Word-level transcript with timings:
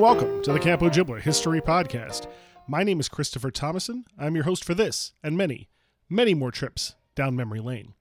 Welcome 0.00 0.40
to 0.44 0.52
the 0.54 0.58
Camp 0.58 0.80
Ojibwa 0.80 1.20
History 1.20 1.60
Podcast. 1.60 2.26
My 2.66 2.82
name 2.82 3.00
is 3.00 3.10
Christopher 3.10 3.50
Thomason. 3.50 4.06
I'm 4.18 4.34
your 4.34 4.44
host 4.44 4.64
for 4.64 4.72
this 4.72 5.12
and 5.22 5.36
many, 5.36 5.68
many 6.08 6.32
more 6.32 6.50
trips 6.50 6.94
down 7.14 7.36
memory 7.36 7.60
lane. 7.60 7.92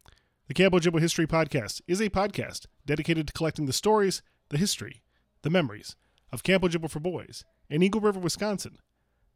The 0.48 0.54
Camp 0.54 0.74
Ojibwa 0.74 1.02
History 1.02 1.28
Podcast 1.28 1.82
is 1.90 2.00
a 2.00 2.10
podcast 2.10 2.68
dedicated 2.86 3.28
to 3.28 3.34
collecting 3.34 3.66
the 3.66 3.74
stories, 3.74 4.22
the 4.48 4.58
history, 4.58 5.04
the 5.42 5.50
memories 5.50 5.98
of 6.32 6.42
Camp 6.42 6.64
Ojibwa 6.64 6.90
for 6.90 7.02
Boys 7.02 7.44
in 7.70 7.84
Eagle 7.84 8.00
River, 8.00 8.22
Wisconsin, 8.22 8.78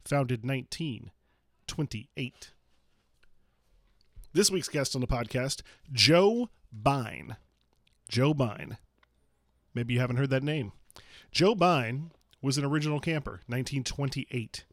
founded 0.06 0.48
1928. 0.48 2.54
This 4.32 4.50
week's 4.50 4.70
guest 4.70 4.96
on 4.96 5.02
the 5.02 5.08
podcast, 5.08 5.64
Joe 5.92 6.48
Bein. 6.72 7.36
Joe 8.08 8.34
Bein. 8.34 8.78
Maybe 9.74 9.96
you 9.96 10.00
haven't 10.00 10.16
heard 10.16 10.30
that 10.30 10.44
name. 10.44 10.72
Joe 11.30 11.56
Bein 11.56 12.12
was 12.44 12.58
an 12.58 12.66
original 12.66 13.00
camper, 13.00 13.42
1928. 13.48 14.66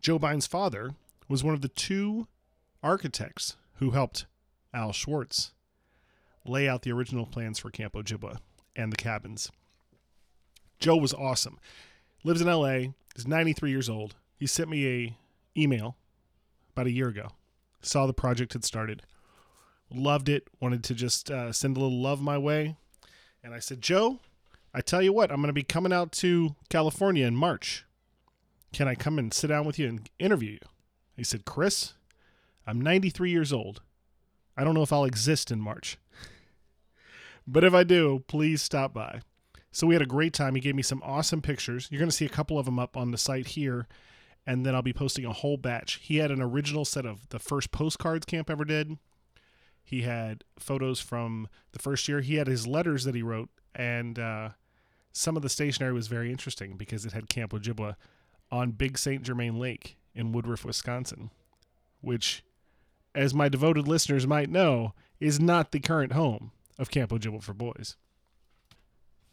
Joe 0.00 0.18
Bein's 0.18 0.46
father 0.46 0.92
was 1.28 1.42
one 1.42 1.52
of 1.52 1.60
the 1.60 1.68
two 1.68 2.28
architects 2.82 3.56
who 3.74 3.90
helped 3.90 4.24
Al 4.72 4.92
Schwartz 4.92 5.52
lay 6.46 6.68
out 6.68 6.82
the 6.82 6.92
original 6.92 7.26
plans 7.26 7.58
for 7.58 7.70
Camp 7.70 7.94
Ojibwa 7.94 8.38
and 8.76 8.92
the 8.92 8.96
cabins. 8.96 9.50
Joe 10.78 10.96
was 10.96 11.12
awesome. 11.12 11.58
Lives 12.22 12.40
in 12.40 12.46
LA, 12.46 12.92
is 13.16 13.26
93 13.26 13.70
years 13.70 13.88
old. 13.88 14.14
He 14.36 14.46
sent 14.46 14.70
me 14.70 14.86
a 14.86 15.16
email 15.60 15.96
about 16.72 16.86
a 16.86 16.92
year 16.92 17.08
ago. 17.08 17.30
Saw 17.82 18.06
the 18.06 18.12
project 18.12 18.52
had 18.52 18.64
started. 18.64 19.02
Loved 19.90 20.28
it. 20.28 20.46
Wanted 20.60 20.84
to 20.84 20.94
just 20.94 21.30
uh, 21.30 21.52
send 21.52 21.76
a 21.76 21.80
little 21.80 22.00
love 22.00 22.20
my 22.20 22.38
way. 22.38 22.76
And 23.42 23.54
I 23.54 23.58
said, 23.58 23.80
Joe, 23.80 24.20
I 24.74 24.80
tell 24.80 25.02
you 25.02 25.12
what, 25.12 25.30
I'm 25.30 25.38
going 25.38 25.48
to 25.48 25.52
be 25.52 25.62
coming 25.62 25.92
out 25.92 26.12
to 26.12 26.54
California 26.68 27.26
in 27.26 27.34
March. 27.34 27.84
Can 28.72 28.86
I 28.86 28.94
come 28.94 29.18
and 29.18 29.32
sit 29.32 29.48
down 29.48 29.64
with 29.64 29.78
you 29.78 29.88
and 29.88 30.08
interview 30.18 30.52
you? 30.52 30.68
He 31.16 31.24
said, 31.24 31.44
Chris, 31.44 31.94
I'm 32.66 32.80
93 32.80 33.30
years 33.30 33.52
old. 33.52 33.80
I 34.56 34.64
don't 34.64 34.74
know 34.74 34.82
if 34.82 34.92
I'll 34.92 35.04
exist 35.04 35.50
in 35.50 35.60
March. 35.60 35.96
but 37.46 37.64
if 37.64 37.72
I 37.72 37.82
do, 37.82 38.24
please 38.26 38.60
stop 38.60 38.92
by. 38.92 39.20
So 39.70 39.86
we 39.86 39.94
had 39.94 40.02
a 40.02 40.06
great 40.06 40.32
time. 40.32 40.54
He 40.54 40.60
gave 40.60 40.74
me 40.74 40.82
some 40.82 41.02
awesome 41.04 41.40
pictures. 41.40 41.88
You're 41.90 42.00
going 42.00 42.10
to 42.10 42.16
see 42.16 42.26
a 42.26 42.30
couple 42.30 42.58
of 42.58 42.66
them 42.66 42.78
up 42.78 42.96
on 42.96 43.10
the 43.10 43.18
site 43.18 43.48
here, 43.48 43.86
and 44.46 44.66
then 44.66 44.74
I'll 44.74 44.82
be 44.82 44.92
posting 44.92 45.24
a 45.24 45.32
whole 45.32 45.56
batch. 45.56 46.00
He 46.02 46.18
had 46.18 46.30
an 46.30 46.42
original 46.42 46.84
set 46.84 47.06
of 47.06 47.28
the 47.30 47.38
first 47.38 47.70
postcards 47.70 48.26
Camp 48.26 48.50
ever 48.50 48.64
did. 48.64 48.98
He 49.82 50.02
had 50.02 50.44
photos 50.58 51.00
from 51.00 51.48
the 51.72 51.78
first 51.78 52.08
year. 52.08 52.20
He 52.20 52.34
had 52.34 52.46
his 52.46 52.66
letters 52.66 53.04
that 53.04 53.14
he 53.14 53.22
wrote, 53.22 53.48
and 53.78 54.18
uh, 54.18 54.50
some 55.12 55.36
of 55.36 55.42
the 55.42 55.48
stationery 55.48 55.92
was 55.92 56.08
very 56.08 56.30
interesting 56.30 56.76
because 56.76 57.06
it 57.06 57.12
had 57.12 57.28
Camp 57.28 57.52
Ojibwa 57.52 57.94
on 58.50 58.72
Big 58.72 58.98
St. 58.98 59.22
Germain 59.22 59.58
Lake 59.58 59.96
in 60.14 60.32
Woodruff, 60.32 60.64
Wisconsin, 60.64 61.30
which, 62.00 62.42
as 63.14 63.32
my 63.32 63.48
devoted 63.48 63.86
listeners 63.86 64.26
might 64.26 64.50
know, 64.50 64.92
is 65.20 65.38
not 65.38 65.72
the 65.72 65.80
current 65.80 66.12
home 66.12 66.50
of 66.78 66.90
Camp 66.90 67.10
Ojibwa 67.10 67.42
for 67.42 67.54
Boys. 67.54 67.96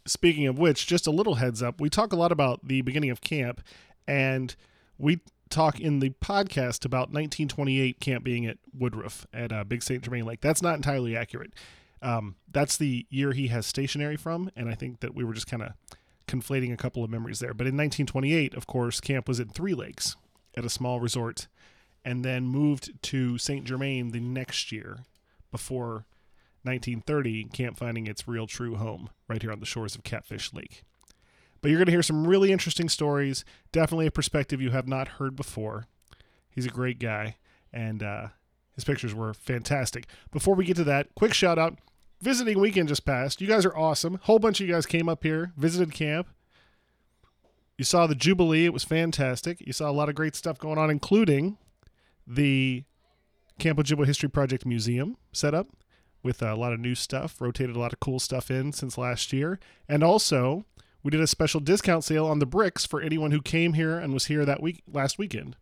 Speaking 0.06 0.46
of 0.46 0.58
which, 0.58 0.86
just 0.86 1.06
a 1.06 1.10
little 1.10 1.34
heads 1.34 1.62
up, 1.62 1.80
we 1.80 1.90
talk 1.90 2.12
a 2.12 2.16
lot 2.16 2.30
about 2.30 2.66
the 2.66 2.82
beginning 2.82 3.10
of 3.10 3.20
camp, 3.20 3.60
and 4.06 4.54
we 4.98 5.20
talk 5.50 5.80
in 5.80 5.98
the 5.98 6.10
podcast 6.10 6.84
about 6.84 7.08
1928 7.12 7.98
camp 8.00 8.24
being 8.24 8.46
at 8.46 8.58
Woodruff 8.72 9.26
at 9.32 9.52
uh, 9.52 9.64
Big 9.64 9.82
St. 9.82 10.02
Germain 10.02 10.24
Lake. 10.24 10.40
That's 10.40 10.62
not 10.62 10.76
entirely 10.76 11.16
accurate. 11.16 11.54
Um, 12.02 12.36
that's 12.50 12.76
the 12.76 13.06
year 13.10 13.32
he 13.32 13.48
has 13.48 13.66
stationery 13.66 14.16
from, 14.16 14.50
and 14.54 14.68
I 14.68 14.74
think 14.74 15.00
that 15.00 15.14
we 15.14 15.24
were 15.24 15.34
just 15.34 15.46
kind 15.46 15.62
of 15.62 15.72
conflating 16.26 16.72
a 16.72 16.76
couple 16.76 17.02
of 17.02 17.10
memories 17.10 17.38
there. 17.38 17.54
But 17.54 17.66
in 17.66 17.76
1928, 17.76 18.54
of 18.54 18.66
course, 18.66 19.00
camp 19.00 19.28
was 19.28 19.40
in 19.40 19.48
Three 19.48 19.74
Lakes 19.74 20.16
at 20.56 20.64
a 20.64 20.70
small 20.70 21.00
resort, 21.00 21.48
and 22.04 22.24
then 22.24 22.44
moved 22.44 23.02
to 23.02 23.38
St. 23.38 23.64
Germain 23.64 24.10
the 24.10 24.20
next 24.20 24.70
year 24.72 24.98
before 25.50 26.06
1930, 26.62 27.44
camp 27.44 27.78
finding 27.78 28.06
its 28.06 28.26
real 28.26 28.46
true 28.46 28.76
home 28.76 29.08
right 29.28 29.42
here 29.42 29.52
on 29.52 29.60
the 29.60 29.66
shores 29.66 29.94
of 29.94 30.02
Catfish 30.02 30.52
Lake. 30.52 30.82
But 31.60 31.70
you're 31.70 31.78
going 31.78 31.86
to 31.86 31.92
hear 31.92 32.02
some 32.02 32.26
really 32.26 32.52
interesting 32.52 32.88
stories, 32.88 33.44
definitely 33.72 34.06
a 34.06 34.10
perspective 34.10 34.60
you 34.60 34.70
have 34.70 34.88
not 34.88 35.08
heard 35.08 35.36
before. 35.36 35.86
He's 36.50 36.66
a 36.66 36.70
great 36.70 36.98
guy, 36.98 37.36
and 37.72 38.02
uh, 38.02 38.28
his 38.76 38.84
pictures 38.84 39.14
were 39.14 39.34
fantastic. 39.34 40.06
Before 40.30 40.54
we 40.54 40.64
get 40.64 40.76
to 40.76 40.84
that, 40.84 41.08
quick 41.16 41.34
shout 41.34 41.58
out. 41.58 41.78
Visiting 42.20 42.60
weekend 42.60 42.88
just 42.88 43.04
passed. 43.04 43.40
You 43.40 43.46
guys 43.46 43.66
are 43.66 43.76
awesome. 43.76 44.20
Whole 44.22 44.38
bunch 44.38 44.60
of 44.60 44.66
you 44.66 44.72
guys 44.72 44.86
came 44.86 45.08
up 45.08 45.22
here, 45.22 45.52
visited 45.56 45.92
camp. 45.92 46.28
You 47.76 47.84
saw 47.84 48.06
the 48.06 48.14
Jubilee. 48.14 48.64
It 48.64 48.72
was 48.72 48.84
fantastic. 48.84 49.60
You 49.60 49.72
saw 49.72 49.90
a 49.90 49.92
lot 49.92 50.08
of 50.08 50.14
great 50.14 50.34
stuff 50.34 50.58
going 50.58 50.78
on, 50.78 50.90
including 50.90 51.58
the 52.26 52.84
Camp 53.58 53.78
Ojibwa 53.78 54.06
History 54.06 54.30
Project 54.30 54.64
Museum 54.64 55.16
set 55.32 55.54
up 55.54 55.68
with 56.22 56.42
a 56.42 56.54
lot 56.54 56.72
of 56.72 56.80
new 56.80 56.94
stuff, 56.94 57.40
rotated 57.40 57.76
a 57.76 57.78
lot 57.78 57.92
of 57.92 58.00
cool 58.00 58.18
stuff 58.18 58.50
in 58.50 58.72
since 58.72 58.96
last 58.98 59.32
year. 59.32 59.60
And 59.88 60.02
also, 60.02 60.64
we 61.02 61.10
did 61.10 61.20
a 61.20 61.26
special 61.26 61.60
discount 61.60 62.04
sale 62.04 62.26
on 62.26 62.38
the 62.38 62.46
bricks 62.46 62.84
for 62.84 63.00
anyone 63.00 63.30
who 63.30 63.40
came 63.40 63.74
here 63.74 63.98
and 63.98 64.12
was 64.12 64.26
here 64.26 64.44
that 64.44 64.62
week 64.62 64.82
last 64.90 65.18
weekend. 65.18 65.56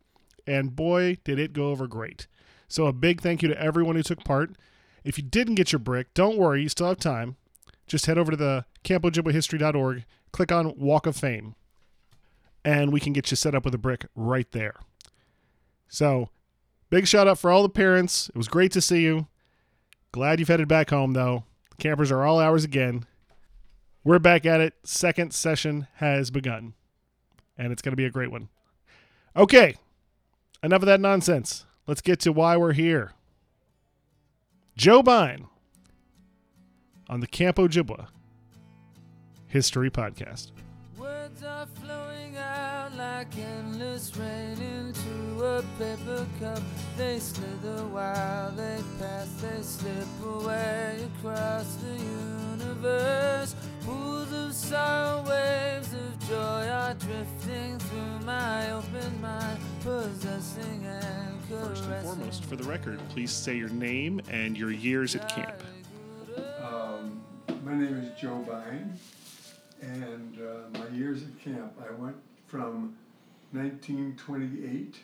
And 0.47 0.75
boy, 0.75 1.19
did 1.25 1.39
it 1.39 1.53
go 1.53 1.71
over 1.71 1.87
great. 1.87 2.27
So 2.69 2.87
a 2.87 2.93
big 2.93 3.21
thank 3.21 3.43
you 3.43 3.49
to 3.49 3.61
everyone 3.61 3.97
who 3.97 4.03
took 4.03 4.25
part. 4.25 4.53
If 5.05 5.19
you 5.19 5.25
didn't 5.25 5.57
get 5.57 5.73
your 5.73 5.79
brick, 5.79 6.15
don't 6.15 6.39
worry, 6.39 6.63
you 6.63 6.69
still 6.69 6.89
have 6.89 6.99
time. 6.99 7.37
Just 7.87 8.07
head 8.07 8.19
over 8.19 8.31
to 8.31 8.37
the 8.37 8.65
campojibwahistory.org, 8.85 10.05
click 10.33 10.51
on 10.51 10.75
Walk 10.79 11.07
of 11.07 11.17
Fame, 11.17 11.55
and 12.65 12.93
we 12.93 13.01
can 13.01 13.13
get 13.13 13.31
you 13.31 13.37
set 13.37 13.55
up 13.55 13.65
with 13.65 13.75
a 13.75 13.79
brick 13.79 14.07
right 14.15 14.51
there. 14.53 14.75
So, 15.89 16.31
big 16.89 17.07
shout 17.07 17.29
out 17.29 17.39
for 17.39 17.51
all 17.51 17.63
the 17.63 17.69
parents. 17.69 18.31
It 18.31 18.37
was 18.37 18.49
great 18.49 18.73
to 18.73 18.81
see 18.81 19.03
you. 19.03 19.27
Glad 20.13 20.39
you've 20.39 20.49
headed 20.49 20.69
back 20.69 20.91
home, 20.91 21.13
though. 21.13 21.45
Campers 21.79 22.11
are 22.11 22.25
all 22.25 22.39
hours 22.39 22.65
again. 22.65 23.05
We're 24.03 24.19
back 24.19 24.47
at 24.47 24.61
it. 24.61 24.75
Second 24.85 25.35
session 25.35 25.87
has 25.97 26.31
begun, 26.31 26.75
and 27.59 27.73
it's 27.73 27.83
going 27.83 27.93
to 27.93 27.97
be 27.97 28.05
a 28.05 28.11
great 28.11 28.31
one. 28.31 28.49
Okay, 29.37 29.77
enough 30.63 30.83
of 30.83 30.87
that 30.87 31.01
nonsense. 31.01 31.67
Let's 31.87 32.01
get 32.01 32.21
to 32.21 32.33
why 32.33 32.57
we're 32.57 32.73
here. 32.73 33.13
Joe 34.77 35.03
Bein 35.03 35.47
on 37.09 37.21
the 37.21 37.27
Camp 37.27 37.59
Ojibwa 37.59 38.09
History 39.47 39.91
Podcast. 39.91 40.53
Words 40.99 41.45
are 41.45 41.67
flowing 41.67 42.37
out 42.39 42.97
like 42.97 43.37
endless 43.37 44.17
rain 44.17 44.57
into 44.63 45.45
a 45.45 45.63
paper 45.79 46.27
cup. 46.41 46.63
They 46.97 47.19
slither 47.19 47.85
while 47.89 48.51
they 48.53 48.81
pass, 48.99 49.29
they 49.43 49.63
slip 49.63 50.09
away 50.25 51.07
across 51.19 51.77
the 51.77 52.03
universe. 52.03 53.55
Pools 53.85 54.33
of 54.33 54.53
sorrow, 54.55 55.23
waves 55.29 55.93
of 55.93 56.29
joy 56.29 56.35
are 56.69 56.95
drifting 56.95 57.79
through 57.79 58.19
my 58.25 58.71
open 58.73 59.21
mind, 59.21 59.59
possessing 59.83 60.87
and 60.87 61.35
First 61.51 61.85
and 61.85 62.03
foremost, 62.03 62.45
for 62.47 62.57
the 62.57 62.65
record, 62.65 62.99
please 63.11 63.31
say 63.31 63.57
your 63.57 63.69
name 63.69 64.21
and 64.31 64.57
your 64.57 64.71
years 64.71 65.15
at 65.15 65.29
camp. 65.29 65.63
Um, 66.63 67.23
my 67.65 67.75
name 67.75 67.97
is 67.99 68.19
Joe 68.19 68.39
Bein, 68.39 68.99
and 69.83 70.39
uh, 70.41 70.79
my 70.79 70.89
years 70.97 71.23
at 71.23 71.39
camp, 71.39 71.75
I 71.79 71.93
went 72.01 72.17
from 72.47 72.97
1928 73.53 74.97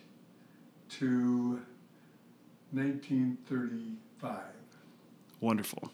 to 0.98 1.60
1935. 2.72 4.38
Wonderful. 5.40 5.92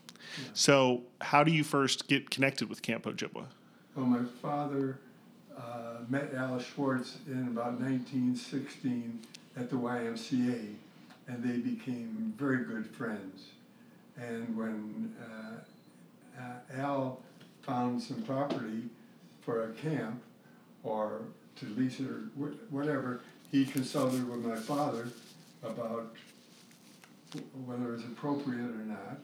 So, 0.55 1.03
how 1.21 1.45
do 1.45 1.53
you 1.53 1.65
first 1.65 2.09
get 2.09 2.31
connected 2.31 2.69
with 2.69 2.83
Camp 2.83 3.05
Ojibwa? 3.05 3.47
Well, 3.95 4.07
my 4.07 4.25
father 4.43 4.99
uh, 5.57 5.99
met 6.09 6.35
Alice 6.35 6.67
Schwartz 6.67 7.19
in 7.27 7.49
about 7.49 7.81
1916 7.81 9.21
at 9.57 9.71
the 9.71 9.77
YMCA, 9.77 10.75
and 11.29 11.43
they 11.43 11.57
became 11.59 12.35
very 12.37 12.65
good 12.65 12.87
friends. 12.87 13.51
And 14.19 14.57
when 14.57 15.15
uh, 15.21 16.77
Al 16.79 17.21
found 17.63 18.03
some 18.03 18.23
property 18.23 18.85
for 19.43 19.71
a 19.71 19.73
camp, 19.73 20.23
or 20.83 21.23
to 21.57 21.67
lease 21.77 22.01
it 22.01 22.07
or 22.09 22.21
wh- 22.39 22.73
whatever, 22.73 23.21
he 23.51 23.65
consulted 23.65 24.29
with 24.29 24.45
my 24.45 24.57
father 24.57 25.09
about 25.63 26.15
whether 27.65 27.93
it 27.93 27.97
was 27.97 28.05
appropriate 28.05 28.61
or 28.71 28.85
not. 28.85 29.19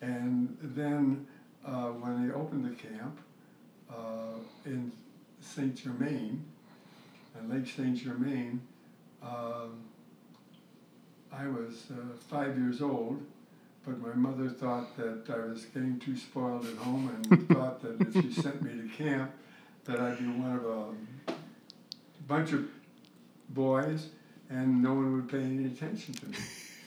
And 0.00 0.56
then 0.60 1.26
uh, 1.64 1.88
when 1.88 2.26
they 2.26 2.34
opened 2.34 2.64
the 2.64 2.76
camp 2.76 3.18
uh, 3.90 4.38
in 4.64 4.92
Saint 5.40 5.76
Germain, 5.76 6.44
on 7.38 7.50
Lake 7.50 7.68
Saint 7.68 7.96
Germain, 7.96 8.60
um, 9.22 9.80
I 11.32 11.46
was 11.48 11.86
uh, 11.90 12.16
five 12.28 12.58
years 12.58 12.80
old, 12.80 13.22
but 13.84 14.00
my 14.00 14.14
mother 14.14 14.48
thought 14.48 14.96
that 14.96 15.28
I 15.30 15.46
was 15.46 15.64
getting 15.66 15.98
too 15.98 16.16
spoiled 16.16 16.66
at 16.66 16.76
home 16.76 17.10
and 17.30 17.48
thought 17.56 17.80
that 17.82 18.00
if 18.00 18.12
she 18.12 18.32
sent 18.32 18.62
me 18.62 18.70
to 18.70 18.88
camp, 18.96 19.30
that 19.84 20.00
I'd 20.00 20.18
be 20.18 20.26
one 20.26 20.56
of 20.56 20.64
a 20.64 21.34
bunch 22.26 22.52
of 22.52 22.68
boys 23.50 24.08
and 24.50 24.82
no 24.82 24.94
one 24.94 25.16
would 25.16 25.28
pay 25.28 25.42
any 25.42 25.66
attention 25.66 26.14
to 26.14 26.26
me. 26.26 26.36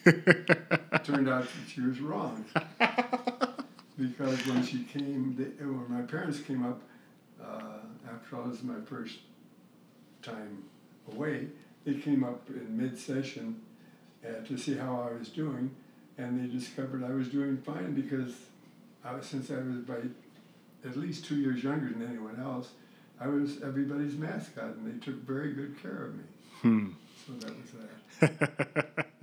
Turned 1.03 1.29
out 1.29 1.43
that 1.43 1.69
she 1.73 1.81
was 1.81 1.99
wrong. 1.99 2.45
because 3.97 4.45
when 4.47 4.63
she 4.65 4.83
came, 4.83 5.35
they, 5.37 5.65
when 5.65 5.85
my 5.89 6.01
parents 6.01 6.39
came 6.39 6.65
up, 6.65 6.81
uh, 7.41 7.79
after 8.07 8.37
all, 8.37 8.43
this 8.43 8.59
is 8.59 8.63
my 8.63 8.79
first 8.85 9.17
time 10.21 10.63
away, 11.11 11.47
they 11.85 11.95
came 11.95 12.23
up 12.23 12.49
in 12.49 12.77
mid-session 12.77 13.61
uh, 14.25 14.45
to 14.45 14.57
see 14.57 14.75
how 14.75 15.07
I 15.09 15.17
was 15.17 15.29
doing, 15.29 15.75
and 16.17 16.39
they 16.39 16.53
discovered 16.53 17.03
I 17.03 17.13
was 17.13 17.29
doing 17.29 17.57
fine 17.57 17.93
because 17.93 18.33
I 19.03 19.15
was, 19.15 19.25
since 19.25 19.49
I 19.49 19.55
was 19.55 19.77
by 19.77 19.95
at 20.87 20.97
least 20.97 21.25
two 21.25 21.37
years 21.37 21.63
younger 21.63 21.89
than 21.89 22.07
anyone 22.07 22.39
else, 22.39 22.69
I 23.19 23.27
was 23.27 23.61
everybody's 23.61 24.15
mascot, 24.15 24.75
and 24.75 24.87
they 24.87 25.05
took 25.05 25.15
very 25.25 25.53
good 25.53 25.81
care 25.81 26.05
of 26.05 26.15
me. 26.15 26.23
Hmm. 26.61 26.87
So 27.25 27.33
that 27.33 27.55
was 27.57 27.71
that. 28.19 29.05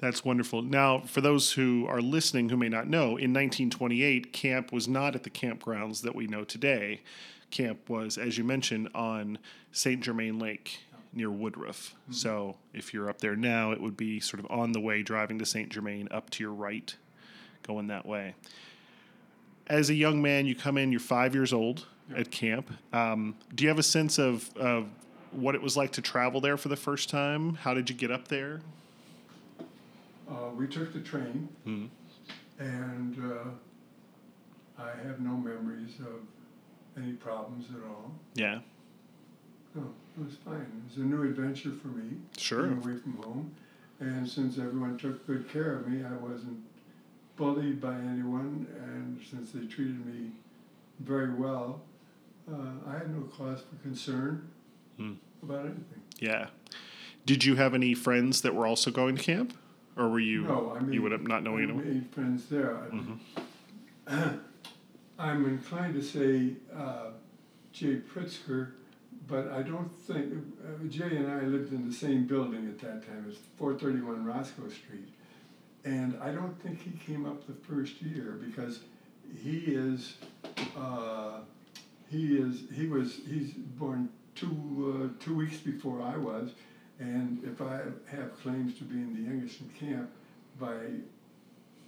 That's 0.00 0.24
wonderful. 0.24 0.62
Now, 0.62 1.00
for 1.00 1.20
those 1.20 1.52
who 1.52 1.86
are 1.86 2.00
listening 2.00 2.48
who 2.48 2.56
may 2.56 2.70
not 2.70 2.88
know, 2.88 3.18
in 3.18 3.34
1928, 3.34 4.32
camp 4.32 4.72
was 4.72 4.88
not 4.88 5.14
at 5.14 5.24
the 5.24 5.30
campgrounds 5.30 6.00
that 6.00 6.14
we 6.14 6.26
know 6.26 6.42
today. 6.42 7.02
Camp 7.50 7.90
was, 7.90 8.16
as 8.16 8.38
you 8.38 8.44
mentioned, 8.44 8.88
on 8.94 9.38
St. 9.72 10.00
Germain 10.00 10.38
Lake 10.38 10.78
near 11.12 11.30
Woodruff. 11.30 11.94
So 12.10 12.56
if 12.72 12.94
you're 12.94 13.10
up 13.10 13.20
there 13.20 13.36
now, 13.36 13.72
it 13.72 13.80
would 13.80 13.96
be 13.96 14.20
sort 14.20 14.42
of 14.42 14.50
on 14.50 14.72
the 14.72 14.80
way 14.80 15.02
driving 15.02 15.38
to 15.38 15.44
St. 15.44 15.68
Germain 15.68 16.08
up 16.10 16.30
to 16.30 16.42
your 16.42 16.54
right, 16.54 16.96
going 17.62 17.88
that 17.88 18.06
way. 18.06 18.34
As 19.66 19.90
a 19.90 19.94
young 19.94 20.22
man, 20.22 20.46
you 20.46 20.54
come 20.54 20.78
in, 20.78 20.92
you're 20.92 21.00
five 21.00 21.34
years 21.34 21.52
old 21.52 21.86
at 22.16 22.30
camp. 22.30 22.70
Um, 22.94 23.36
do 23.54 23.64
you 23.64 23.68
have 23.68 23.78
a 23.78 23.82
sense 23.82 24.18
of, 24.18 24.48
of 24.56 24.88
what 25.30 25.54
it 25.54 25.60
was 25.60 25.76
like 25.76 25.92
to 25.92 26.00
travel 26.00 26.40
there 26.40 26.56
for 26.56 26.68
the 26.68 26.76
first 26.76 27.10
time? 27.10 27.56
How 27.56 27.74
did 27.74 27.90
you 27.90 27.96
get 27.96 28.10
up 28.10 28.28
there? 28.28 28.62
Uh, 30.30 30.50
we 30.56 30.66
took 30.68 30.92
the 30.92 31.00
train, 31.00 31.48
Mhm. 31.66 31.88
and 32.58 33.32
uh, 33.32 33.50
I 34.78 34.90
have 35.06 35.20
no 35.20 35.36
memories 35.36 35.98
of 36.00 36.22
any 37.02 37.12
problems 37.14 37.66
at 37.74 37.82
all. 37.82 38.12
Yeah, 38.34 38.60
No, 39.74 39.82
it 40.18 40.24
was 40.24 40.34
fine. 40.44 40.60
It 40.62 40.88
was 40.88 40.96
a 40.96 41.00
new 41.06 41.22
adventure 41.22 41.70
for 41.70 41.88
me. 41.88 42.16
Sure. 42.36 42.62
Being 42.66 42.78
away 42.82 42.96
from 42.96 43.12
home, 43.22 43.50
and 44.00 44.28
since 44.28 44.58
everyone 44.58 44.98
took 44.98 45.24
good 45.26 45.48
care 45.48 45.74
of 45.78 45.86
me, 45.88 46.02
I 46.04 46.12
wasn't 46.16 46.58
bullied 47.36 47.80
by 47.80 47.94
anyone, 47.94 48.66
and 48.84 49.20
since 49.24 49.52
they 49.52 49.66
treated 49.66 50.04
me 50.04 50.32
very 51.00 51.32
well, 51.34 51.82
uh, 52.50 52.72
I 52.86 52.98
had 52.98 53.14
no 53.14 53.22
cause 53.26 53.62
for 53.62 53.76
concern 53.82 54.48
Hmm. 54.96 55.14
about 55.42 55.66
anything. 55.66 56.02
yeah. 56.18 56.48
Did 57.26 57.44
you 57.44 57.54
have 57.56 57.74
any 57.74 57.94
friends 57.94 58.40
that 58.42 58.54
were 58.54 58.66
also 58.66 58.90
going 58.90 59.16
to 59.16 59.22
camp, 59.22 59.52
or 59.96 60.08
were 60.08 60.20
you 60.20 60.42
no, 60.42 60.74
I 60.76 60.80
mean, 60.80 60.92
you 60.92 61.02
would 61.02 61.12
have 61.12 61.26
not 61.26 61.42
knowing 61.42 61.60
I 61.60 61.64
anyone? 61.64 61.88
made 61.94 62.06
friends 62.10 62.46
there. 62.46 62.76
Mhm. 62.92 63.18
I'm 65.18 65.44
inclined 65.44 65.94
to 65.94 66.02
say 66.02 66.54
uh, 66.74 67.10
Jay 67.72 67.96
Pritzker, 67.96 68.72
but 69.28 69.48
I 69.52 69.62
don't 69.62 69.90
think 70.00 70.32
uh, 70.64 70.86
Jay 70.88 71.16
and 71.16 71.30
I 71.30 71.42
lived 71.42 71.72
in 71.72 71.86
the 71.86 71.94
same 71.94 72.26
building 72.26 72.66
at 72.68 72.78
that 72.80 73.06
time. 73.06 73.26
It's 73.28 73.38
431 73.58 74.24
Roscoe 74.24 74.68
Street, 74.68 75.08
and 75.84 76.16
I 76.22 76.30
don't 76.32 76.58
think 76.62 76.80
he 76.82 76.92
came 76.92 77.26
up 77.26 77.46
the 77.46 77.52
first 77.52 78.00
year 78.00 78.38
because 78.44 78.80
he 79.42 79.58
is 79.66 80.14
uh, 80.76 81.40
he 82.08 82.36
is 82.38 82.62
he 82.74 82.86
was 82.86 83.18
he's 83.28 83.52
born 83.52 84.08
two 84.34 85.10
uh, 85.12 85.22
two 85.24 85.36
weeks 85.36 85.58
before 85.58 86.00
I 86.00 86.16
was, 86.16 86.52
and 87.00 87.42
if 87.44 87.60
I 87.60 87.80
have 88.14 88.40
claims 88.42 88.78
to 88.78 88.84
being 88.84 89.14
the 89.14 89.22
youngest 89.22 89.60
in 89.60 89.68
camp 89.70 90.10
by 90.60 90.76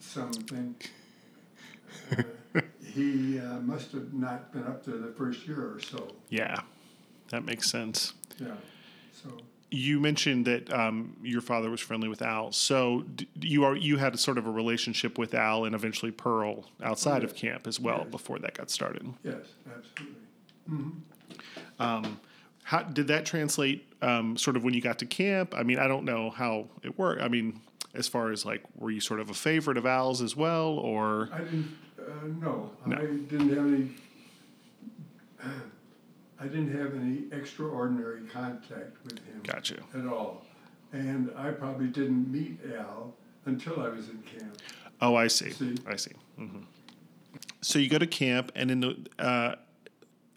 something. 0.00 0.74
Uh, 2.10 2.60
he 2.94 3.38
uh, 3.38 3.60
must 3.60 3.92
have 3.92 4.12
not 4.12 4.52
been 4.52 4.64
up 4.64 4.84
there 4.84 4.98
the 4.98 5.12
first 5.12 5.46
year 5.46 5.60
or 5.74 5.80
so. 5.80 6.08
Yeah, 6.28 6.60
that 7.30 7.44
makes 7.44 7.70
sense. 7.70 8.12
Yeah. 8.38 8.48
So 9.12 9.30
You 9.70 10.00
mentioned 10.00 10.46
that 10.46 10.72
um, 10.72 11.16
your 11.22 11.40
father 11.40 11.70
was 11.70 11.80
friendly 11.80 12.08
with 12.08 12.20
Al, 12.22 12.52
so 12.52 13.02
d- 13.14 13.28
you 13.40 13.64
are 13.64 13.76
you 13.76 13.96
had 13.98 14.18
sort 14.18 14.36
of 14.38 14.46
a 14.46 14.50
relationship 14.50 15.16
with 15.18 15.32
Al 15.34 15.64
and 15.64 15.74
eventually 15.74 16.10
Pearl 16.12 16.64
outside 16.82 17.24
of 17.24 17.30
yes. 17.32 17.40
camp 17.40 17.66
as 17.66 17.78
well 17.80 18.00
Yes. 18.00 18.08
before 18.10 18.38
that 18.40 18.54
got 18.54 18.70
started. 18.70 19.06
yes, 19.22 19.36
absolutely. 19.66 20.16
hmm 20.68 20.90
Um, 21.78 22.20
how 22.64 22.82
did 22.82 23.08
that 23.08 23.26
translate? 23.26 23.86
Um, 24.02 24.36
sort 24.36 24.56
of 24.56 24.64
when 24.64 24.74
you 24.74 24.80
got 24.80 24.98
to 25.00 25.06
camp. 25.06 25.54
I 25.56 25.62
mean, 25.62 25.78
I 25.78 25.86
don't 25.86 26.04
know 26.04 26.30
how 26.30 26.66
it 26.82 26.98
worked. 26.98 27.22
I 27.22 27.28
mean, 27.28 27.60
as 27.94 28.08
far 28.08 28.30
as 28.32 28.44
like, 28.44 28.62
were 28.76 28.90
you 28.90 29.00
sort 29.00 29.20
of 29.20 29.30
a 29.30 29.34
favorite 29.34 29.76
of 29.76 29.86
Al's 29.86 30.20
as 30.22 30.34
well, 30.36 30.70
or 30.78 31.28
I 31.32 31.38
didn't. 31.38 31.76
Uh, 31.98 32.26
no, 32.40 32.70
No. 32.84 32.96
I 32.96 33.00
didn't 33.06 33.48
have 33.50 33.66
any. 33.66 33.90
I 36.40 36.44
didn't 36.46 36.76
have 36.76 36.94
any 36.94 37.24
extraordinary 37.30 38.22
contact 38.22 38.96
with 39.04 39.18
him 39.20 39.40
gotcha? 39.44 39.76
at 39.96 40.06
all, 40.06 40.44
and 40.92 41.30
I 41.36 41.50
probably 41.52 41.86
didn't 41.86 42.30
meet 42.32 42.58
Al 42.76 43.14
until 43.46 43.80
I 43.80 43.88
was 43.88 44.08
in 44.08 44.18
camp. 44.22 44.56
Oh, 45.00 45.14
I 45.14 45.28
see. 45.28 45.50
See? 45.50 45.76
I 45.86 45.94
see. 45.96 46.12
hmm 46.36 46.62
So 47.60 47.78
you 47.78 47.88
go 47.88 47.98
to 47.98 48.06
camp, 48.08 48.50
and 48.56 48.70
in 48.72 48.80
the, 48.80 49.06
uh, 49.20 49.54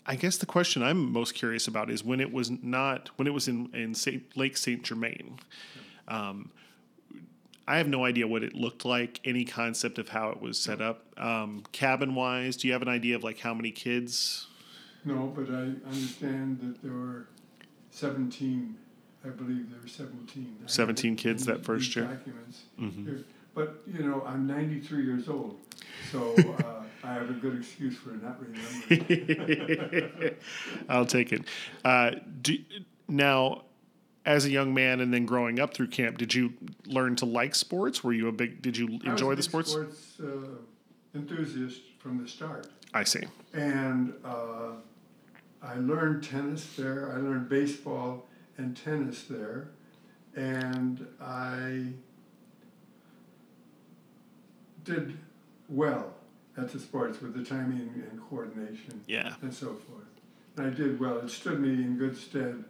I 0.07 0.15
guess 0.15 0.37
the 0.37 0.45
question 0.45 0.83
I'm 0.83 1.11
most 1.11 1.33
curious 1.33 1.67
about 1.67 1.89
is 1.89 2.03
when 2.03 2.19
it 2.19 2.31
was 2.31 2.51
not 2.51 3.09
when 3.17 3.27
it 3.27 3.33
was 3.33 3.47
in 3.47 3.69
in 3.73 3.95
Saint, 3.95 4.35
Lake 4.37 4.55
Saint 4.57 4.83
Germain. 4.83 5.39
Um, 6.07 6.51
I 7.67 7.77
have 7.77 7.87
no 7.87 8.05
idea 8.05 8.27
what 8.27 8.43
it 8.43 8.53
looked 8.53 8.85
like. 8.85 9.19
Any 9.25 9.43
concept 9.45 9.97
of 9.97 10.09
how 10.09 10.29
it 10.29 10.39
was 10.39 10.59
set 10.59 10.81
up, 10.81 11.03
um, 11.17 11.63
cabin 11.71 12.13
wise. 12.13 12.55
Do 12.57 12.67
you 12.67 12.73
have 12.73 12.83
an 12.83 12.87
idea 12.89 13.15
of 13.15 13.23
like 13.23 13.39
how 13.39 13.55
many 13.55 13.71
kids? 13.71 14.47
No, 15.03 15.33
but 15.35 15.49
I 15.49 15.73
understand 15.89 16.59
that 16.61 16.83
there 16.83 16.93
were 16.93 17.27
seventeen. 17.89 18.75
I 19.25 19.29
believe 19.29 19.71
there 19.71 19.79
were 19.81 19.87
seventeen. 19.87 20.55
I 20.63 20.67
17 20.67 21.15
kids 21.15 21.45
that 21.45 21.63
first 21.65 21.95
year? 21.95 22.05
Documents. 22.05 22.61
Mhm. 22.79 23.23
But 23.55 23.81
you 23.87 24.03
know, 24.03 24.21
I'm 24.27 24.45
93 24.45 25.03
years 25.03 25.27
old, 25.29 25.57
so 26.11 26.35
uh, 26.59 26.83
I 27.05 27.13
have 27.13 27.29
a 27.29 27.33
good 27.33 27.57
excuse 27.57 27.95
for 27.97 28.09
not 28.09 28.39
remembering. 28.89 30.35
I'll 30.89 31.05
take 31.05 31.31
it. 31.31 31.43
Uh, 31.83 32.11
do, 32.41 32.57
now, 33.07 33.65
as 34.25 34.45
a 34.45 34.49
young 34.49 34.73
man 34.73 35.01
and 35.01 35.13
then 35.13 35.27
growing 35.27 35.59
up 35.59 35.75
through 35.75 35.87
camp, 35.87 36.17
did 36.17 36.33
you 36.33 36.53
learn 36.87 37.15
to 37.17 37.25
like 37.25 37.53
sports? 37.53 38.03
Were 38.03 38.13
you 38.13 38.27
a 38.27 38.31
big? 38.31 38.61
Did 38.61 38.75
you 38.75 38.99
enjoy 39.03 39.35
the 39.35 39.43
sports? 39.43 39.71
sports 39.71 40.13
uh, 40.19 40.55
enthusiast 41.13 41.81
from 41.99 42.21
the 42.21 42.27
start, 42.27 42.67
I 42.93 43.03
see. 43.03 43.23
and 43.53 44.13
uh, 44.23 44.71
I 45.61 45.75
learned 45.75 46.23
tennis 46.23 46.75
there. 46.75 47.11
I 47.13 47.17
learned 47.17 47.49
baseball 47.49 48.25
and 48.57 48.75
tennis 48.75 49.25
there, 49.25 49.67
and 50.35 51.05
I 51.21 51.89
did 54.83 55.17
well 55.69 56.14
at 56.57 56.71
the 56.71 56.79
sports 56.79 57.21
with 57.21 57.33
the 57.35 57.43
timing 57.43 58.03
and 58.09 58.19
coordination 58.29 59.01
Yeah. 59.07 59.35
and 59.41 59.53
so 59.53 59.67
forth. 59.67 60.05
And 60.57 60.67
I 60.67 60.69
did 60.69 60.99
well. 60.99 61.17
It 61.19 61.29
stood 61.29 61.59
me 61.59 61.69
in 61.73 61.97
good 61.97 62.17
stead 62.17 62.63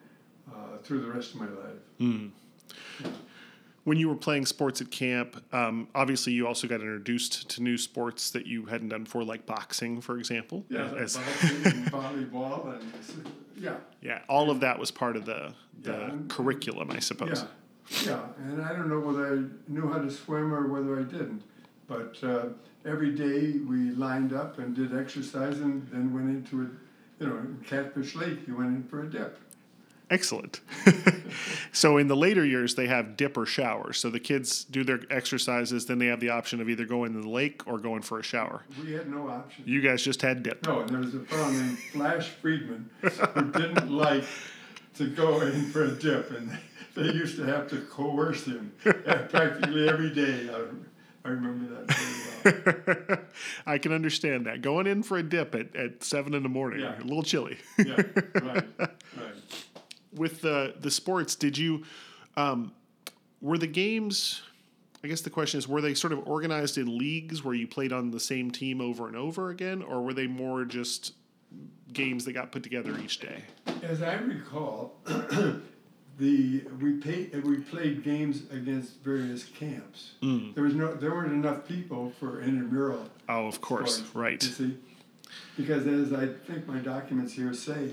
uh, 0.51 0.77
through 0.83 1.01
the 1.01 1.11
rest 1.11 1.35
of 1.35 1.41
my 1.41 1.47
life. 1.47 1.79
Mm. 1.99 2.31
When 3.83 3.99
you 3.99 4.09
were 4.09 4.15
playing 4.15 4.47
sports 4.47 4.81
at 4.81 4.89
camp, 4.89 5.43
um, 5.53 5.87
obviously 5.93 6.33
you 6.33 6.47
also 6.47 6.67
got 6.67 6.81
introduced 6.81 7.47
to 7.51 7.61
new 7.61 7.77
sports 7.77 8.31
that 8.31 8.47
you 8.47 8.65
hadn't 8.65 8.89
done 8.89 9.03
before, 9.03 9.23
like 9.23 9.45
boxing, 9.45 10.01
for 10.01 10.17
example. 10.17 10.65
Yeah, 10.69 10.91
As- 10.95 11.17
boxing 11.17 11.65
and 11.67 11.85
volleyball 11.91 12.73
and 12.79 12.91
yeah, 13.57 13.75
yeah, 14.01 14.21
all 14.27 14.49
of 14.49 14.59
that 14.61 14.79
was 14.79 14.89
part 14.91 15.15
of 15.15 15.25
the 15.25 15.53
the 15.83 15.91
Yeah, 15.91 16.09
and- 16.11 16.29
curriculum, 16.29 16.89
I 16.89 16.99
suppose. 16.99 17.45
yeah, 18.03 18.07
yeah. 18.07 18.21
And 18.51 18.61
I 18.63 18.73
don't 18.73 18.89
know 18.89 18.99
whether 18.99 19.35
I 19.35 19.43
knew 19.71 19.87
how 19.87 19.99
to 19.99 20.09
swim 20.09 20.51
or 20.51 20.67
whether 20.67 20.99
I 20.99 21.03
didn't, 21.03 21.43
but 21.87 22.17
uh, 22.23 22.47
every 22.85 23.11
day 23.11 23.59
we 23.59 23.91
lined 23.91 24.33
up 24.33 24.59
and 24.59 24.75
did 24.75 24.97
exercise 24.97 25.59
and 25.59 25.87
then 25.91 26.13
went 26.13 26.29
into 26.29 26.63
it. 26.63 26.69
You 27.19 27.27
know, 27.27 27.37
in 27.37 27.63
Catfish 27.65 28.15
Lake, 28.15 28.39
you 28.47 28.57
went 28.57 28.75
in 28.75 28.83
for 28.83 29.03
a 29.03 29.09
dip. 29.09 29.39
Excellent. 30.11 30.61
so 31.71 31.97
in 31.97 32.07
the 32.07 32.15
later 32.15 32.45
years, 32.45 32.75
they 32.75 32.87
have 32.87 33.17
dip 33.17 33.37
or 33.37 33.45
shower. 33.45 33.91
So 33.91 34.09
the 34.09 34.19
kids 34.19 34.63
do 34.65 34.83
their 34.83 34.99
exercises, 35.09 35.85
then 35.87 35.97
they 35.97 36.07
have 36.07 36.19
the 36.19 36.29
option 36.29 36.61
of 36.61 36.69
either 36.69 36.85
going 36.85 37.13
to 37.13 37.21
the 37.21 37.29
lake 37.29 37.63
or 37.65 37.79
going 37.79 38.03
for 38.03 38.19
a 38.19 38.23
shower. 38.23 38.63
We 38.83 38.93
had 38.93 39.09
no 39.09 39.29
option. 39.29 39.63
You 39.65 39.81
guys 39.81 40.03
just 40.03 40.21
had 40.21 40.43
dip. 40.43 40.65
No, 40.67 40.81
and 40.81 40.89
there 40.89 40.99
was 40.99 41.15
a 41.15 41.21
fellow 41.21 41.49
named 41.51 41.79
Flash 41.79 42.29
Friedman 42.29 42.89
who 43.01 43.51
didn't 43.51 43.91
like 43.97 44.25
to 44.95 45.07
go 45.07 45.41
in 45.41 45.71
for 45.71 45.85
a 45.85 45.91
dip, 45.91 46.31
and 46.31 46.55
they 46.95 47.05
used 47.05 47.37
to 47.37 47.43
have 47.43 47.67
to 47.69 47.81
coerce 47.81 48.45
him 48.45 48.73
practically 48.83 49.89
every 49.89 50.13
day. 50.13 50.49
I, 51.25 51.29
remember 51.29 51.75
that 51.85 51.91
very 52.43 53.05
well. 53.07 53.19
I 53.65 53.77
can 53.77 53.91
understand 53.91 54.45
that. 54.45 54.61
Going 54.61 54.87
in 54.87 55.03
for 55.03 55.17
a 55.17 55.23
dip 55.23 55.55
at, 55.55 55.75
at 55.75 56.03
seven 56.03 56.33
in 56.33 56.43
the 56.43 56.49
morning, 56.49 56.81
Yeah. 56.81 56.99
a 57.01 57.03
little 57.03 57.23
chilly. 57.23 57.57
Yeah, 57.77 58.01
right, 58.41 58.63
right. 58.79 58.91
With 60.13 60.41
the 60.41 60.75
the 60.79 60.91
sports, 60.91 61.35
did 61.35 61.57
you 61.57 61.83
um, 62.37 62.71
were 63.41 63.57
the 63.57 63.67
games? 63.67 64.41
I 65.03 65.07
guess 65.07 65.21
the 65.21 65.29
question 65.29 65.57
is, 65.59 65.67
were 65.67 65.81
they 65.81 65.93
sort 65.93 66.13
of 66.13 66.27
organized 66.27 66.77
in 66.79 66.97
leagues 66.97 67.43
where 67.43 67.53
you 67.53 67.67
played 67.67 67.93
on 67.93 68.09
the 68.11 68.19
same 68.19 68.49
team 68.49 68.81
over 68.81 69.07
and 69.07 69.15
over 69.15 69.49
again, 69.49 69.83
or 69.83 70.01
were 70.01 70.13
they 70.13 70.25
more 70.25 70.65
just 70.65 71.13
games 71.93 72.25
that 72.25 72.33
got 72.33 72.51
put 72.51 72.63
together 72.63 72.97
each 73.03 73.19
day? 73.19 73.43
As 73.83 74.01
I 74.01 74.15
recall, 74.15 74.95
the 76.17 76.63
we 76.81 76.93
pay, 76.93 77.29
we 77.43 77.57
played 77.57 78.03
games 78.03 78.43
against 78.51 79.01
various 79.03 79.43
camps. 79.43 80.13
There 80.21 80.63
was 80.63 80.73
no 80.73 80.93
there 80.93 81.11
weren't 81.11 81.33
enough 81.33 81.67
people 81.67 82.11
for 82.19 82.41
intramural 82.41 83.09
Oh, 83.27 83.47
of 83.47 83.59
course, 83.61 83.95
sports, 83.97 84.15
right. 84.15 84.43
You 84.43 84.49
see, 84.49 84.77
because 85.57 85.85
as 85.87 86.13
I 86.13 86.27
think 86.27 86.67
my 86.67 86.77
documents 86.79 87.33
here 87.33 87.53
say, 87.53 87.89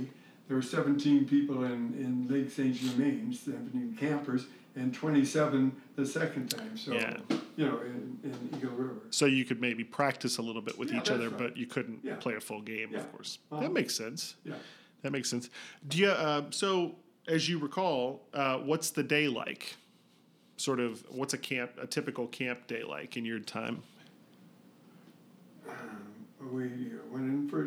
there 0.48 0.56
were 0.56 0.62
17 0.62 1.26
people 1.26 1.64
in, 1.64 1.94
in 1.94 2.26
Lake 2.28 2.50
Saint 2.50 2.74
Germain, 2.76 3.32
17 3.32 3.96
campers, 3.98 4.46
and 4.76 4.92
27 4.94 5.72
the 5.96 6.04
second 6.04 6.48
time. 6.50 6.76
So, 6.76 6.92
Yeah. 6.92 7.16
you 7.56 7.66
know, 7.66 7.78
in, 7.80 8.18
in 8.24 8.50
Eagle 8.56 8.70
River. 8.72 8.96
So 9.10 9.24
you 9.26 9.44
could 9.46 9.60
maybe 9.60 9.84
practice 9.84 10.36
a 10.38 10.42
little 10.42 10.60
bit 10.62 10.78
with 10.78 10.90
Yeah, 10.92 10.98
each 11.00 11.10
other, 11.10 11.28
right. 11.30 11.38
but 11.38 11.56
you 11.56 11.66
couldn't 11.66 12.00
Yeah. 12.02 12.16
play 12.16 12.34
a 12.34 12.40
full 12.40 12.60
game, 12.60 12.94
of 12.94 13.10
course. 13.12 13.38
Uh-huh. 13.50 13.62
That 13.62 13.72
makes 13.72 13.94
sense. 13.94 14.36
Yeah. 14.44 14.54
That 15.02 15.12
makes 15.12 15.28
sense. 15.30 15.48
Do 15.88 15.98
you, 15.98 16.08
uh, 16.08 16.42
so 16.50 16.96
as 17.28 17.48
you 17.48 17.58
recall, 17.58 18.22
uh, 18.34 18.58
what's 18.58 18.90
the 18.90 19.02
day 19.02 19.28
like? 19.28 19.76
Sort 20.56 20.80
of, 20.80 21.04
what's 21.08 21.34
a 21.34 21.38
camp, 21.38 21.72
a 21.80 21.86
typical 21.86 22.26
camp 22.26 22.66
day 22.66 22.82
like 22.82 23.16
in 23.16 23.24
your 23.24 23.38
time? 23.40 23.82
We 26.40 26.68
went 27.10 27.26
in 27.28 27.48
for, 27.48 27.64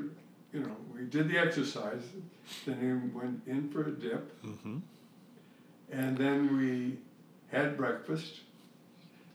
you 0.53 0.59
know, 0.61 0.75
we 0.93 1.05
did 1.05 1.29
the 1.29 1.37
exercise, 1.37 2.03
then 2.65 3.11
we 3.13 3.19
went 3.19 3.41
in 3.47 3.69
for 3.69 3.87
a 3.87 3.91
dip, 3.91 4.43
Mm-hmm. 4.43 4.77
and 5.91 6.17
then 6.17 6.57
we 6.57 6.97
had 7.55 7.77
breakfast, 7.77 8.41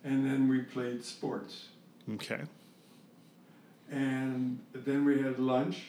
and 0.05 0.25
then 0.27 0.49
we 0.49 0.61
played 0.61 1.03
sports. 1.05 1.69
Okay. 2.15 2.43
And 3.91 4.61
then 4.73 5.05
we 5.05 5.21
had 5.23 5.39
lunch. 5.39 5.83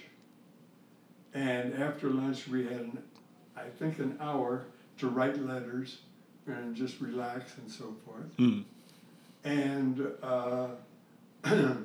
And 1.33 1.73
after 1.75 2.09
lunch, 2.09 2.47
we 2.47 2.63
had, 2.65 2.73
an, 2.81 3.03
I 3.55 3.63
think, 3.79 3.99
an 3.99 4.17
hour 4.19 4.65
to 4.99 5.09
write 5.09 5.43
letters 5.45 5.99
and 6.47 6.75
just 6.75 7.01
relax 7.01 7.57
and 7.57 7.69
so 7.69 7.95
forth. 8.05 8.37
Mm. 8.37 8.63
And 9.43 10.07
uh, 10.21 10.67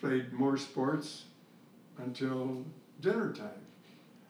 played 0.00 0.32
more 0.32 0.56
sports 0.56 1.24
until 1.98 2.64
dinner 3.00 3.32
time. 3.32 3.48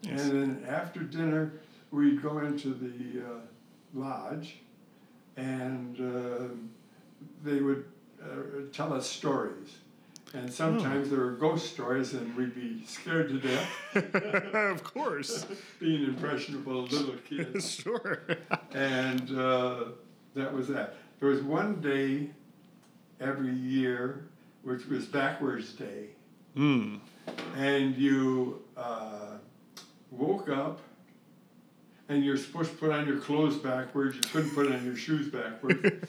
Yes. 0.02 0.22
And 0.22 0.32
then 0.32 0.64
after 0.68 1.00
dinner, 1.00 1.52
we'd 1.90 2.22
go 2.22 2.38
into 2.38 2.74
the 2.74 3.24
uh, 3.24 3.38
lodge 3.94 4.56
and 5.36 6.00
uh, 6.00 6.48
they 7.44 7.60
would 7.60 7.84
uh, 8.22 8.26
tell 8.72 8.92
us 8.92 9.08
stories. 9.08 9.78
And 10.36 10.52
sometimes 10.52 11.08
there 11.08 11.20
were 11.20 11.30
ghost 11.30 11.72
stories, 11.72 12.12
and 12.12 12.36
we'd 12.36 12.54
be 12.54 12.84
scared 12.84 13.30
to 13.30 13.38
death, 13.38 13.94
of 14.54 14.84
course. 14.84 15.46
being 15.80 16.04
impressionable 16.04 16.82
little 16.82 17.14
kids. 17.26 17.70
sure. 17.82 18.20
And 18.74 19.30
uh, 19.36 19.84
that 20.34 20.52
was 20.52 20.68
that. 20.68 20.96
There 21.20 21.30
was 21.30 21.40
one 21.40 21.80
day 21.80 22.28
every 23.18 23.54
year, 23.54 24.28
which 24.62 24.84
was 24.86 25.06
backwards 25.06 25.72
day. 25.72 26.08
Mm. 26.54 27.00
and 27.54 27.94
you 27.96 28.62
uh, 28.78 29.36
woke 30.10 30.48
up 30.48 30.80
and 32.08 32.24
you're 32.24 32.38
supposed 32.38 32.70
to 32.70 32.76
put 32.78 32.90
on 32.90 33.06
your 33.06 33.18
clothes 33.18 33.56
backwards. 33.56 34.16
You 34.16 34.22
couldn't 34.22 34.54
put 34.54 34.72
on 34.72 34.82
your 34.82 34.96
shoes 34.96 35.28
backwards. 35.28 36.06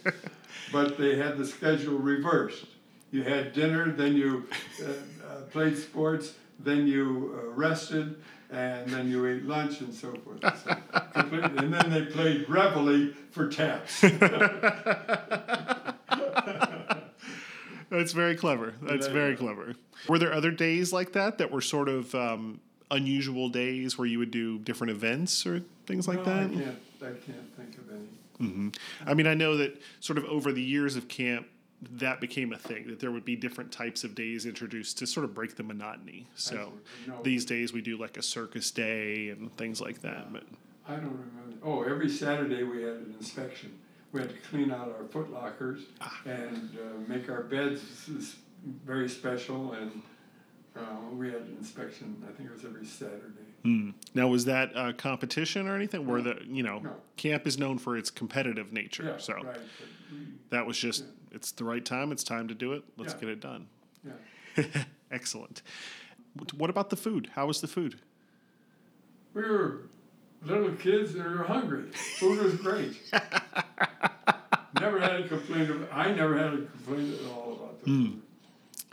but 0.72 0.98
they 0.98 1.18
had 1.18 1.38
the 1.38 1.46
schedule 1.46 1.98
reversed. 1.98 2.66
You 3.12 3.24
had 3.24 3.54
dinner, 3.54 3.92
then 3.92 4.16
you 4.16 4.48
uh, 4.84 4.88
uh, 4.88 5.42
played 5.52 5.78
sports, 5.78 6.34
then 6.60 6.88
you 6.88 7.40
uh, 7.42 7.50
rested, 7.52 8.16
and 8.52 8.90
then 8.90 9.10
you 9.10 9.26
ate 9.28 9.46
lunch 9.46 9.80
and 9.82 9.94
so 9.94 10.14
forth. 10.14 10.42
So 10.64 10.76
and 11.16 11.74
then 11.74 11.90
they 11.90 12.06
played 12.06 12.48
reveille 12.50 13.14
for 13.32 13.48
taps. 13.48 14.02
That's 17.90 18.12
very 18.12 18.36
clever. 18.36 18.74
That's 18.82 19.08
very 19.08 19.36
clever. 19.36 19.76
Were 20.10 20.20
there 20.20 20.34
other 20.34 20.52
days 20.52 20.92
like 20.92 21.14
that 21.14 21.38
that 21.38 21.52
were 21.52 21.62
sort 21.62 21.88
of 21.88 22.14
um, 22.14 22.60
unusual 22.92 23.48
days 23.50 23.98
where 23.98 24.06
you 24.08 24.20
would 24.20 24.32
do 24.32 24.60
different 24.60 24.92
events 24.92 25.46
or 25.46 25.62
things 25.86 26.08
like 26.08 26.18
No, 26.20 26.24
that? 26.26 26.44
I 26.44 26.48
can't, 26.50 26.80
I 27.02 27.06
can't 27.06 27.56
think 27.56 27.78
of 27.78 27.90
any. 27.92 28.50
hmm 28.52 28.70
I 29.06 29.14
mean, 29.14 29.26
I 29.26 29.34
know 29.36 29.56
that 29.58 29.82
sort 30.02 30.18
of 30.18 30.26
over 30.26 30.52
the 30.52 30.62
years 30.62 30.98
of 30.98 31.08
camp, 31.08 31.48
that 31.82 32.20
became 32.20 32.54
a 32.54 32.58
thing 32.58 32.88
that 32.88 33.00
there 33.00 33.12
would 33.12 33.26
be 33.26 33.36
different 33.36 33.72
types 33.72 34.04
of 34.04 34.16
days 34.16 34.46
introduced 34.46 34.98
to 34.98 35.06
sort 35.08 35.24
of 35.24 35.34
break 35.36 35.56
the 35.56 35.64
monotony. 35.64 36.28
So 36.36 36.74
No. 37.08 37.22
these 37.24 37.46
days 37.46 37.72
we 37.72 37.82
do 37.82 37.98
like 37.98 38.18
a 38.18 38.24
circus 38.24 38.72
day 38.72 39.30
and 39.30 39.56
things 39.58 39.80
like 39.80 40.02
that. 40.02 40.34
But 40.34 40.44
I 40.88 40.96
don't 40.96 41.12
remember. 41.12 41.58
Oh, 41.64 41.84
every 41.84 42.10
Saturday 42.10 42.64
we 42.64 42.82
had 42.82 42.94
an 42.94 43.16
inspection. 43.20 43.78
We 44.12 44.22
had 44.22 44.30
to 44.30 44.36
clean 44.50 44.72
out 44.72 44.96
our 45.00 45.06
foot 45.08 45.32
lockers 45.32 45.82
and 46.26 46.78
uh, 46.80 46.98
make 47.08 47.30
our 47.30 47.44
beds 47.44 47.82
very 48.86 49.08
special, 49.10 49.74
and 49.74 50.02
uh, 50.76 50.82
we 51.14 51.28
had 51.28 51.42
an 51.42 51.58
inspection. 51.60 52.24
I 52.28 52.32
think 52.32 52.50
it 52.50 52.54
was 52.54 52.64
every 52.66 52.86
Saturday. 52.86 53.46
mm. 53.66 53.94
now 54.16 54.28
was 54.30 54.46
that 54.46 54.72
a 54.76 54.94
competition 54.94 55.68
or 55.68 55.76
anything? 55.76 56.08
Where 56.08 56.22
the 56.22 56.40
you 56.48 56.64
know 56.64 56.80
No. 56.80 56.96
camp 57.18 57.46
is 57.46 57.60
known 57.60 57.78
for 57.78 57.98
its 57.98 58.10
competitive 58.10 58.72
nature. 58.74 59.04
Yeah, 59.04 59.18
so 59.18 59.34
right. 59.36 59.58
That 60.50 60.66
was 60.66 60.78
just 60.78 61.06
it's 61.32 61.52
the 61.52 61.64
right 61.64 61.84
time. 61.84 62.12
It's 62.12 62.24
time 62.24 62.48
to 62.48 62.54
do 62.56 62.74
it. 62.74 62.84
Let's 62.98 63.14
Yeah. 63.14 63.20
get 63.20 63.30
it 63.30 63.40
done. 63.40 63.68
yeah. 64.06 64.84
Excellent. 65.12 65.62
What 66.56 66.70
about 66.70 66.90
the 66.90 66.96
food? 66.96 67.32
How 67.36 67.48
was 67.48 67.62
the 67.62 67.68
food? 67.68 68.00
we 69.34 69.44
were 69.44 69.82
little 70.44 70.72
kids 70.72 71.14
and 71.16 71.24
we 71.24 71.38
were 71.38 71.44
hungry. 71.44 71.84
Food 71.92 72.44
was 72.44 72.56
great. 72.56 72.96
never 74.80 75.00
had 75.00 75.22
a 75.22 75.28
complaint. 75.28 75.70
Of, 75.70 75.88
I 75.92 76.12
never 76.12 76.38
had 76.38 76.54
a 76.54 76.58
complaint 76.58 77.20
at 77.20 77.32
all 77.32 77.54
about 77.54 77.84
the 77.84 77.92
hmm. 77.92 78.06
food. 78.06 78.22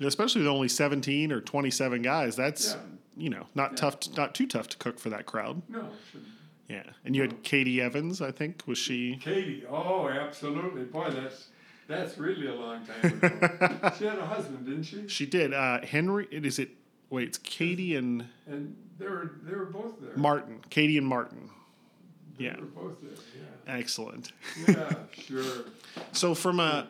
Especially 0.06 0.42
with 0.42 0.48
only 0.48 0.68
seventeen 0.68 1.32
or 1.32 1.40
twenty-seven 1.40 2.02
guys. 2.02 2.36
That's 2.36 2.74
Yeah. 2.74 2.80
you 3.16 3.30
know 3.30 3.46
not 3.54 3.76
tough, 3.76 4.00
to, 4.00 4.12
not 4.14 4.34
too 4.34 4.46
tough 4.46 4.68
to 4.68 4.76
cook 4.76 4.98
for 4.98 5.08
that 5.10 5.24
crowd. 5.26 5.62
No, 5.68 5.80
it 5.80 5.86
shouldn't. 6.10 6.28
Yeah, 6.68 6.82
and 7.04 7.14
you 7.14 7.22
had 7.22 7.42
Katie 7.42 7.80
Evans, 7.80 8.20
I 8.22 8.30
think. 8.30 8.62
Was 8.66 8.78
she? 8.78 9.16
Katie, 9.16 9.64
oh, 9.68 10.08
absolutely. 10.08 10.84
Boy, 10.84 11.10
that's 11.10 11.48
that's 11.86 12.16
really 12.16 12.46
a 12.46 12.54
long 12.54 12.86
time 12.86 13.12
ago. 13.22 13.90
she 13.98 14.04
had 14.06 14.18
a 14.18 14.24
husband, 14.26 14.64
didn't 14.64 14.84
she? 14.84 15.06
She 15.08 15.26
did. 15.26 15.52
Uh, 15.52 15.80
Henry. 15.82 16.26
Is 16.30 16.58
it? 16.58 16.70
Wait, 17.10 17.28
it's 17.28 17.38
Katie 17.38 17.96
and 17.96 18.24
And 18.46 18.74
they 18.98 19.06
were 19.06 19.32
they 19.42 19.54
were 19.54 19.66
both 19.66 20.00
there. 20.00 20.16
Martin. 20.16 20.60
Katie 20.70 20.96
and 20.96 21.06
Martin. 21.06 21.50
They 22.38 22.44
Yeah. 22.46 22.56
were 22.58 22.66
both 22.66 22.96
there. 23.02 23.10
Excellent. 23.66 24.32
Yeah. 24.66 24.74
Yeah, 24.76 24.94
sure. 25.22 25.64
So, 26.12 26.34
from 26.34 26.60
a, 26.60 26.88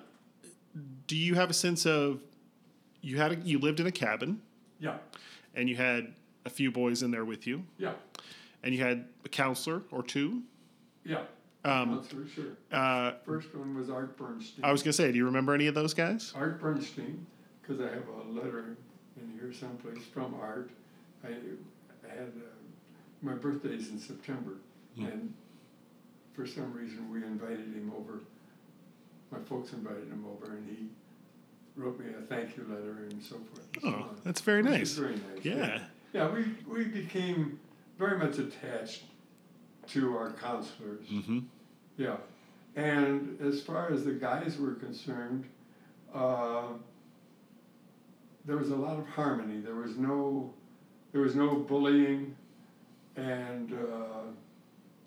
do 1.08 1.16
you 1.16 1.34
have 1.34 1.50
a 1.50 1.54
sense 1.54 1.84
of, 1.84 2.20
you 3.02 3.16
had 3.18 3.32
a, 3.32 3.36
you 3.36 3.58
lived 3.58 3.78
in 3.80 3.86
a 3.86 3.92
cabin, 3.92 4.40
Yeah. 4.80 4.96
and 5.54 5.68
you 5.68 5.76
had 5.76 6.14
a 6.46 6.50
few 6.50 6.70
boys 6.70 7.02
in 7.02 7.10
there 7.10 7.24
with 7.24 7.46
you, 7.46 7.64
Yeah. 7.78 7.92
And 8.64 8.74
you 8.74 8.80
had 8.82 9.04
a 9.24 9.28
counselor 9.28 9.82
or 9.92 10.02
two. 10.02 10.42
Yeah. 11.04 11.22
Um, 11.64 11.96
That's 11.96 12.08
for 12.08 12.26
sure. 12.28 12.56
uh, 12.72 13.12
First 13.24 13.54
one 13.54 13.74
was 13.74 13.88
Art 13.88 14.16
Bernstein. 14.16 14.64
I 14.64 14.72
was 14.72 14.82
gonna 14.82 14.92
say, 14.92 15.12
do 15.12 15.18
you 15.18 15.24
remember 15.26 15.54
any 15.54 15.66
of 15.66 15.74
those 15.74 15.94
guys? 15.94 16.32
Art 16.34 16.60
Bernstein, 16.60 17.24
because 17.62 17.80
I 17.80 17.84
have 17.94 18.04
a 18.08 18.28
letter 18.32 18.76
in 19.20 19.30
here 19.38 19.52
someplace 19.52 20.04
from 20.12 20.34
Art. 20.40 20.70
I, 21.24 21.28
I 21.28 22.10
had 22.10 22.28
uh, 22.36 22.50
my 23.22 23.32
birthday's 23.34 23.88
in 23.90 23.98
September, 23.98 24.52
and 24.98 25.32
for 26.34 26.46
some 26.46 26.72
reason 26.72 27.10
we 27.10 27.22
invited 27.22 27.60
him 27.74 27.92
over. 27.96 28.20
My 29.30 29.38
folks 29.40 29.72
invited 29.72 30.04
him 30.08 30.24
over, 30.30 30.52
and 30.56 30.68
he 30.68 30.86
wrote 31.76 31.98
me 31.98 32.06
a 32.18 32.20
thank 32.26 32.56
you 32.56 32.64
letter 32.68 33.06
and 33.10 33.22
so 33.22 33.36
forth. 33.36 33.66
and 33.74 33.82
so 33.82 33.88
Oh, 33.88 34.02
on. 34.10 34.16
that's 34.22 34.40
very 34.42 34.62
nice. 34.62 34.92
very 34.92 35.12
nice. 35.14 35.42
Yeah. 35.44 35.80
Yeah, 36.12 36.30
we, 36.30 36.44
we 36.72 36.84
became 36.84 37.58
very 37.98 38.18
much 38.18 38.38
attached 38.38 39.02
to 39.88 40.16
our 40.16 40.32
counselors. 40.32 41.06
Mm-hmm. 41.06 41.40
Yeah, 41.96 42.16
and 42.76 43.38
as 43.40 43.62
far 43.62 43.92
as 43.92 44.04
the 44.04 44.12
guys 44.12 44.58
were 44.58 44.74
concerned, 44.74 45.44
uh, 46.14 46.64
there 48.44 48.56
was 48.56 48.70
a 48.70 48.76
lot 48.76 48.98
of 48.98 49.06
harmony. 49.06 49.60
There 49.60 49.76
was 49.76 49.96
no, 49.96 50.52
there 51.12 51.20
was 51.20 51.34
no 51.34 51.54
bullying, 51.56 52.34
and 53.16 53.72
uh, 53.72 54.30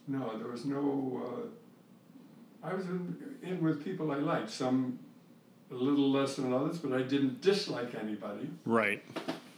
no, 0.08 0.38
there 0.38 0.48
was 0.48 0.66
no. 0.66 1.50
Uh, 2.64 2.68
I 2.68 2.74
was 2.74 2.86
in, 2.86 3.16
in 3.44 3.64
with 3.64 3.84
people 3.84 4.12
I 4.12 4.18
liked. 4.18 4.50
Some 4.50 5.00
a 5.72 5.76
little 5.76 6.10
less 6.12 6.36
than 6.36 6.54
others, 6.54 6.78
but 6.78 6.94
I 6.94 7.02
didn't 7.02 7.42
dislike 7.42 7.94
anybody. 7.96 8.50
Right. 8.66 9.04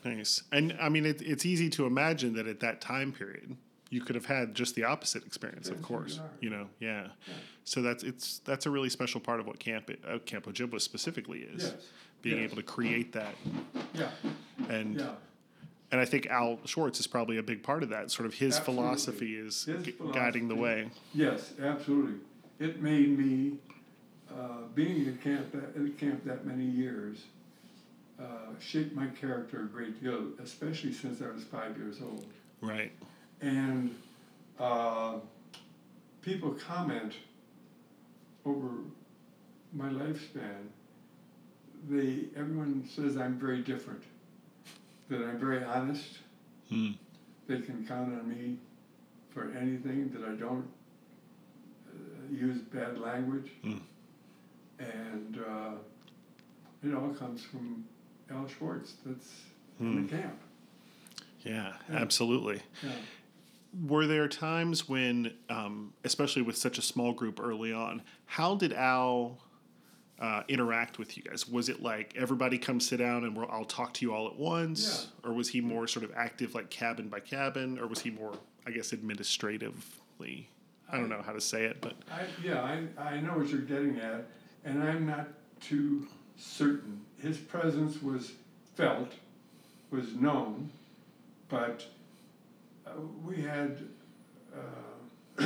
Nice. 0.03 0.44
And 0.51 0.77
I 0.82 0.89
mean, 0.89 1.06
it, 1.06 1.22
it's 1.22 1.46
easy 1.46 1.70
to 1.72 1.86
imagine 1.86 2.34
that 2.36 2.48
at 2.48 2.60
that 2.62 2.82
time 2.82 3.12
period, 3.12 3.56
you 3.89 4.01
could 4.01 4.15
have 4.15 4.25
had 4.25 4.53
just 4.56 4.75
the 4.75 4.84
opposite 4.84 5.25
experience, 5.25 5.70
of 5.70 5.82
course. 5.82 6.20
you. 6.41 6.50
You 6.50 6.56
know, 6.56 6.68
yeah. 6.79 7.08
Yeah. 7.27 7.34
So 7.63 7.82
that's 7.82 8.03
it's 8.03 8.39
that's 8.39 8.65
a 8.65 8.70
really 8.70 8.89
special 8.89 9.20
part 9.20 9.39
of 9.39 9.48
what 9.48 9.60
Camp 9.60 9.89
uh, 10.08 10.20
Camp 10.25 10.46
Ojibwa 10.46 10.79
specifically 10.82 11.39
is, 11.39 11.63
Yes. 11.63 11.88
being 12.22 12.38
yes. 12.41 12.46
able 12.51 12.56
to 12.58 12.63
create 12.63 13.13
that. 13.13 13.36
Yeah. 13.94 14.10
And 14.70 15.00
Yeah. 15.00 15.12
and 15.91 16.00
I 16.01 16.06
think 16.06 16.27
Al 16.27 16.60
Schwartz 16.65 17.00
is 17.00 17.08
probably 17.08 17.38
a 17.38 17.44
big 17.44 17.62
part 17.63 17.84
of 17.84 17.89
that. 17.89 18.12
Sort 18.12 18.25
of 18.27 18.34
his 18.36 18.58
Absolutely. 18.58 18.84
philosophy 18.84 19.36
is 19.36 19.65
His 19.65 19.84
gu- 19.88 20.12
guiding 20.13 20.48
the 20.48 20.56
way. 20.56 20.89
Yes, 21.13 21.53
absolutely. 21.62 22.15
It 22.60 22.82
made 22.82 23.18
me, 23.18 23.58
uh, 24.29 24.63
being 24.75 25.08
at 25.08 25.22
camp 25.24 25.51
that, 25.53 25.75
at 25.82 25.98
camp 25.98 26.25
that 26.25 26.46
many 26.46 26.65
years, 26.65 27.24
uh, 28.19 28.53
shaped 28.59 28.95
my 28.95 29.07
character 29.07 29.61
a 29.61 29.65
great 29.65 30.01
deal, 30.03 30.27
especially 30.43 30.91
since 30.91 31.21
I 31.21 31.29
was 31.31 31.43
five 31.43 31.77
years 31.77 31.97
old. 32.01 32.25
Right. 32.61 32.91
And 33.41 33.95
uh, 34.59 35.15
people 36.21 36.51
comment 36.51 37.13
over 38.45 38.69
my 39.73 39.89
lifespan. 39.89 40.67
They 41.89 42.25
everyone 42.35 42.88
says 42.93 43.15
I'm 43.15 43.39
very 43.39 43.61
different. 43.61 44.03
That 45.09 45.21
I'm 45.21 45.39
very 45.39 45.63
honest. 45.63 46.19
Hmm. 46.69 46.91
They 47.47 47.61
can 47.61 47.85
count 47.88 48.13
on 48.13 48.27
me 48.29 48.57
for 49.33 49.51
anything. 49.57 50.11
That 50.13 50.27
I 50.27 50.35
don't 50.35 50.67
uh, 51.88 52.31
use 52.31 52.57
bad 52.57 52.99
language. 52.99 53.49
Mm. 53.63 53.79
And 54.79 55.39
uh, 55.39 55.71
it 56.83 56.93
all 56.93 57.09
comes 57.09 57.43
from 57.43 57.85
Al 58.31 58.48
Schwartz. 58.48 58.93
That's 59.05 59.31
Hmm. 59.77 59.98
in 59.98 60.07
the 60.07 60.17
camp. 60.17 60.39
Yeah, 61.43 61.74
Yeah. 61.89 61.95
absolutely. 61.98 62.62
Yeah. 62.83 62.91
Were 63.88 64.07
there 64.07 64.27
times 64.27 64.89
when, 64.89 65.33
um, 65.50 65.93
especially 66.03 66.41
with 66.41 66.57
such 66.57 66.77
a 66.77 66.81
small 66.81 67.13
group 67.13 67.39
early 67.39 67.71
on, 67.71 68.01
how 68.25 68.55
did 68.55 68.74
Al 68.74 69.38
uh, 70.19 70.43
interact 70.50 70.98
with 71.00 71.15
you 71.15 71.24
guys? 71.24 71.48
Was 71.48 71.69
it 71.69 71.81
like 71.81 72.13
everybody 72.17 72.57
come 72.57 72.81
sit 72.81 72.98
down 72.98 73.24
and 73.24 73.38
we'll, 73.38 73.50
I'll 73.50 73.63
talk 73.63 73.93
to 73.93 74.05
you 74.05 74.13
all 74.13 74.27
at 74.27 74.36
once, 74.36 75.07
or 75.24 75.31
was 75.31 75.48
he 75.48 75.62
more 75.62 75.88
sort 75.88 76.03
of 76.03 76.12
active, 76.13 76.53
like 76.53 76.69
cabin 76.69 77.07
by 77.07 77.21
cabin, 77.21 77.79
or 77.79 77.88
was 77.88 78.01
he 78.01 78.09
more, 78.09 78.33
I 78.67 78.71
guess, 78.71 78.91
administratively? 78.91 80.50
I 80.91 80.98
don't 80.98 81.07
know 81.07 81.21
how 81.21 81.31
to 81.33 81.39
say 81.39 81.65
it, 81.65 81.77
but 81.79 81.93
I, 82.12 82.24
yeah, 82.43 82.62
I, 82.98 83.01
I 83.01 83.21
know 83.21 83.38
what 83.38 83.48
you're 83.48 83.62
getting 83.62 83.98
at, 84.00 84.25
and 84.65 84.83
I'm 84.83 85.05
not 85.05 85.27
too 85.62 86.07
certain. 86.39 87.01
His 87.22 87.38
presence 87.38 88.01
was 88.01 88.31
felt, 88.75 89.12
was 89.91 90.13
known, 90.15 90.69
but 91.50 91.85
uh, 92.87 92.92
we 93.25 93.42
had 93.42 93.77
uh, 94.55 95.44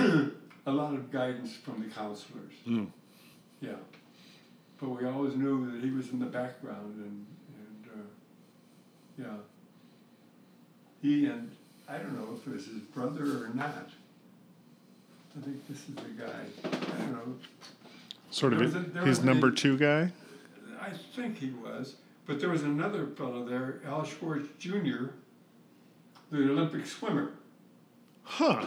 a 0.65 0.71
lot 0.71 0.93
of 0.93 1.11
guidance 1.11 1.55
from 1.55 1.81
the 1.81 1.93
counselors. 1.93 2.53
Mm. 2.67 2.87
Yeah, 3.59 3.71
but 4.79 4.89
we 4.89 5.07
always 5.07 5.35
knew 5.35 5.71
that 5.71 5.83
he 5.83 5.89
was 5.91 6.09
in 6.09 6.19
the 6.19 6.25
background, 6.25 6.95
and 6.97 7.25
and 7.57 7.87
uh, 7.95 9.23
yeah, 9.23 9.37
he 11.01 11.25
and 11.25 11.49
I 11.87 11.97
don't 11.97 12.13
know 12.13 12.37
if 12.39 12.45
it 12.47 12.53
was 12.53 12.65
his 12.67 12.81
brother 12.93 13.23
or 13.45 13.51
not. 13.53 13.89
I 15.35 15.41
think 15.41 15.67
this 15.67 15.79
is 15.89 15.95
the 15.95 16.23
guy. 16.23 16.45
I 16.65 17.01
don't 17.01 17.11
know. 17.13 17.35
sort 18.29 18.53
of 18.53 18.61
it- 18.61 19.05
his 19.05 19.23
number 19.23 19.49
two 19.49 19.77
guy. 19.77 20.11
I 20.83 20.91
think 21.15 21.37
he 21.37 21.51
was, 21.51 21.95
but 22.25 22.39
there 22.39 22.49
was 22.49 22.63
another 22.63 23.07
fellow 23.07 23.45
there, 23.45 23.79
Al 23.85 24.03
Schwartz 24.03 24.47
Jr., 24.59 25.11
the 26.31 26.37
Olympic 26.49 26.85
swimmer. 26.85 27.31
Huh. 28.23 28.65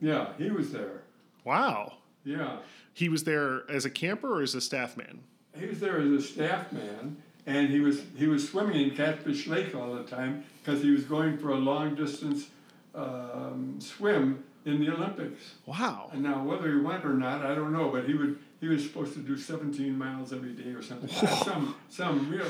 Yeah, 0.00 0.28
he 0.38 0.50
was 0.50 0.70
there. 0.72 1.02
Wow. 1.44 1.94
Yeah, 2.24 2.58
He 2.92 3.08
was 3.08 3.24
there 3.24 3.62
as 3.70 3.84
a 3.84 3.90
camper 3.90 4.38
or 4.38 4.42
as 4.42 4.54
a 4.54 4.60
staff 4.60 4.96
man? 4.96 5.20
he 5.58 5.66
was 5.66 5.80
there 5.80 5.98
as 6.00 6.10
a 6.12 6.22
staff 6.22 6.70
man, 6.72 7.16
and 7.46 7.68
he 7.70 7.80
was 7.80 8.02
he 8.16 8.26
was 8.28 8.48
swimming 8.48 8.80
in 8.80 8.90
Catfish 8.94 9.46
Lake 9.48 9.74
all 9.74 9.94
the 9.94 10.04
time 10.04 10.44
because 10.62 10.82
he 10.82 10.90
was 10.90 11.02
going 11.04 11.36
for 11.38 11.50
a 11.50 11.56
long 11.56 11.94
distance 11.96 12.48
um, 12.94 13.76
swim 13.80 14.44
in 14.66 14.78
the 14.80 14.90
Olympics. 14.90 15.54
Wow. 15.66 16.10
And 16.12 16.22
now 16.22 16.44
whether 16.44 16.68
he 16.70 16.80
went 16.80 17.04
or 17.04 17.14
not, 17.14 17.44
I 17.44 17.54
don't 17.56 17.72
know, 17.72 17.88
but 17.88 18.04
he 18.04 18.14
would 18.14 18.38
he 18.60 18.68
was 18.68 18.82
supposed 18.82 19.12
to 19.14 19.20
do 19.20 19.36
17 19.36 19.96
miles 19.96 20.32
every 20.32 20.52
day 20.52 20.70
or 20.70 20.82
something. 20.82 21.08
some 21.44 21.76
some 21.88 22.28
real. 22.30 22.46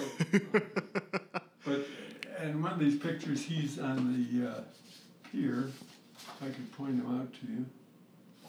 but 1.65 1.87
and 2.39 2.63
one 2.63 2.73
of 2.73 2.79
these 2.79 2.99
pictures, 2.99 3.43
he's 3.43 3.79
on 3.79 4.13
the 4.15 4.49
uh, 4.49 4.61
pier. 5.31 5.71
I 6.41 6.47
could 6.47 6.73
point 6.73 6.95
him 7.01 7.21
out 7.21 7.33
to 7.33 7.47
you. 7.53 7.67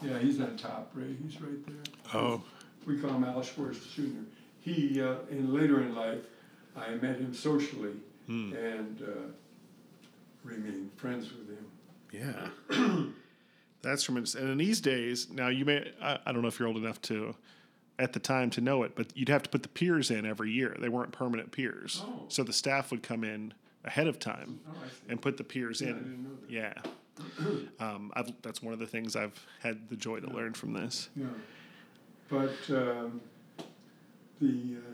Yeah, 0.02 0.18
he's 0.18 0.40
on 0.40 0.56
top, 0.56 0.90
Ray. 0.94 1.14
He's 1.22 1.40
right 1.40 1.66
there. 1.66 1.82
Oh. 2.14 2.42
We 2.86 2.98
call 2.98 3.10
him 3.10 3.24
Al 3.24 3.42
Schwartz 3.42 3.84
Jr. 3.94 4.02
He 4.60 5.00
uh, 5.02 5.16
in 5.30 5.52
later 5.52 5.80
in 5.82 5.94
life, 5.94 6.20
I 6.76 6.90
met 6.92 7.18
him 7.18 7.34
socially 7.34 7.92
Hmm. 8.26 8.52
and 8.54 9.02
uh, 9.02 9.06
remained 10.44 10.90
friends 10.96 11.28
with 11.32 11.48
him. 11.48 11.66
Yeah. 12.12 13.06
That's 13.82 14.02
tremendous. 14.02 14.34
And 14.34 14.48
in 14.50 14.58
these 14.58 14.80
days, 14.80 15.28
now 15.30 15.48
you 15.48 15.64
may, 15.64 15.90
I, 16.02 16.18
I 16.26 16.32
don't 16.32 16.42
know 16.42 16.48
if 16.48 16.58
you're 16.58 16.68
old 16.68 16.76
enough 16.76 17.00
to, 17.02 17.34
at 17.98 18.12
the 18.12 18.20
time, 18.20 18.50
to 18.50 18.60
know 18.60 18.82
it, 18.82 18.94
but 18.94 19.16
you'd 19.16 19.28
have 19.30 19.42
to 19.44 19.50
put 19.50 19.62
the 19.62 19.68
piers 19.68 20.10
in 20.10 20.26
every 20.26 20.50
year. 20.50 20.76
They 20.78 20.88
weren't 20.88 21.12
permanent 21.12 21.50
piers. 21.52 22.02
Oh. 22.04 22.24
So 22.28 22.42
the 22.42 22.52
staff 22.52 22.90
would 22.90 23.02
come 23.02 23.24
in 23.24 23.54
ahead 23.84 24.06
of 24.06 24.18
time 24.18 24.60
Oh, 24.68 24.74
and 25.08 25.20
put 25.22 25.36
the 25.38 25.44
piers 25.44 25.80
Yeah, 25.80 25.88
in. 25.88 25.94
didn't 25.94 26.22
know 26.24 26.36
that. 26.42 26.50
Yeah. 26.50 26.74
Um, 27.80 28.10
I've, 28.14 28.30
that's 28.42 28.62
one 28.62 28.72
of 28.74 28.78
the 28.78 28.86
things 28.86 29.16
I've 29.16 29.38
had 29.60 29.88
the 29.90 29.96
joy 29.96 30.20
to 30.20 30.28
learn 30.30 30.52
from 30.54 30.72
this. 30.74 31.08
Yeah, 31.16 31.26
but 32.28 32.54
um, 32.70 33.20
the 34.40 34.76
uh, 34.78 34.92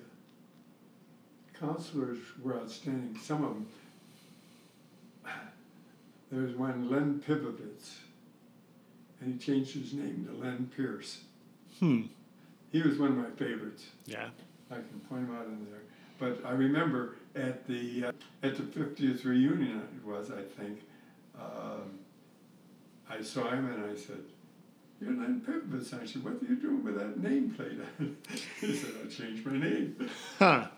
counselors 1.59 2.19
were 2.43 2.57
outstanding. 2.57 3.17
Some 3.23 3.45
of 3.45 3.55
them. 3.55 3.67
There 6.33 6.43
was 6.43 6.55
one, 6.57 6.91
Len 6.91 7.23
Pivovitz, 7.27 7.99
and 9.21 9.33
he 9.33 9.39
changed 9.39 9.75
his 9.75 9.93
name 9.93 10.27
to 10.29 10.45
Len 10.45 10.71
Pierce. 10.77 11.21
Hmm. 11.79 12.03
He 12.73 12.83
was 12.83 12.99
one 12.99 13.11
of 13.11 13.17
my 13.17 13.31
favorites. 13.31 13.87
Yeah. 14.07 14.29
I 14.71 14.75
can 14.75 15.01
point 15.09 15.29
him 15.29 15.37
out 15.37 15.47
in 15.47 15.67
there. 15.71 15.83
But 16.19 16.45
I 16.49 16.53
remember 16.53 17.17
at 17.35 17.67
the 17.67 18.07
uh, 18.07 18.13
at 18.43 18.57
the 18.57 18.63
50th 18.63 19.25
reunion, 19.25 19.83
it 19.97 20.07
was 20.07 20.31
I 20.31 20.43
think. 20.61 20.81
Um, 21.39 21.99
I 23.09 23.23
saw 23.23 23.51
him 23.51 23.71
and 23.71 23.85
I 23.85 23.95
said, 23.95 24.23
"You're 25.01 25.13
Len 25.13 25.43
Pivovitz." 25.47 25.93
I 25.93 26.07
said, 26.07 26.25
"What 26.25 26.35
are 26.35 26.47
you 26.47 26.57
doing 26.57 26.83
with 26.83 26.99
that 26.99 27.21
nameplate?" 27.21 27.79
he 28.61 28.75
said, 28.75 28.95
"I 29.05 29.09
changed 29.09 29.47
my 29.47 29.59
name." 29.59 30.11
Huh. 30.39 30.69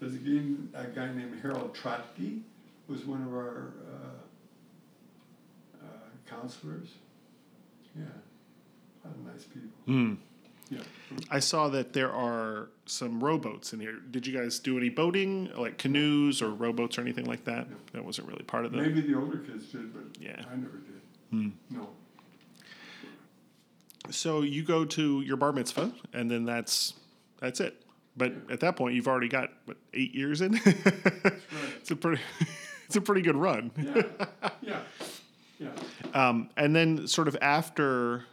There's 0.00 0.14
a 0.14 0.18
guy, 0.18 0.42
a 0.74 0.86
guy 0.86 1.12
named 1.12 1.40
Harold 1.40 1.74
Trotke, 1.74 2.40
was 2.88 3.04
one 3.04 3.22
of 3.22 3.32
our 3.32 3.72
uh, 3.90 5.84
uh, 5.84 6.08
counselors. 6.28 6.88
Yeah, 7.98 8.04
a 9.04 9.08
lot 9.08 9.16
of 9.16 9.24
nice 9.26 9.44
people. 9.44 9.68
Hmm. 9.86 10.14
Yeah. 10.70 10.80
I 11.30 11.40
saw 11.40 11.68
that 11.68 11.94
there 11.94 12.12
are 12.12 12.68
some 12.84 13.24
rowboats 13.24 13.72
in 13.72 13.80
here. 13.80 13.96
Did 14.10 14.26
you 14.26 14.38
guys 14.38 14.58
do 14.58 14.76
any 14.76 14.90
boating, 14.90 15.50
like 15.56 15.78
canoes 15.78 16.42
or 16.42 16.50
rowboats 16.50 16.98
or 16.98 17.00
anything 17.00 17.24
like 17.24 17.44
that? 17.44 17.70
No. 17.70 17.76
That 17.92 18.04
wasn't 18.04 18.28
really 18.28 18.44
part 18.44 18.66
of 18.66 18.72
the. 18.72 18.78
Maybe 18.78 19.00
the 19.00 19.14
older 19.14 19.38
kids 19.38 19.66
did, 19.66 19.92
but 19.94 20.20
Yeah. 20.20 20.44
I 20.50 20.56
never 20.56 20.76
did. 20.78 21.00
Hmm. 21.30 21.48
No. 21.70 21.88
So 24.10 24.42
you 24.42 24.62
go 24.62 24.84
to 24.84 25.20
your 25.20 25.36
bar 25.36 25.52
mitzvah, 25.52 25.92
and 26.12 26.30
then 26.30 26.44
that's 26.44 26.94
that's 27.40 27.60
it. 27.60 27.82
But 28.16 28.32
at 28.50 28.60
that 28.60 28.76
point, 28.76 28.94
you've 28.94 29.08
already 29.08 29.28
got 29.28 29.50
what 29.66 29.76
eight 29.94 30.14
years 30.14 30.40
in. 30.40 30.54
it's 30.64 31.90
a 31.90 31.96
pretty 31.96 32.22
it's 32.86 32.96
a 32.96 33.00
pretty 33.00 33.22
good 33.22 33.36
run. 33.36 33.70
Yeah. 33.76 34.02
yeah. 34.62 34.80
Yeah. 35.58 35.70
Um, 36.14 36.50
and 36.56 36.74
then, 36.74 37.06
sort 37.08 37.28
of 37.28 37.36
after 37.40 38.24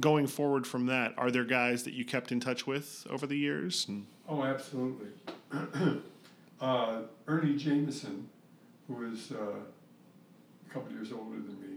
going 0.00 0.26
forward 0.26 0.66
from 0.66 0.86
that, 0.86 1.14
are 1.16 1.30
there 1.30 1.44
guys 1.44 1.84
that 1.84 1.94
you 1.94 2.04
kept 2.04 2.32
in 2.32 2.40
touch 2.40 2.66
with 2.66 3.06
over 3.10 3.26
the 3.26 3.36
years? 3.36 3.86
And, 3.88 4.06
Oh, 4.28 4.44
absolutely. 4.44 5.08
uh, 6.60 7.00
Ernie 7.26 7.56
Jameson, 7.56 8.28
who 8.86 8.94
was 8.94 9.32
uh, 9.32 9.36
a 9.36 10.72
couple 10.72 10.92
years 10.92 11.12
older 11.12 11.36
than 11.36 11.60
me, 11.60 11.76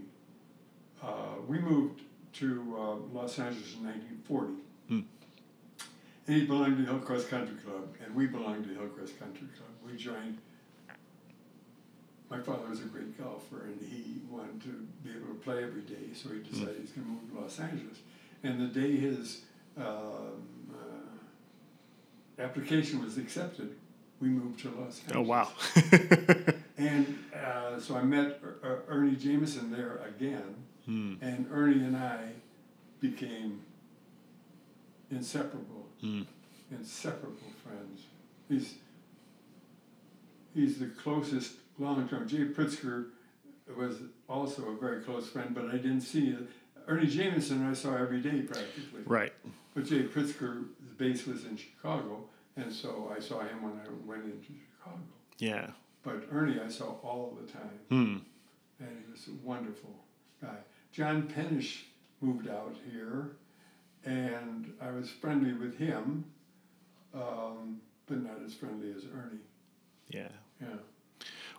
uh, 1.02 1.34
we 1.46 1.58
moved 1.58 2.02
to 2.34 2.76
uh, 2.78 2.94
Los 3.12 3.38
Angeles 3.38 3.74
in 3.74 3.84
1940. 3.84 4.52
Hmm. 4.88 5.00
And 6.26 6.36
he 6.36 6.46
belonged 6.46 6.76
to 6.76 6.82
the 6.82 6.90
Hillcrest 6.90 7.28
Country 7.28 7.56
Club, 7.64 7.88
and 8.04 8.14
we 8.14 8.26
belonged 8.26 8.64
to 8.64 8.70
the 8.70 8.80
Hillcrest 8.80 9.18
Country 9.18 9.48
Club. 9.56 9.68
We 9.84 9.96
joined. 9.96 10.38
My 12.30 12.40
father 12.40 12.68
was 12.68 12.80
a 12.80 12.84
great 12.86 13.16
golfer, 13.18 13.62
and 13.66 13.80
he 13.80 14.16
wanted 14.28 14.60
to 14.62 14.86
be 15.04 15.10
able 15.10 15.28
to 15.28 15.40
play 15.44 15.62
every 15.62 15.82
day, 15.82 16.12
so 16.14 16.28
he 16.30 16.40
decided 16.40 16.76
he's 16.80 16.90
going 16.90 17.06
to 17.06 17.12
move 17.12 17.32
to 17.32 17.40
Los 17.40 17.60
Angeles. 17.60 17.98
And 18.42 18.60
the 18.60 18.80
day 18.80 18.96
his 18.96 19.42
um, 19.76 19.84
uh, 20.72 22.42
application 22.42 23.02
was 23.02 23.16
accepted, 23.16 23.76
we 24.20 24.28
moved 24.28 24.58
to 24.60 24.70
Los 24.70 25.00
Angeles. 25.08 25.14
Oh 25.14 25.22
wow. 25.22 25.48
And 26.78 27.18
uh, 27.34 27.80
so 27.80 27.96
I 27.96 28.02
met 28.02 28.38
er- 28.44 28.58
Er- 28.62 28.82
Ernie 28.88 29.16
Jameson 29.16 29.70
there 29.70 30.02
again, 30.06 30.54
Hmm. 30.84 31.14
and 31.22 31.46
Ernie 31.50 31.82
and 31.82 31.96
I 31.96 32.32
became 33.00 33.60
inseparable, 35.10 35.86
Hmm. 36.02 36.22
inseparable 36.70 37.50
friends. 37.64 38.02
He's 38.48 38.74
he's 40.54 40.78
the 40.78 40.86
closest 40.86 41.52
long 41.78 42.08
term. 42.08 42.26
Jay 42.28 42.44
Pritzker 42.46 43.06
was 43.76 43.96
also 44.28 44.68
a 44.70 44.76
very 44.76 45.02
close 45.02 45.28
friend, 45.28 45.54
but 45.54 45.66
I 45.66 45.76
didn't 45.76 46.02
see 46.02 46.28
it. 46.30 46.46
Ernie 46.88 47.06
Jameson 47.06 47.66
I 47.68 47.72
saw 47.74 47.96
every 47.96 48.20
day 48.20 48.42
practically. 48.42 49.02
Right. 49.04 49.32
But 49.74 49.86
Jay 49.86 50.04
Pritzker's 50.04 50.64
base 50.96 51.26
was 51.26 51.44
in 51.44 51.56
Chicago, 51.56 52.28
and 52.56 52.72
so 52.72 53.12
I 53.14 53.20
saw 53.20 53.40
him 53.40 53.62
when 53.62 53.72
I 53.72 53.88
went 54.08 54.24
into 54.24 54.46
Chicago. 54.46 55.00
Yeah. 55.38 55.70
But 56.02 56.24
Ernie 56.30 56.60
I 56.60 56.68
saw 56.68 56.84
all 57.02 57.36
the 57.40 57.50
time, 57.52 57.78
Hmm. 57.90 58.16
and 58.78 58.88
he 59.04 59.10
was 59.10 59.26
a 59.28 59.32
wonderful 59.46 59.94
guy. 60.40 60.56
John 60.92 61.26
Pennish 61.26 61.86
moved 62.20 62.48
out 62.48 62.74
here, 62.90 63.32
and 64.04 64.72
I 64.80 64.92
was 64.92 65.10
friendly 65.10 65.52
with 65.52 65.76
him, 65.76 66.24
um, 67.12 67.80
but 68.06 68.22
not 68.22 68.40
as 68.44 68.54
friendly 68.54 68.92
as 68.92 69.04
Ernie. 69.04 69.40
Yeah. 70.08 70.28
Yeah. 70.60 70.76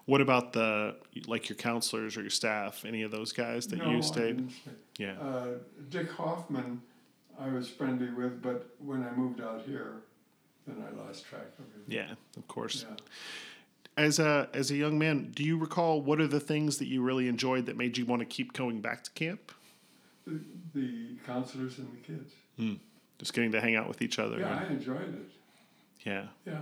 What 0.07 0.21
about 0.21 0.53
the 0.53 0.95
like 1.27 1.49
your 1.49 1.57
counselors 1.57 2.17
or 2.17 2.21
your 2.21 2.29
staff? 2.31 2.83
Any 2.85 3.03
of 3.03 3.11
those 3.11 3.31
guys 3.33 3.67
that 3.67 3.77
No, 3.77 3.91
you 3.91 4.01
stayed? 4.01 4.49
stay. 4.51 4.71
Yeah. 4.97 5.13
Uh, 5.19 5.47
Dick 5.89 6.09
Hoffman, 6.11 6.81
I 7.39 7.49
was 7.49 7.69
friendly 7.69 8.09
with, 8.09 8.41
but 8.41 8.69
when 8.79 9.03
I 9.03 9.11
moved 9.11 9.41
out 9.41 9.61
here, 9.65 9.97
then 10.65 10.81
I 10.81 10.91
lost 11.05 11.25
track 11.25 11.47
of 11.59 11.65
him. 11.65 11.83
Yeah. 11.87 12.11
Of 12.37 12.47
course. 12.47 12.85
Yeah. 12.89 12.95
As 13.97 14.17
a 14.19 14.47
as 14.53 14.71
a 14.71 14.75
young 14.75 14.97
man, 14.97 15.31
do 15.35 15.43
you 15.43 15.57
recall 15.57 16.01
what 16.01 16.21
are 16.21 16.27
the 16.27 16.39
things 16.39 16.77
that 16.77 16.87
you 16.87 17.01
really 17.03 17.27
enjoyed 17.27 17.65
that 17.65 17.75
made 17.77 17.97
you 17.97 18.05
want 18.05 18.21
to 18.21 18.25
keep 18.25 18.53
going 18.53 18.79
back 18.79 19.03
to 19.03 19.11
camp? 19.11 19.51
The, 20.25 20.39
the 20.73 21.15
counselors 21.25 21.79
and 21.79 21.87
the 21.91 21.97
kids. 21.97 22.79
Just 23.19 23.33
getting 23.33 23.51
to 23.51 23.59
hang 23.61 23.75
out 23.75 23.87
with 23.89 24.01
each 24.01 24.19
other. 24.19 24.39
Yeah, 24.39 24.63
I 24.67 24.71
enjoyed 24.71 25.01
it. 25.15 25.29
yeah. 26.05 26.27
Yeah. 26.45 26.59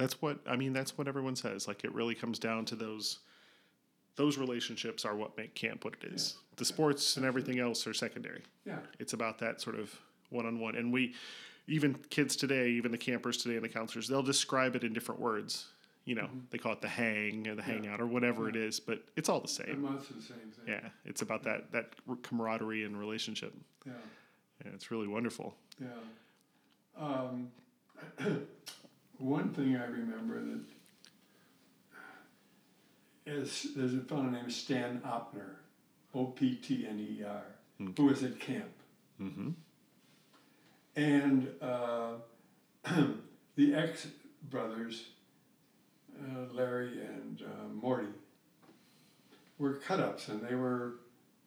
That's 0.00 0.22
what 0.22 0.38
I 0.46 0.56
mean. 0.56 0.72
That's 0.72 0.96
what 0.96 1.06
everyone 1.08 1.36
says. 1.36 1.68
Like 1.68 1.84
it 1.84 1.94
really 1.94 2.14
comes 2.14 2.38
down 2.38 2.64
to 2.66 2.74
those. 2.74 3.18
Those 4.16 4.38
relationships 4.38 5.04
are 5.04 5.14
what 5.14 5.36
make 5.36 5.54
camp 5.54 5.84
what 5.84 5.94
it 6.02 6.12
is. 6.12 6.36
The 6.56 6.64
sports 6.64 7.16
and 7.16 7.24
everything 7.26 7.58
else 7.58 7.86
are 7.86 7.94
secondary. 7.94 8.42
Yeah. 8.64 8.78
It's 8.98 9.12
about 9.12 9.38
that 9.38 9.60
sort 9.60 9.78
of 9.78 9.94
one 10.30 10.46
on 10.46 10.58
one. 10.58 10.74
And 10.74 10.92
we, 10.92 11.14
even 11.68 11.94
kids 12.10 12.34
today, 12.34 12.70
even 12.70 12.90
the 12.92 12.98
campers 12.98 13.36
today 13.36 13.56
and 13.56 13.64
the 13.64 13.68
counselors, 13.68 14.08
they'll 14.08 14.22
describe 14.22 14.74
it 14.74 14.84
in 14.84 14.92
different 14.92 15.20
words. 15.20 15.66
You 16.04 16.14
know, 16.14 16.28
they 16.50 16.58
call 16.58 16.72
it 16.72 16.80
the 16.80 16.88
hang 16.88 17.46
or 17.46 17.54
the 17.54 17.62
hangout 17.62 18.00
or 18.00 18.06
whatever 18.06 18.48
it 18.48 18.56
is, 18.56 18.80
but 18.80 19.02
it's 19.16 19.28
all 19.28 19.40
the 19.40 19.48
same. 19.48 19.84
Amounts 19.84 20.08
the 20.08 20.14
same 20.22 20.50
thing. 20.50 20.64
Yeah, 20.66 20.88
it's 21.04 21.22
about 21.22 21.42
that 21.44 21.70
that 21.72 21.92
camaraderie 22.22 22.84
and 22.84 22.98
relationship. 22.98 23.54
Yeah. 23.86 23.92
Yeah, 24.64 24.72
it's 24.74 24.90
really 24.90 25.08
wonderful. 25.08 25.54
Yeah. 25.80 25.88
Um, 26.98 27.48
one 29.20 29.50
thing 29.50 29.76
I 29.76 29.84
remember 29.84 30.40
that 30.40 30.60
is 33.26 33.68
there's 33.76 33.94
a 33.94 34.00
fellow 34.00 34.22
named 34.22 34.52
Stan 34.52 35.00
Optner, 35.06 35.56
O 36.14 36.26
P 36.26 36.56
T 36.56 36.86
N 36.88 36.98
E 36.98 37.22
R, 37.24 37.42
who 37.96 38.04
was 38.04 38.22
at 38.22 38.40
camp. 38.40 38.70
Mm-hmm. 39.20 39.50
And 40.96 41.48
uh, 41.60 42.14
the 43.56 43.74
ex 43.74 44.08
brothers, 44.50 45.04
uh, 46.18 46.52
Larry 46.52 47.00
and 47.00 47.42
uh, 47.42 47.68
Morty, 47.72 48.08
were 49.58 49.74
cut 49.74 50.00
ups 50.00 50.28
and 50.28 50.42
they 50.42 50.54
were, 50.54 50.94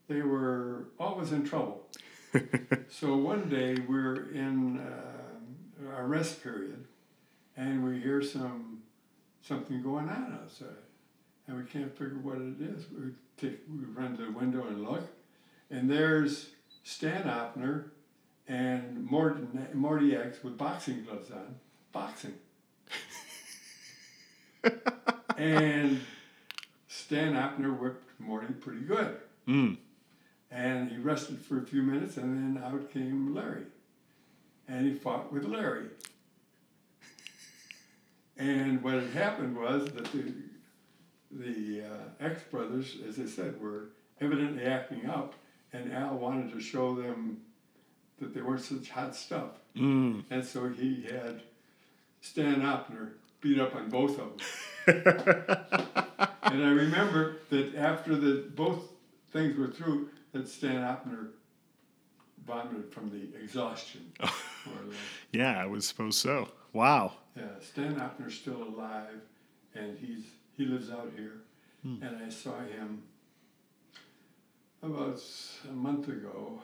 they 0.08 0.22
were 0.22 0.86
always 1.00 1.32
in 1.32 1.44
trouble. 1.44 1.88
so 2.90 3.16
one 3.18 3.50
day 3.50 3.78
we're 3.88 4.32
in 4.32 4.80
uh, 4.80 5.96
our 5.96 6.06
rest 6.06 6.42
period 6.44 6.86
and 7.56 7.84
we 7.84 8.00
hear 8.00 8.22
some 8.22 8.82
something 9.42 9.82
going 9.82 10.08
on 10.08 10.40
outside 10.42 10.68
and 11.48 11.58
we 11.58 11.64
can't 11.64 11.92
figure 11.92 12.18
what 12.22 12.38
it 12.38 12.62
is. 12.62 12.86
We 12.92 13.12
take 13.38 13.60
we 13.70 13.86
run 13.86 14.18
to 14.18 14.26
the 14.26 14.32
window 14.32 14.66
and 14.68 14.84
look, 14.84 15.04
and 15.70 15.90
there's 15.90 16.50
Stan 16.84 17.24
Optner 17.24 17.86
and 18.48 19.06
Morty, 19.06 19.46
Morty 19.74 20.16
X 20.16 20.44
with 20.44 20.58
boxing 20.58 21.04
gloves 21.04 21.32
on, 21.32 21.56
boxing. 21.92 22.34
and 25.38 26.00
Stan 26.88 27.34
Optner 27.34 27.78
whipped 27.78 28.20
Morty 28.20 28.54
pretty 28.54 28.82
good. 28.82 29.18
Mm. 29.48 29.78
And 30.52 30.92
he 30.92 30.98
rested 30.98 31.40
for 31.40 31.58
a 31.58 31.66
few 31.66 31.82
minutes, 31.82 32.18
and 32.18 32.58
then 32.58 32.64
out 32.64 32.92
came 32.92 33.34
Larry. 33.34 33.64
And 34.68 34.86
he 34.86 34.94
fought 34.94 35.34
with 35.34 35.46
Larry. 35.46 35.88
And 38.38 38.82
what 38.82 38.96
had 38.96 39.10
happened 39.12 39.56
was 39.56 39.86
that 39.92 40.12
the, 40.12 40.34
the 41.32 41.84
uh, 41.86 42.26
ex 42.26 42.42
brothers, 42.44 42.98
as 43.08 43.20
I 43.20 43.26
said, 43.26 43.62
were 43.62 43.90
evidently 44.20 44.64
acting 44.64 45.06
up, 45.06 45.36
and 45.72 45.92
Al 45.94 46.18
wanted 46.18 46.52
to 46.54 46.60
show 46.60 46.96
them 46.96 47.42
that 48.20 48.34
they 48.34 48.42
weren't 48.42 48.62
such 48.62 48.90
hot 48.90 49.16
stuff. 49.16 49.52
Mm. 49.76 50.24
And 50.30 50.46
so 50.46 50.70
he 50.70 51.04
had 51.04 51.42
Stan 52.22 52.62
Optner 52.62 53.12
beat 53.42 53.60
up 53.60 53.76
on 53.76 53.90
both 53.90 54.20
of 54.20 54.32
them. 54.88 55.16
and 56.44 56.64
I 56.64 56.70
remember 56.70 57.38
that 57.50 57.76
after 57.76 58.16
the 58.16 58.46
both 58.56 58.84
things 59.32 59.58
were 59.58 59.68
through, 59.68 60.10
that 60.32 60.48
Stan 60.48 60.82
Optner 60.82 61.30
vomited 62.46 62.92
from 62.92 63.10
the 63.10 63.38
exhaustion. 63.42 64.12
more 64.20 64.30
or 64.68 64.86
less. 64.88 64.98
Yeah, 65.32 65.62
I 65.62 65.66
would 65.66 65.84
suppose 65.84 66.18
so. 66.18 66.50
Wow. 66.72 67.14
Yeah, 67.36 67.44
Stan 67.62 67.96
Optner's 67.96 68.36
still 68.36 68.64
alive, 68.64 69.22
and 69.76 69.98
he's 69.98 70.24
he 70.56 70.66
lives 70.66 70.92
out 70.92 71.12
here. 71.16 71.42
Hmm. 71.82 72.02
And 72.04 72.24
I 72.24 72.30
saw 72.30 72.60
him 72.60 73.02
about 74.82 75.20
a 75.70 75.74
month 75.74 76.08
ago, 76.08 76.62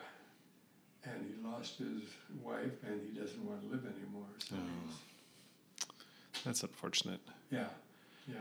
and 1.03 1.25
he 1.25 1.47
lost 1.47 1.79
his 1.79 2.03
wife, 2.43 2.84
and 2.86 3.01
he 3.01 3.19
doesn't 3.19 3.43
want 3.43 3.62
to 3.63 3.67
live 3.67 3.86
anymore. 3.86 4.27
So 4.39 4.55
oh. 4.55 4.60
he's, 6.36 6.43
That's 6.43 6.63
unfortunate. 6.63 7.21
yeah, 7.51 7.67
yeah. 8.27 8.36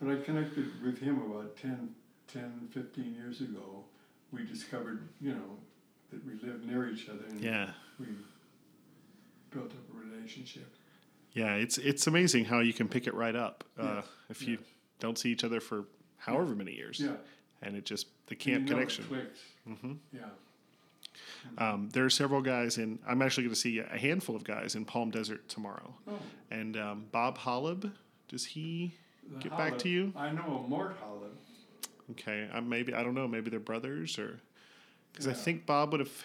But 0.00 0.12
I 0.12 0.22
connected 0.22 0.66
with 0.84 0.98
him 0.98 1.20
about 1.22 1.56
10, 1.56 1.88
10, 2.32 2.68
15 2.72 3.14
years 3.14 3.40
ago. 3.40 3.84
We 4.30 4.44
discovered, 4.44 5.08
you 5.20 5.32
know, 5.32 5.56
that 6.12 6.24
we 6.26 6.32
lived 6.46 6.66
near 6.66 6.88
each 6.90 7.08
other, 7.08 7.24
and 7.30 7.40
Yeah. 7.40 7.70
we 7.98 8.06
built 9.50 9.70
up 9.72 9.94
a 9.94 9.98
relationship. 9.98 10.70
Yeah, 11.36 11.54
it's 11.54 11.76
it's 11.78 12.06
amazing 12.06 12.46
how 12.46 12.60
you 12.60 12.72
can 12.72 12.88
pick 12.88 13.06
it 13.06 13.14
right 13.14 13.36
up 13.36 13.62
uh, 13.78 13.96
Yes, 13.96 14.04
if 14.30 14.42
you 14.48 14.54
yes. 14.54 14.60
don't 15.00 15.18
see 15.18 15.30
each 15.30 15.44
other 15.44 15.60
for 15.60 15.84
however 16.16 16.54
many 16.54 16.72
years. 16.72 16.98
Yeah, 16.98 17.16
And 17.62 17.76
it 17.76 17.84
just 17.84 18.06
the 18.26 18.34
camp 18.34 18.66
connection. 18.66 19.04
clicks. 19.04 19.38
hmm 19.64 19.92
Yeah. 20.12 20.20
Um, 21.58 21.88
there 21.92 22.04
are 22.04 22.10
several 22.10 22.40
guys 22.42 22.78
in. 22.78 22.98
I'm 23.06 23.22
actually 23.22 23.44
going 23.44 23.54
to 23.54 23.60
see 23.60 23.78
a 23.78 23.98
handful 23.98 24.34
of 24.34 24.44
guys 24.44 24.74
in 24.74 24.84
Palm 24.84 25.10
Desert 25.10 25.48
tomorrow. 25.48 25.94
Oh. 26.08 26.18
And 26.50 26.76
um, 26.76 27.06
Bob 27.12 27.38
Hollab, 27.38 27.90
does 28.28 28.44
he 28.44 28.94
The 29.32 29.38
get 29.40 29.56
back 29.56 29.78
to 29.80 29.88
you? 29.88 30.12
I 30.16 30.30
know 30.30 30.64
a 30.64 30.68
Mort 30.68 30.96
Hollip. 31.02 31.34
Okay, 32.12 32.48
I 32.52 32.60
maybe 32.60 32.94
I 32.94 33.02
don't 33.02 33.14
know. 33.14 33.28
Maybe 33.28 33.50
they're 33.50 33.60
brothers 33.60 34.18
or 34.18 34.40
because 35.12 35.26
I 35.28 35.32
think 35.34 35.66
Bob 35.66 35.92
would 35.92 36.00
have. 36.00 36.24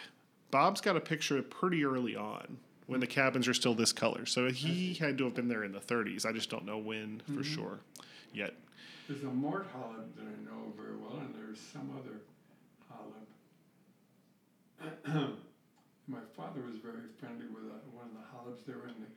Bob's 0.52 0.82
got 0.82 0.96
a 0.98 1.02
picture 1.02 1.42
pretty 1.42 1.84
early 1.86 2.16
on 2.16 2.58
when 2.88 3.00
the 3.00 3.08
cabins 3.08 3.48
are 3.48 3.54
still 3.54 3.74
this 3.74 3.94
color, 3.94 4.26
so 4.26 4.50
he 4.50 4.94
had 4.96 5.18
to 5.18 5.24
have 5.26 5.34
been 5.36 5.48
there 5.48 5.64
in 5.64 5.72
the 5.72 5.80
30s. 5.80 6.26
I 6.26 6.32
just 6.32 6.50
don't 6.50 6.66
know 6.66 6.78
when 6.78 7.22
for 7.36 7.44
sure 7.44 7.80
yet. 8.34 8.54
There's 9.08 9.24
a 9.24 9.28
Mort 9.28 9.68
Hollip 9.74 10.16
that 10.16 10.24
I 10.24 10.36
know 10.46 10.72
very 10.78 10.96
well, 10.98 11.18
and 11.20 11.34
there's 11.36 11.60
some 11.60 11.90
other 11.98 12.22
Hollip. 12.90 13.28
My 16.08 16.20
father 16.36 16.62
was 16.70 16.80
very 16.80 17.08
friendly 17.20 17.46
with 17.54 17.64
uh, 17.72 17.76
one 17.94 18.06
of 18.08 18.14
the 18.14 18.26
Hollips. 18.36 18.64
They 18.68 18.74
were 18.74 18.88
in 18.88 18.96
the, 19.00 19.08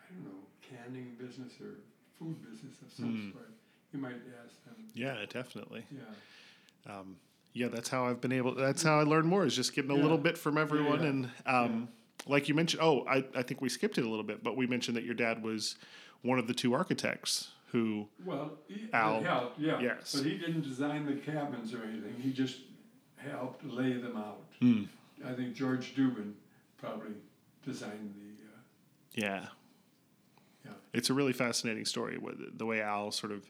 I 0.00 0.12
don't 0.12 0.24
know, 0.24 0.40
canning 0.60 1.16
business 1.18 1.52
or 1.60 1.78
food 2.18 2.36
business 2.42 2.74
of 2.82 2.92
some 2.92 3.06
Hmm. 3.14 3.32
sort. 3.32 3.50
You 3.92 4.00
might 4.00 4.16
ask 4.44 4.64
them. 4.64 4.74
Yeah, 4.94 5.24
definitely. 5.30 5.84
Yeah. 5.90 6.92
Um, 6.92 7.16
yeah, 7.54 7.68
that's 7.68 7.88
how 7.88 8.04
I've 8.06 8.20
been 8.20 8.32
able. 8.32 8.54
That's 8.54 8.82
how 8.82 8.98
I 9.00 9.04
learned 9.04 9.28
more 9.28 9.46
is 9.46 9.54
just 9.56 9.74
getting 9.74 9.90
a 9.90 9.94
little 9.94 10.18
bit 10.18 10.36
from 10.36 10.58
everyone. 10.58 11.00
yeah. 11.02 11.06
And 11.08 11.30
um, 11.46 11.88
like 12.26 12.48
you 12.48 12.54
mentioned, 12.54 12.82
oh, 12.82 13.04
I, 13.06 13.24
I 13.34 13.42
think 13.42 13.60
we 13.60 13.68
skipped 13.68 13.98
it 13.98 14.04
a 14.04 14.08
little 14.08 14.24
bit, 14.24 14.42
but 14.42 14.56
we 14.56 14.66
mentioned 14.66 14.96
that 14.96 15.04
your 15.04 15.14
dad 15.14 15.42
was 15.42 15.76
one 16.22 16.38
of 16.38 16.46
the 16.46 16.54
two 16.54 16.74
architects 16.74 17.50
who. 17.68 18.08
Well, 18.24 18.52
he, 18.68 18.88
Al- 18.92 19.22
helped, 19.22 19.58
yeah. 19.60 19.80
yes. 19.80 20.14
But 20.14 20.24
he 20.26 20.36
didn't 20.38 20.62
design 20.62 21.06
the 21.06 21.14
cabins 21.14 21.72
or 21.74 21.82
anything. 21.84 22.14
He 22.20 22.32
just 22.32 22.58
helped 23.16 23.64
lay 23.64 23.94
them 23.94 24.16
out. 24.16 24.40
Hmm. 24.60 24.84
I 25.24 25.32
think 25.32 25.54
George 25.54 25.94
Dubin 25.96 26.32
probably 26.78 27.12
designed 27.64 28.14
the. 28.14 28.44
Uh, 28.44 28.60
Yeah. 29.14 29.46
Yeah. 30.64 30.72
It's 30.92 31.10
a 31.10 31.14
really 31.14 31.32
fascinating 31.32 31.84
story. 31.84 32.18
with 32.18 32.58
The 32.58 32.66
way 32.66 32.80
Al 32.82 33.10
sort 33.10 33.32
of 33.32 33.48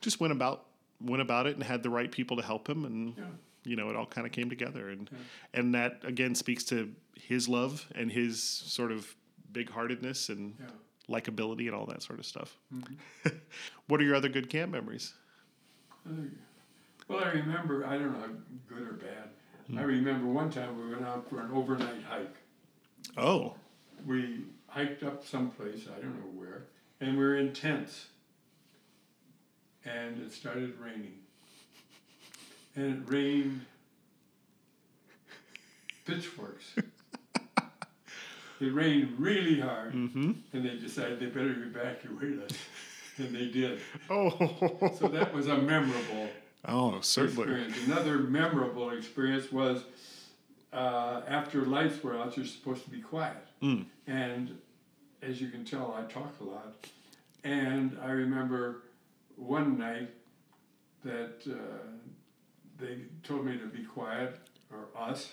just 0.00 0.20
went 0.20 0.32
about 0.32 0.66
went 1.00 1.22
about 1.22 1.46
it 1.46 1.54
and 1.54 1.62
had 1.62 1.82
the 1.82 1.90
right 1.90 2.10
people 2.10 2.36
to 2.36 2.42
help 2.42 2.68
him, 2.68 2.84
and 2.84 3.14
Yeah. 3.16 3.24
you 3.64 3.76
know 3.76 3.90
it 3.90 3.96
all 3.96 4.06
kind 4.06 4.26
of 4.26 4.32
came 4.32 4.48
together. 4.50 4.88
And 4.90 5.08
and 5.52 5.74
that 5.74 6.00
again 6.04 6.34
speaks 6.34 6.64
to 6.64 6.92
his 7.16 7.48
love 7.48 7.86
and 7.94 8.10
his 8.10 8.42
sort 8.42 8.92
of 8.92 9.14
big 9.52 9.70
heartedness 9.70 10.28
and 10.28 10.54
yeah. 10.58 10.66
likability 11.08 11.66
and 11.66 11.74
all 11.74 11.86
that 11.86 12.02
sort 12.02 12.18
of 12.18 12.26
stuff. 12.26 12.58
what 13.86 14.00
are 14.00 14.04
your 14.04 14.14
other 14.14 14.28
good 14.28 14.50
camp 14.50 14.72
memories? 14.72 15.14
Well, 17.08 17.22
I 17.24 17.28
remember, 17.30 17.86
I 17.86 17.98
don't 17.98 18.12
know, 18.12 18.28
good 18.68 18.82
or 18.82 18.92
bad. 18.94 19.30
Hmm. 19.68 19.78
I 19.78 19.82
remember 19.82 20.26
one 20.26 20.50
time 20.50 20.78
we 20.78 20.90
went 20.92 21.06
out 21.06 21.28
for 21.28 21.40
an 21.40 21.50
overnight 21.52 22.02
hike. 22.08 22.36
Oh, 23.16 23.54
We 24.06 24.44
hiked 24.66 25.02
up 25.02 25.24
someplace, 25.24 25.86
I 25.86 26.00
don't 26.00 26.16
know 26.16 26.40
where, 26.40 26.64
and 27.00 27.16
we 27.16 27.24
were 27.24 27.36
in 27.36 27.52
tents. 27.52 28.06
And 29.84 30.20
it 30.22 30.32
started 30.32 30.74
raining. 30.80 31.12
And 32.74 33.02
it 33.06 33.12
rained 33.12 33.60
pitchforks. 36.06 36.74
It 38.64 38.74
rained 38.74 39.18
really 39.18 39.60
hard, 39.60 39.92
mm-hmm. 39.92 40.32
and 40.52 40.64
they 40.64 40.76
decided 40.76 41.20
they 41.20 41.26
better 41.26 41.54
evacuate 41.64 42.42
us. 42.42 42.56
And 43.16 43.34
they 43.34 43.46
did. 43.46 43.80
oh, 44.10 44.30
So 44.98 45.06
that 45.08 45.32
was 45.32 45.46
a 45.46 45.56
memorable 45.56 46.28
oh, 46.64 47.00
certainly. 47.00 47.42
experience. 47.42 47.76
Another 47.86 48.18
memorable 48.18 48.90
experience 48.90 49.52
was 49.52 49.84
uh, 50.72 51.20
after 51.28 51.64
lights 51.64 52.02
were 52.02 52.18
out, 52.18 52.36
you're 52.36 52.44
supposed 52.44 52.82
to 52.84 52.90
be 52.90 53.00
quiet. 53.00 53.36
Mm. 53.62 53.86
And 54.08 54.58
as 55.22 55.40
you 55.40 55.48
can 55.48 55.64
tell, 55.64 55.94
I 55.96 56.10
talk 56.12 56.34
a 56.40 56.44
lot. 56.44 56.74
And 57.44 57.96
I 58.02 58.10
remember 58.10 58.82
one 59.36 59.78
night 59.78 60.10
that 61.04 61.42
uh, 61.48 61.54
they 62.78 62.98
told 63.22 63.44
me 63.44 63.58
to 63.58 63.66
be 63.66 63.84
quiet, 63.84 64.36
or 64.72 64.88
us, 65.00 65.32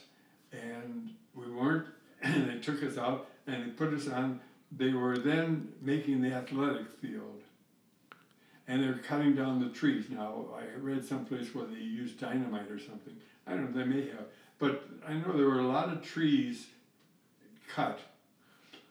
and 0.51 1.09
we 1.33 1.49
weren't. 1.49 1.87
And 2.23 2.49
they 2.49 2.59
took 2.59 2.83
us 2.83 2.97
out 2.97 3.27
and 3.47 3.65
they 3.65 3.69
put 3.69 3.93
us 3.93 4.07
on. 4.07 4.39
They 4.71 4.93
were 4.93 5.17
then 5.17 5.69
making 5.81 6.21
the 6.21 6.33
athletic 6.33 6.87
field. 7.01 7.41
And 8.67 8.83
they're 8.83 8.99
cutting 8.99 9.35
down 9.35 9.59
the 9.59 9.69
trees. 9.69 10.05
Now, 10.09 10.45
I 10.55 10.79
read 10.79 11.03
someplace 11.03 11.53
where 11.53 11.65
they 11.65 11.79
used 11.79 12.19
dynamite 12.19 12.69
or 12.69 12.79
something. 12.79 13.15
I 13.47 13.51
don't 13.51 13.75
know, 13.75 13.83
they 13.83 13.89
may 13.89 14.07
have. 14.09 14.25
But 14.59 14.87
I 15.07 15.13
know 15.13 15.35
there 15.35 15.47
were 15.47 15.59
a 15.59 15.67
lot 15.67 15.89
of 15.89 16.03
trees 16.03 16.67
cut. 17.73 17.99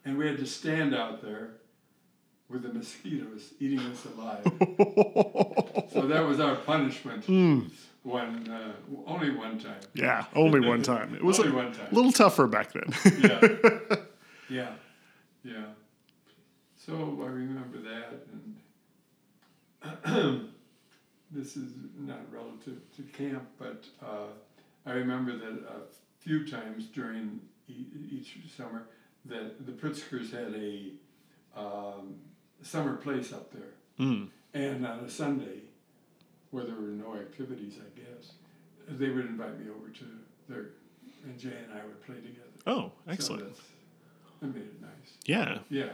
And 0.05 0.19
we 0.19 0.27
had 0.27 0.39
to 0.39 0.47
stand 0.47 0.95
out 0.95 1.23
there 1.23 1.51
with 2.49 2.63
the 2.63 2.73
mosquitoes 2.73 3.55
eating 3.61 3.79
us 3.79 4.05
alive. 4.07 4.43
so 5.93 6.07
that 6.09 6.27
was 6.27 6.41
our 6.41 6.57
punishment. 6.57 7.25
Hmm. 7.25 7.61
One, 8.03 8.49
uh, 8.49 8.73
only 9.07 9.31
one 9.31 9.59
time. 9.59 9.81
yeah, 9.95 10.25
only 10.35 10.61
one 10.61 10.83
time. 10.93 11.15
It 11.15 11.23
was 11.23 11.39
Only 11.39 11.53
a 11.53 11.55
one 11.57 11.73
time. 11.73 11.89
little 11.93 12.13
tougher 12.13 12.47
back 12.47 12.73
then. 12.73 12.93
Yeah. 13.21 13.97
yeah. 14.49 14.73
Yeah. 15.45 15.65
So 16.77 17.21
I 17.23 17.27
remember 17.27 17.79
that, 17.83 18.27
and 18.33 18.57
this 21.31 21.57
is 21.57 21.73
not 21.99 22.21
relative 22.33 22.79
to 22.97 23.03
camp, 23.03 23.45
but 23.59 23.85
uh, 24.03 24.29
I 24.87 24.93
remember 24.93 25.37
that 25.37 25.65
a 25.69 25.81
few 26.19 26.47
times 26.47 26.87
during 26.87 27.41
e- 27.69 27.87
each 28.11 28.39
summer 28.57 28.85
that 29.27 29.65
the 29.67 29.73
Pritzkers 29.73 30.31
had 30.33 30.55
a 30.55 30.93
um, 31.59 32.15
summer 32.63 32.97
place 32.97 33.33
up 33.33 33.53
there, 33.53 33.75
Mm. 33.99 34.29
and 34.55 34.87
on 34.87 35.01
a 35.01 35.11
Sunday, 35.11 35.61
where 36.51 36.65
there 36.65 36.75
were 36.75 36.81
no 36.89 37.15
activities, 37.15 37.75
I 37.79 37.99
guess, 37.99 38.33
they 38.89 39.09
would 39.11 39.27
invite 39.27 39.59
me 39.59 39.67
over 39.71 39.89
to 39.89 40.05
their, 40.49 40.67
and 41.25 41.39
Jay 41.39 41.53
and 41.65 41.73
I 41.73 41.85
would 41.85 42.03
play 42.05 42.17
together. 42.17 42.49
Oh, 42.67 42.93
excellent. 43.09 43.47
that's, 43.47 43.61
that 44.41 44.47
made 44.55 44.63
it 44.65 44.81
nice. 44.81 44.91
Yeah. 45.25 45.59
Yeah. 45.69 45.91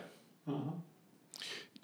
Uh-huh. 0.48 0.70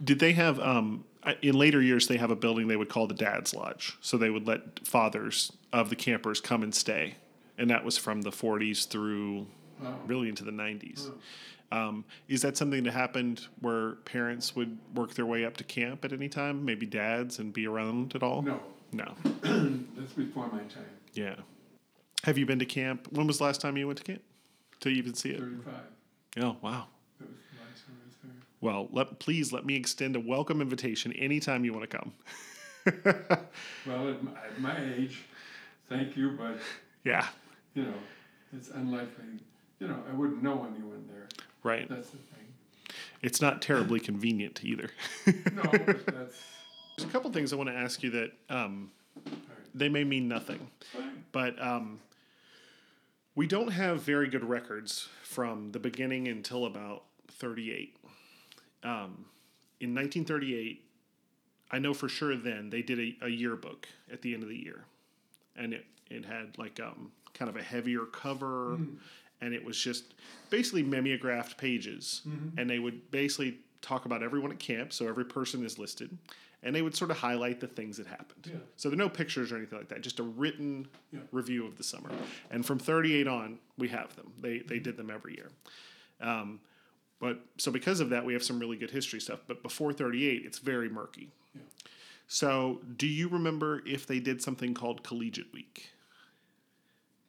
Did 0.03 0.19
they 0.19 0.33
have 0.33 0.59
um 0.59 1.05
in 1.41 1.55
later 1.57 1.81
years 1.81 2.09
they 2.09 2.17
have 2.17 2.31
a 2.31 2.37
building 2.37 2.67
they 2.69 2.77
would 2.77 2.89
call 2.89 3.07
the 3.07 3.15
dad's 3.15 3.55
lodge. 3.55 3.97
So 4.01 4.17
they 4.17 4.31
would 4.31 4.47
let 4.47 4.87
fathers 4.87 5.53
of 5.73 5.91
the 5.91 5.97
campers 5.97 6.41
come 6.41 6.63
and 6.63 6.75
stay. 6.75 7.17
And 7.59 7.71
that 7.71 7.85
was 7.85 7.97
from 7.99 8.23
the 8.23 8.31
40s 8.31 8.89
through 8.89 9.47
Wow. 9.81 9.99
really 10.07 10.29
into 10.29 10.45
the 10.45 10.53
90s. 10.53 11.11
Um, 11.73 12.05
is 12.29 12.43
that 12.43 12.57
something 12.59 12.83
that 12.85 12.93
happened 12.93 13.47
where 13.61 13.93
parents 14.05 14.55
would 14.55 14.77
work 14.95 15.15
their 15.15 15.25
way 15.25 15.45
up 15.47 15.57
to 15.57 15.65
camp 15.65 16.05
at 16.05 16.13
any 16.13 16.29
time, 16.29 16.65
maybe 16.67 16.85
dads, 16.85 17.39
and 17.39 17.51
be 17.53 17.67
around 17.67 18.15
at 18.15 18.23
all? 18.23 18.43
No, 18.43 18.61
No. 18.93 19.15
that's 19.97 20.13
before 20.13 20.49
my 20.53 20.59
time. 20.59 20.85
Yeah. 21.15 21.37
Have 22.25 22.37
you 22.37 22.45
been 22.45 22.59
to 22.59 22.67
camp? 22.67 23.09
When 23.11 23.27
was 23.27 23.39
the 23.39 23.45
last 23.45 23.63
time 23.63 23.79
you 23.79 23.87
went 23.87 23.99
to 23.99 24.05
camp? 24.05 24.21
To 24.81 24.91
even 24.91 25.15
see 25.15 25.31
it? 25.31 25.41
35. 25.41 25.75
Oh, 26.43 26.57
wow. 26.61 26.89
That 27.19 27.29
was 27.31 27.39
the 27.51 27.65
last 27.65 27.87
time 27.87 27.97
I 28.03 28.07
was 28.07 28.17
there. 28.23 28.33
Well, 28.61 28.89
let, 28.93 29.19
please 29.19 29.51
let 29.51 29.65
me 29.65 29.75
extend 29.75 30.15
a 30.15 30.21
welcome 30.21 30.61
invitation 30.61 31.13
anytime 31.15 31.65
you 31.65 31.73
want 31.73 31.91
to 31.91 31.97
come. 31.99 32.13
Well, 33.87 34.09
at 34.11 34.23
my, 34.23 34.31
at 34.33 34.61
my 34.61 34.77
age, 34.95 35.23
thank 35.89 36.17
you, 36.17 36.37
but, 36.39 36.59
Yeah, 37.05 37.27
you 37.75 37.85
know, 37.85 37.95
it's 38.57 38.69
unlikely. 38.71 39.25
You 39.81 39.89
know, 39.89 39.99
I 40.09 40.13
wouldn't 40.15 40.43
know 40.43 40.67
anyone 40.71 41.05
there. 41.09 41.29
Right. 41.62 41.88
That's 41.88 42.11
the 42.11 42.18
thing. 42.18 42.96
It's 43.22 43.40
not 43.40 43.62
terribly 43.62 44.01
convenient 44.01 44.64
either. 44.64 44.90
No, 45.53 45.62
that's 45.62 46.05
There's 46.96 47.09
a 47.09 47.12
couple 47.12 47.31
things 47.31 47.53
I 47.53 47.57
want 47.57 47.68
to 47.68 47.75
ask 47.75 48.03
you 48.03 48.11
that 48.11 48.33
um, 48.51 48.90
right. 49.25 49.35
they 49.75 49.88
may 49.88 50.05
mean 50.05 50.29
nothing, 50.29 50.68
but 51.31 51.61
um, 51.62 52.01
we 53.35 53.46
don't 53.46 53.72
have 53.72 54.03
very 54.03 54.29
good 54.29 54.44
records 54.44 55.09
from 55.22 55.72
the 55.72 55.79
beginning 55.79 56.29
until 56.29 56.66
about 56.66 57.05
38. 57.31 57.96
Um, 58.85 59.27
in 59.81 59.94
1938, 59.94 60.85
I 61.70 61.79
know 61.79 61.94
for 61.94 62.09
sure 62.09 62.37
then 62.37 62.70
they 62.70 62.83
did 62.83 62.98
a, 62.98 63.27
a 63.27 63.29
yearbook 63.29 63.88
at 64.12 64.20
the 64.22 64.35
end 64.35 64.42
of 64.42 64.48
the 64.48 64.57
year, 64.57 64.85
and 65.57 65.72
it 65.72 65.87
it 66.11 66.27
had 66.27 66.59
like 66.59 66.79
um, 66.81 67.11
kind 67.33 67.48
of 67.48 67.57
a 67.57 67.62
heavier 67.62 68.05
cover, 68.05 68.77
and 69.43 69.53
it 69.53 69.63
was 69.63 69.79
just 69.79 70.15
basically 70.49 70.83
mimeographed 70.83 71.59
pages, 71.59 72.23
and 72.57 72.71
they 72.71 72.79
would 72.79 73.11
basically 73.11 73.59
talk 73.83 74.07
about 74.07 74.23
everyone 74.23 74.51
at 74.53 74.59
camp, 74.59 74.93
so 74.93 75.07
every 75.09 75.25
person 75.25 75.65
is 75.67 75.79
listed, 75.79 76.17
and 76.63 76.75
they 76.75 76.81
would 76.83 76.95
sort 76.95 77.11
of 77.11 77.17
highlight 77.19 77.59
the 77.61 77.67
things 77.67 77.97
that 77.97 78.07
happened. 78.07 78.49
Yeah. 78.49 78.59
So 78.77 78.89
there 78.89 78.95
are 78.97 79.05
no 79.05 79.09
pictures 79.09 79.51
or 79.53 79.57
anything 79.57 79.77
like 79.79 79.89
that, 79.89 80.01
just 80.01 80.21
a 80.21 80.23
written 80.23 80.87
Yeah. 81.13 81.21
review 81.33 81.67
of 81.67 81.77
the 81.77 81.83
summer. 81.83 82.11
And 82.51 82.65
from 82.65 82.79
38 82.79 83.27
on, 83.27 83.59
we 83.77 83.89
have 83.89 84.15
them. 84.17 84.33
They 84.41 84.61
they 84.61 84.79
did 84.79 84.97
them 84.97 85.11
every 85.11 85.35
year. 85.35 85.51
Um, 86.21 86.61
but 87.19 87.41
so 87.59 87.71
because 87.73 88.01
of 88.01 88.11
that, 88.11 88.25
we 88.25 88.33
have 88.33 88.43
some 88.45 88.59
really 88.61 88.77
good 88.77 88.91
history 88.91 89.21
stuff. 89.21 89.41
But 89.49 89.63
before 89.63 89.93
38, 89.93 90.43
it's 90.47 90.59
very 90.59 90.89
murky. 90.89 91.31
Yeah. 91.55 91.63
So, 92.29 92.81
do 92.97 93.07
you 93.07 93.29
remember 93.29 93.83
if 93.85 94.07
they 94.07 94.19
did 94.21 94.41
something 94.41 94.73
called 94.75 95.03
Collegiate 95.03 95.53
Week? 95.53 95.91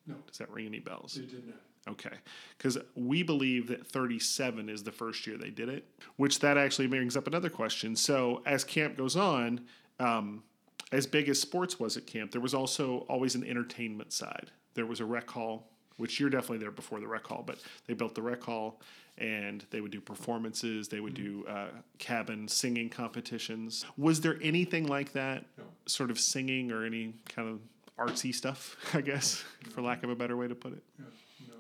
No, 0.08 0.15
Does 0.28 0.38
that 0.38 0.49
ring 0.52 0.65
any 0.67 0.80
bells? 0.80 1.15
they 1.15 1.26
did 1.26 1.45
not. 1.47 1.58
Okay. 1.87 2.15
Because 2.57 2.77
we 2.95 3.23
believe 3.23 3.67
that 3.67 3.85
37 3.85 4.69
is 4.69 4.83
the 4.83 4.91
first 4.91 5.27
year 5.27 5.37
they 5.37 5.49
did 5.49 5.67
it, 5.69 5.85
which 6.15 6.39
that 6.39 6.57
actually 6.57 6.87
brings 6.87 7.17
up 7.17 7.27
another 7.27 7.49
question. 7.49 7.95
So, 7.95 8.41
as 8.45 8.63
camp 8.63 8.95
goes 8.97 9.15
on, 9.17 9.61
um, 9.99 10.43
as 10.91 11.05
big 11.07 11.27
as 11.27 11.41
sports 11.41 11.79
was 11.79 11.97
at 11.97 12.05
camp, 12.07 12.31
there 12.31 12.41
was 12.41 12.53
also 12.53 12.99
always 13.09 13.35
an 13.35 13.43
entertainment 13.45 14.13
side. 14.13 14.51
There 14.75 14.85
was 14.85 14.99
a 15.01 15.05
rec 15.05 15.29
hall, 15.29 15.67
which 15.97 16.19
you're 16.19 16.29
definitely 16.29 16.59
there 16.59 16.71
before 16.71 16.99
the 16.99 17.07
rec 17.07 17.25
hall, 17.27 17.43
but 17.45 17.57
they 17.87 17.93
built 17.93 18.15
the 18.15 18.21
rec 18.21 18.41
hall 18.41 18.79
and 19.17 19.63
they 19.69 19.79
would 19.81 19.91
do 19.91 20.01
performances, 20.01 20.87
they 20.87 20.99
would 20.99 21.13
do 21.13 21.45
uh, 21.47 21.67
cabin 21.99 22.47
singing 22.47 22.89
competitions. 22.89 23.85
Was 23.97 24.21
there 24.21 24.39
anything 24.41 24.87
like 24.87 25.11
that, 25.13 25.45
No. 25.57 25.65
sort 25.85 26.09
of 26.09 26.19
singing 26.19 26.71
or 26.71 26.83
any 26.85 27.13
kind 27.29 27.47
of 27.47 27.59
artsy 27.99 28.33
stuff, 28.33 28.75
I 28.95 29.01
guess, 29.01 29.43
for 29.71 29.81
lack 29.83 30.03
of 30.03 30.09
a 30.09 30.15
better 30.15 30.35
way 30.35 30.47
to 30.47 30.55
put 30.55 30.73
it? 30.73 30.83
Yeah, 30.97 31.05
no. 31.49 31.56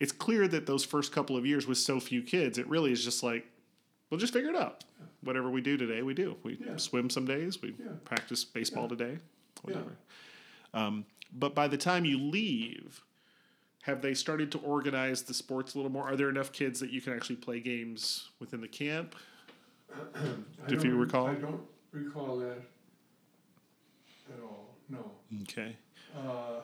it's 0.00 0.12
clear 0.12 0.48
that 0.48 0.66
those 0.66 0.84
first 0.84 1.12
couple 1.12 1.36
of 1.36 1.44
years 1.46 1.66
with 1.66 1.78
so 1.78 2.00
few 2.00 2.22
kids, 2.22 2.58
it 2.58 2.66
really 2.68 2.92
is 2.92 3.04
just 3.04 3.22
like, 3.22 3.46
we'll 4.08 4.20
just 4.20 4.32
figure 4.32 4.50
it 4.50 4.56
out. 4.56 4.84
Whatever 5.22 5.50
we 5.50 5.60
do 5.60 5.76
today, 5.76 6.02
we 6.02 6.14
do. 6.14 6.36
We 6.42 6.58
Yeah. 6.64 6.76
swim 6.76 7.10
some 7.10 7.26
days, 7.26 7.60
we 7.60 7.74
Yeah. 7.78 7.92
practice 8.04 8.44
baseball 8.44 8.88
today, 8.88 9.18
whatever. 9.62 9.96
Um, 10.72 11.04
but 11.32 11.54
by 11.54 11.68
the 11.68 11.76
time 11.76 12.04
you 12.04 12.18
leave, 12.18 13.02
have 13.82 14.02
they 14.02 14.14
started 14.14 14.50
to 14.52 14.58
organize 14.58 15.22
the 15.22 15.34
sports 15.34 15.74
a 15.74 15.78
little 15.78 15.90
more? 15.92 16.04
Are 16.04 16.16
there 16.16 16.28
enough 16.28 16.52
kids 16.52 16.80
that 16.80 16.90
you 16.90 17.00
can 17.00 17.12
actually 17.12 17.36
play 17.36 17.60
games 17.60 18.30
within 18.38 18.60
the 18.60 18.68
camp? 18.68 19.14
If 20.68 20.84
you 20.84 20.96
recall? 20.96 21.26
I 21.28 21.34
don't 21.34 21.62
recall 21.92 22.38
that 22.38 22.58
at 24.32 24.40
all, 24.42 24.76
no. 24.88 25.10
Okay. 25.42 25.76
Uh, 26.16 26.60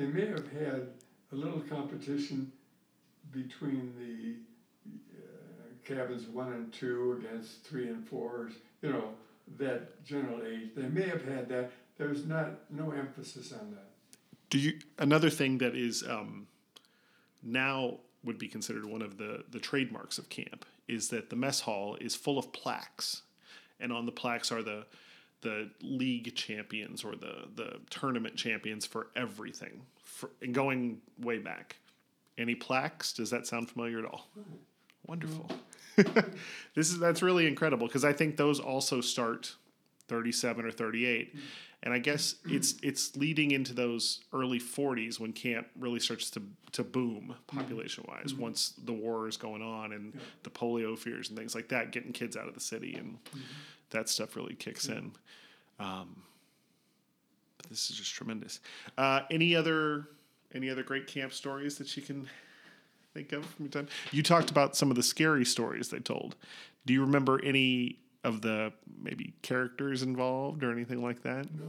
They 0.00 0.06
may 0.06 0.28
have 0.28 0.50
had 0.52 0.88
a 1.30 1.34
little 1.34 1.60
competition 1.60 2.50
between 3.32 3.92
the 3.98 4.92
uh, 5.14 5.74
cabins 5.84 6.26
one 6.26 6.54
and 6.54 6.72
two 6.72 7.20
against 7.20 7.64
three 7.64 7.86
and 7.88 8.08
fours, 8.08 8.54
you 8.80 8.90
know, 8.90 9.10
that 9.58 10.02
general 10.02 10.40
age. 10.42 10.70
They 10.74 10.88
may 10.88 11.06
have 11.06 11.22
had 11.26 11.50
that. 11.50 11.72
There's 11.98 12.24
not, 12.24 12.60
no 12.70 12.92
emphasis 12.92 13.52
on 13.52 13.72
that. 13.72 13.90
Do 14.48 14.58
you 14.58 14.78
another 14.98 15.28
thing 15.28 15.58
that 15.58 15.76
is 15.76 16.02
um, 16.08 16.46
now 17.42 17.98
would 18.24 18.38
be 18.38 18.48
considered 18.48 18.86
one 18.86 19.02
of 19.02 19.18
the 19.18 19.44
the 19.50 19.60
trademarks 19.60 20.16
of 20.16 20.30
camp 20.30 20.64
is 20.88 21.10
that 21.10 21.28
the 21.28 21.36
mess 21.36 21.60
hall 21.60 21.98
is 22.00 22.14
full 22.14 22.38
of 22.38 22.54
plaques, 22.54 23.20
and 23.78 23.92
on 23.92 24.06
the 24.06 24.12
plaques 24.12 24.50
are 24.50 24.62
the 24.62 24.86
the 25.42 25.70
league 25.82 26.34
champions 26.34 27.04
or 27.04 27.16
the 27.16 27.48
the 27.54 27.80
tournament 27.90 28.36
champions 28.36 28.86
for 28.86 29.08
everything, 29.16 29.82
for, 30.04 30.30
and 30.42 30.54
going 30.54 30.98
way 31.18 31.38
back. 31.38 31.76
Any 32.38 32.54
plaques? 32.54 33.12
Does 33.12 33.30
that 33.30 33.46
sound 33.46 33.68
familiar 33.70 33.98
at 33.98 34.04
all? 34.04 34.28
Wonderful. 35.06 35.50
this 36.74 36.90
is 36.90 36.98
that's 36.98 37.22
really 37.22 37.46
incredible 37.46 37.86
because 37.86 38.04
I 38.04 38.12
think 38.12 38.36
those 38.36 38.60
also 38.60 39.00
start 39.00 39.56
37 40.08 40.64
or 40.64 40.70
38 40.72 41.36
and 41.82 41.94
i 41.94 41.98
guess 41.98 42.34
it's 42.44 42.74
it's 42.82 43.16
leading 43.16 43.52
into 43.52 43.72
those 43.72 44.20
early 44.32 44.58
40s 44.58 45.20
when 45.20 45.32
camp 45.32 45.68
really 45.78 46.00
starts 46.00 46.30
to 46.30 46.42
to 46.72 46.82
boom 46.82 47.34
population 47.46 48.04
wise 48.08 48.32
mm-hmm. 48.32 48.42
once 48.42 48.74
the 48.84 48.92
war 48.92 49.28
is 49.28 49.36
going 49.36 49.62
on 49.62 49.92
and 49.92 50.18
the 50.42 50.50
polio 50.50 50.98
fears 50.98 51.28
and 51.28 51.38
things 51.38 51.54
like 51.54 51.68
that 51.68 51.92
getting 51.92 52.12
kids 52.12 52.36
out 52.36 52.48
of 52.48 52.54
the 52.54 52.60
city 52.60 52.94
and 52.94 53.22
mm-hmm. 53.24 53.38
That 53.90 54.08
stuff 54.08 54.36
really 54.36 54.54
kicks 54.54 54.88
in 54.88 55.12
um, 55.78 56.22
but 57.58 57.68
this 57.68 57.90
is 57.90 57.96
just 57.96 58.14
tremendous 58.14 58.60
uh, 58.98 59.20
any 59.30 59.54
other 59.54 60.08
any 60.54 60.68
other 60.68 60.82
great 60.82 61.06
camp 61.06 61.32
stories 61.32 61.78
that 61.78 61.96
you 61.96 62.02
can 62.02 62.28
think 63.14 63.32
of 63.32 63.44
from 63.44 63.64
your 63.66 63.72
time 63.72 63.88
you 64.12 64.22
talked 64.22 64.50
about 64.50 64.76
some 64.76 64.90
of 64.90 64.96
the 64.96 65.02
scary 65.02 65.44
stories 65.44 65.88
they 65.88 65.98
told 65.98 66.36
do 66.86 66.92
you 66.92 67.02
remember 67.02 67.40
any 67.44 67.98
of 68.24 68.42
the 68.42 68.72
maybe 69.00 69.34
characters 69.42 70.02
involved 70.02 70.62
or 70.62 70.72
anything 70.72 71.02
like 71.02 71.22
that? 71.22 71.52
No. 71.54 71.66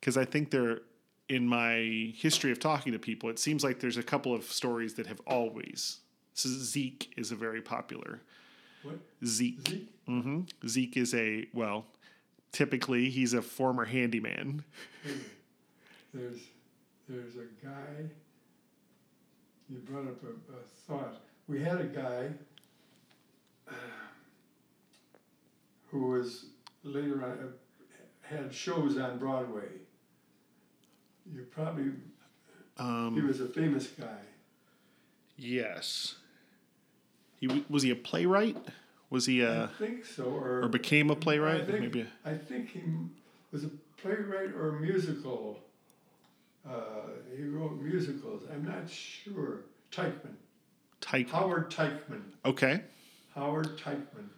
Because 0.00 0.16
I 0.16 0.24
think 0.24 0.50
there, 0.50 0.80
in 1.28 1.46
my 1.46 2.12
history 2.16 2.52
of 2.52 2.60
talking 2.60 2.92
to 2.92 2.98
people, 2.98 3.28
it 3.30 3.38
seems 3.38 3.64
like 3.64 3.80
there's 3.80 3.96
a 3.96 4.02
couple 4.02 4.34
of 4.34 4.44
stories 4.44 4.94
that 4.94 5.06
have 5.06 5.20
always. 5.26 5.98
So 6.34 6.48
Zeke 6.48 7.12
is 7.16 7.32
a 7.32 7.36
very 7.36 7.62
popular. 7.62 8.20
What? 8.86 8.98
Zeke. 9.24 9.68
Zeke? 9.68 9.88
hmm 10.06 10.40
Zeke 10.66 10.96
is 10.98 11.14
a 11.14 11.46
well, 11.52 11.86
typically 12.52 13.10
he's 13.10 13.34
a 13.34 13.42
former 13.42 13.84
handyman. 13.84 14.64
There's, 16.14 16.38
there's 17.08 17.34
a 17.36 17.46
guy, 17.66 18.08
you 19.68 19.76
brought 19.80 20.06
up 20.06 20.22
a, 20.22 20.28
a 20.56 20.60
thought. 20.86 21.20
We 21.46 21.60
had 21.60 21.78
a 21.78 21.84
guy 21.84 22.30
uh, 23.68 23.72
who 25.90 26.08
was 26.08 26.46
later 26.84 27.22
on, 27.22 27.32
uh, 27.32 27.46
had 28.22 28.54
shows 28.54 28.96
on 28.96 29.18
Broadway. 29.18 29.68
You 31.34 31.42
probably, 31.50 31.84
he 31.84 32.82
Um, 32.82 33.26
was 33.26 33.40
a 33.40 33.46
famous 33.48 33.88
guy. 33.88 34.20
yes. 35.36 36.14
He 37.40 37.64
was 37.68 37.82
he 37.82 37.90
a 37.90 37.96
playwright? 37.96 38.56
Was 39.10 39.26
he 39.26 39.42
a 39.42 39.64
I 39.64 39.68
think 39.78 40.04
so, 40.04 40.24
or. 40.24 40.62
or 40.64 40.68
became 40.68 41.10
a 41.10 41.16
playwright? 41.16 41.66
think, 41.66 41.80
Maybe. 41.80 42.00
A, 42.24 42.30
I 42.30 42.36
think 42.36 42.70
he 42.70 42.82
was 43.52 43.64
a 43.64 43.70
playwright 43.98 44.50
or 44.54 44.76
a 44.76 44.80
musical. 44.80 45.60
Uh, 46.68 46.72
he 47.36 47.44
wrote 47.44 47.80
musicals. 47.80 48.42
I'm 48.52 48.64
not 48.64 48.90
sure. 48.90 49.60
Teichmann. 49.92 50.34
type. 51.00 51.30
Howard 51.30 51.70
Teichmann. 51.70 52.22
Okay. 52.44 52.80
Howard 53.34 53.78
Teichmann. 53.78 54.28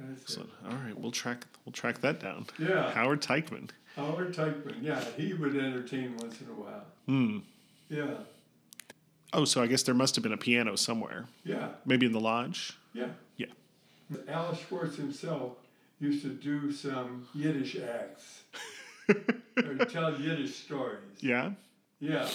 That's 0.00 0.36
it. 0.36 0.46
all 0.68 0.72
right, 0.76 0.98
we'll 0.98 1.12
track 1.12 1.46
we'll 1.64 1.72
track 1.72 2.00
that 2.00 2.20
down. 2.20 2.46
Yeah, 2.58 2.90
Howard 2.92 3.20
Teichmann. 3.20 3.70
Howard 3.94 4.34
Teichmann. 4.34 4.82
Yeah, 4.82 5.00
he 5.16 5.34
would 5.34 5.56
entertain 5.56 6.16
once 6.16 6.40
in 6.40 6.48
a 6.48 6.50
while. 6.54 6.84
Hmm. 7.06 7.38
Yeah, 7.88 8.14
Oh, 9.34 9.44
so 9.44 9.62
I 9.62 9.66
guess 9.66 9.82
there 9.82 9.94
must 9.94 10.14
have 10.16 10.22
been 10.22 10.32
a 10.32 10.36
piano 10.38 10.76
somewhere. 10.76 11.26
yeah, 11.44 11.68
Maybe 11.84 12.06
in 12.06 12.12
the 12.12 12.20
lodge. 12.20 12.78
yeah. 12.92 13.08
Yeah. 13.36 13.46
Al 14.28 14.54
Schwartz 14.54 14.96
himself 14.96 15.52
used 15.98 16.22
to 16.22 16.28
do 16.28 16.70
some 16.72 17.26
Yiddish 17.34 17.76
acts 17.76 18.42
or 19.56 19.84
tell 19.86 20.18
Yiddish 20.20 20.54
stories. 20.54 21.00
Yeah. 21.20 21.52
Yeah, 22.00 22.28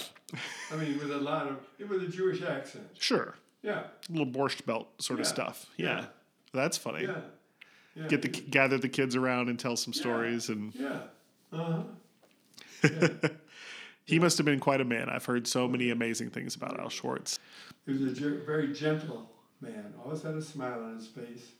I 0.72 0.76
mean 0.76 0.98
with 0.98 1.10
a 1.12 1.18
lot 1.18 1.46
of 1.46 1.58
it 1.78 1.88
was 1.88 2.02
a 2.02 2.08
Jewish 2.08 2.42
accent. 2.42 2.86
Sure. 2.98 3.34
Yeah, 3.62 3.82
A 4.08 4.12
little 4.12 4.26
borscht 4.26 4.64
belt 4.66 4.88
sort 5.00 5.20
of 5.20 5.26
stuff. 5.26 5.66
Yeah. 5.76 5.86
Yeah. 6.00 6.04
That's 6.52 6.76
funny. 6.76 7.04
yeah, 7.04 7.18
yeah. 7.94 8.08
Get 8.08 8.22
the 8.22 8.28
gather 8.28 8.78
the 8.78 8.88
kids 8.88 9.14
around 9.14 9.48
and 9.48 9.58
tell 9.60 9.76
some 9.76 9.92
stories 9.92 10.48
and 10.48 10.74
yeah. 10.74 11.00
Uh 11.52 11.82
huh. 12.82 13.28
He 14.10 14.18
must 14.18 14.36
have 14.38 14.44
been 14.44 14.60
quite 14.60 14.80
a 14.80 14.84
man. 14.84 15.08
I've 15.08 15.24
heard 15.24 15.46
so 15.46 15.66
many 15.68 15.90
amazing 15.90 16.30
things 16.30 16.54
about 16.56 16.78
Al 16.78 16.88
Schwartz. 16.88 17.38
He 17.86 17.92
was 17.92 18.02
a 18.02 18.12
ge- 18.12 18.44
very 18.44 18.72
gentle 18.72 19.30
man. 19.60 19.94
Always 20.04 20.22
had 20.22 20.34
a 20.34 20.42
smile 20.42 20.82
on 20.82 20.96
his 20.96 21.06
face, 21.06 21.52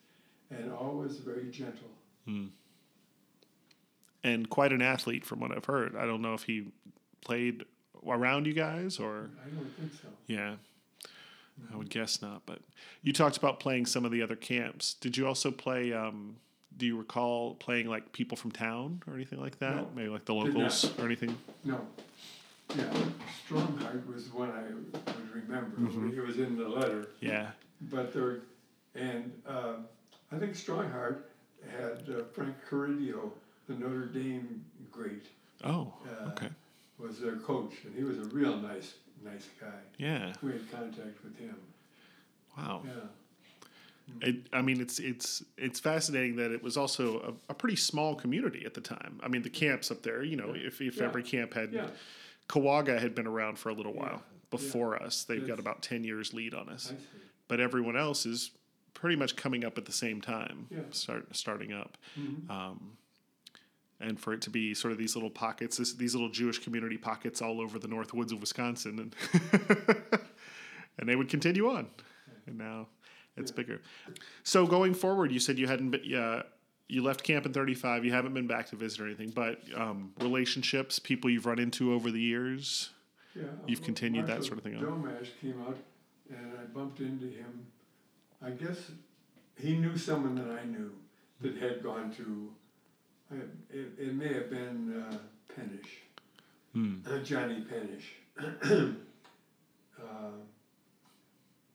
and 0.50 0.72
always 0.72 1.18
very 1.18 1.50
gentle. 1.50 1.88
And 4.22 4.50
quite 4.50 4.72
an 4.72 4.82
athlete 4.82 5.24
from 5.24 5.40
what 5.40 5.50
I've 5.50 5.64
heard. 5.64 5.96
I 5.96 6.04
don't 6.06 6.20
know 6.22 6.34
if 6.34 6.42
he 6.44 6.66
played 7.22 7.64
around 8.06 8.46
you 8.46 8.52
guys 8.52 8.98
or 8.98 9.30
I 9.44 9.48
don't 9.50 9.70
think 9.78 9.92
so. 9.92 10.08
Yeah. 10.26 10.54
I 11.72 11.76
would 11.76 11.90
guess 11.90 12.22
not, 12.22 12.42
but 12.46 12.60
you 13.02 13.12
talked 13.12 13.36
about 13.36 13.60
playing 13.60 13.84
some 13.86 14.04
of 14.06 14.10
the 14.10 14.22
other 14.22 14.36
camps. 14.36 14.94
Did 14.94 15.16
you 15.16 15.26
also 15.26 15.50
play 15.50 15.92
um 15.92 16.36
do 16.76 16.86
you 16.86 16.96
recall 16.96 17.54
playing 17.56 17.88
like 17.88 18.12
people 18.12 18.36
from 18.36 18.52
town 18.52 19.02
or 19.06 19.14
anything 19.14 19.40
like 19.40 19.58
that? 19.58 19.76
No. 19.76 19.88
Maybe 19.94 20.08
like 20.08 20.24
the 20.24 20.34
locals 20.34 20.90
or 20.98 21.04
anything? 21.04 21.36
No. 21.64 21.80
Yeah, 22.76 22.92
Strongheart 23.48 24.06
was 24.06 24.28
the 24.28 24.36
one 24.36 24.50
I 24.50 24.62
would 24.62 25.34
remember. 25.34 25.76
Mm-hmm. 25.76 26.18
It 26.18 26.26
was 26.26 26.38
in 26.38 26.56
the 26.56 26.68
letter, 26.68 27.08
Yeah. 27.20 27.50
but 27.82 28.12
there, 28.12 28.38
and 28.94 29.32
uh, 29.46 29.74
I 30.30 30.38
think 30.38 30.52
Strongheart 30.54 31.22
had 31.68 32.08
uh, 32.14 32.22
Frank 32.32 32.54
Carideo, 32.68 33.30
the 33.66 33.74
Notre 33.74 34.06
Dame 34.06 34.64
great, 34.92 35.26
Oh, 35.64 35.92
Uh, 36.06 36.28
okay. 36.30 36.48
was 36.98 37.18
their 37.20 37.36
coach, 37.36 37.72
and 37.84 37.94
he 37.94 38.04
was 38.04 38.18
a 38.18 38.24
real 38.34 38.56
nice, 38.56 38.94
nice 39.24 39.48
guy. 39.60 39.66
Yeah. 39.98 40.32
We 40.42 40.52
had 40.52 40.70
contact 40.70 41.22
with 41.24 41.36
him. 41.38 41.56
Wow. 42.56 42.82
Yeah. 42.86 42.92
It, 44.22 44.36
I 44.52 44.60
mean, 44.60 44.80
it's 44.80 44.98
it's 44.98 45.44
it's 45.56 45.78
fascinating 45.78 46.34
that 46.36 46.50
it 46.50 46.64
was 46.64 46.76
also 46.76 47.36
a, 47.48 47.52
a 47.52 47.54
pretty 47.54 47.76
small 47.76 48.16
community 48.16 48.64
at 48.66 48.74
the 48.74 48.80
time. 48.80 49.20
I 49.22 49.28
mean, 49.28 49.42
the 49.42 49.50
camps 49.50 49.88
up 49.92 50.02
there, 50.02 50.24
you 50.24 50.34
know, 50.36 50.52
if, 50.52 50.80
if 50.80 50.96
Yeah. 50.96 51.04
every 51.04 51.22
camp 51.22 51.54
had, 51.54 51.72
Yeah. 51.72 51.86
Kawaga 52.50 52.98
had 53.00 53.14
been 53.14 53.26
around 53.28 53.58
for 53.58 53.68
a 53.68 53.72
little 53.72 53.94
Yeah. 53.94 54.00
while 54.02 54.22
before 54.50 55.00
us. 55.00 55.22
They've 55.24 55.46
got 55.46 55.60
about 55.60 55.82
10 55.82 56.02
years 56.02 56.34
lead 56.34 56.52
on 56.52 56.68
us. 56.68 56.92
But 57.46 57.60
everyone 57.60 57.96
else 57.96 58.26
is 58.26 58.50
pretty 58.92 59.14
much 59.16 59.36
coming 59.36 59.64
up 59.64 59.78
at 59.78 59.84
the 59.84 59.92
same 59.92 60.20
time, 60.20 60.66
Yeah. 60.70 60.80
start 60.90 61.34
starting 61.36 61.72
up. 61.72 61.96
Mhm. 62.18 62.50
Um, 62.50 62.96
and 64.00 64.18
for 64.18 64.32
it 64.32 64.42
to 64.42 64.50
be 64.50 64.74
sort 64.74 64.90
of 64.92 64.98
these 64.98 65.14
little 65.14 65.30
pockets, 65.30 65.76
this, 65.76 65.92
these 65.92 66.14
little 66.14 66.28
Jewish 66.30 66.58
community 66.58 66.98
pockets 66.98 67.40
all 67.40 67.60
over 67.60 67.78
the 67.78 67.86
north 67.88 68.12
woods 68.12 68.32
of 68.32 68.40
Wisconsin, 68.40 68.98
and 68.98 69.14
and 70.98 71.08
they 71.08 71.14
would 71.16 71.28
continue 71.28 71.68
on, 71.70 71.86
and 72.46 72.58
now 72.58 72.88
it's 73.36 73.50
bigger. 73.52 73.80
So 74.42 74.66
going 74.66 74.94
forward, 74.94 75.30
you 75.32 75.38
said 75.38 75.58
you 75.58 75.66
hadn't 75.68 75.90
been. 75.90 76.14
Uh, 76.14 76.42
you 76.90 77.02
left 77.02 77.22
camp 77.22 77.46
in 77.46 77.52
35 77.52 78.04
you 78.04 78.12
haven't 78.12 78.34
been 78.34 78.46
back 78.46 78.68
to 78.68 78.76
visit 78.76 79.00
or 79.00 79.06
anything 79.06 79.30
but 79.30 79.60
um, 79.76 80.12
relationships 80.20 80.98
people 80.98 81.30
you've 81.30 81.46
run 81.46 81.58
into 81.58 81.92
over 81.92 82.10
the 82.10 82.20
years 82.20 82.90
Yeah, 83.34 83.44
You've 83.66 83.80
well, 83.80 83.86
continued 83.86 84.26
that 84.26 84.44
sort 84.44 84.58
of 84.58 84.64
thing? 84.64 84.74
Domash 84.74 85.28
came 85.40 85.60
out, 85.66 85.76
and 86.28 86.52
I 86.60 86.64
bumped 86.74 86.98
into 87.00 87.26
him. 87.26 87.66
I 88.42 88.50
guess 88.50 88.90
he 89.56 89.76
knew 89.76 89.96
someone 89.96 90.34
that 90.34 90.50
I 90.60 90.64
knew 90.64 90.90
that 91.42 91.56
had 91.56 91.82
gone 91.82 92.10
to. 92.20 92.50
It, 93.70 93.92
it 94.06 94.14
may 94.14 94.32
have 94.34 94.50
been 94.50 95.04
uh, 95.08 95.16
Pennish, 95.54 95.92
Hmm. 96.74 96.96
uh, 97.06 97.18
Johnny 97.18 97.60
Pennish. 97.70 98.08
uh, 100.02 100.32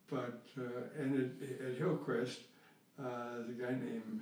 but 0.10 0.42
uh, 0.58 1.02
and 1.02 1.16
at, 1.42 1.68
at 1.68 1.78
Hillcrest, 1.78 2.40
uh, 3.00 3.04
there's 3.36 3.50
a 3.50 3.54
guy 3.54 3.72
named 3.72 4.22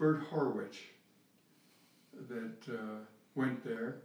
Bert 0.00 0.22
Horwich 0.30 0.78
that 2.28 2.74
uh, 2.74 3.00
went 3.34 3.62
there, 3.62 3.98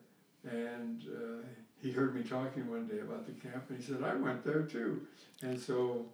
And 0.43 1.01
uh, 1.07 1.45
he 1.81 1.89
heard 1.91 2.13
me 2.13 2.21
talking 2.21 2.69
one 2.69 2.85
day 2.85 2.99
about 2.99 3.25
the 3.25 3.31
camp, 3.31 3.63
and 3.69 3.79
he 3.79 3.83
said, 3.83 4.03
I 4.03 4.13
went 4.15 4.43
there 4.43 4.63
too. 4.63 5.01
And 5.41 5.57
so 5.59 6.05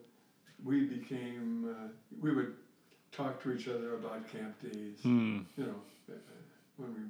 we 0.64 0.86
became, 0.86 1.68
uh, 1.70 1.88
we 2.22 2.32
would 2.34 2.54
talk 3.12 3.42
to 3.44 3.52
each 3.54 3.68
other 3.68 3.96
about 3.96 4.32
camp 4.32 4.62
days, 4.62 5.00
Hmm. 5.02 5.40
you 5.58 5.66
know, 5.66 5.82
uh, 6.10 6.14
when 6.78 6.94
we 6.94 7.02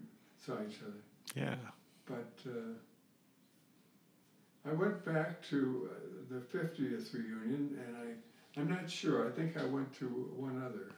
saw 0.43 0.53
each 0.67 0.79
other. 0.81 1.01
Yeah. 1.35 1.55
But 2.05 2.33
uh, 2.47 2.73
I 4.69 4.73
went 4.73 5.03
back 5.05 5.41
to 5.49 5.89
uh, 5.91 6.33
the 6.33 6.39
50th 6.57 7.13
reunion, 7.13 7.77
and 7.85 7.97
I, 7.97 8.59
I'm 8.59 8.69
not 8.69 8.89
sure. 8.89 9.27
I 9.27 9.31
think 9.31 9.57
I 9.57 9.65
went 9.65 9.93
to 9.99 10.05
one 10.37 10.57
other. 10.65 10.91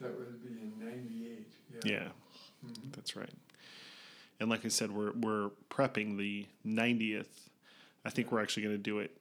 That 0.00 0.16
would 0.18 0.42
be 0.42 0.48
in 0.60 0.72
'98. 0.78 1.46
Yeah. 1.84 1.92
Yeah. 1.92 2.08
Mhm. 2.68 2.92
That's 2.94 3.16
right. 3.16 3.32
And 4.40 4.50
like 4.50 4.64
I 4.64 4.68
said, 4.68 4.90
we're 4.90 5.12
we're 5.12 5.50
prepping 5.70 6.18
the 6.18 6.46
90th. 6.66 7.48
I 8.04 8.10
think 8.10 8.30
we're 8.30 8.42
actually 8.42 8.64
going 8.64 8.74
to 8.76 8.82
do 8.82 8.98
it 8.98 9.16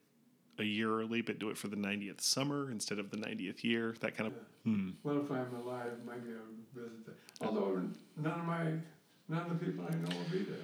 a 0.59 0.63
year 0.63 0.99
early, 0.99 1.21
but 1.21 1.39
do 1.39 1.49
it 1.49 1.57
for 1.57 1.67
the 1.67 1.75
90th 1.75 2.21
summer 2.21 2.71
instead 2.71 2.99
of 2.99 3.09
the 3.11 3.17
90th 3.17 3.63
year. 3.63 3.95
That 4.01 4.15
kind 4.17 4.27
of. 4.27 4.33
Hmm. 4.63 4.89
Well, 5.03 5.21
if 5.21 5.31
I'm 5.31 5.53
alive, 5.55 5.93
maybe 6.05 6.33
I'll 6.35 6.81
visit 6.83 7.05
that. 7.05 7.15
Although 7.41 7.81
none 8.17 8.39
of 8.39 8.45
my, 8.45 8.73
none 9.29 9.49
of 9.49 9.59
the 9.59 9.65
people 9.65 9.85
I 9.89 9.91
know 9.95 10.17
will 10.17 10.29
be 10.31 10.43
there. 10.43 10.57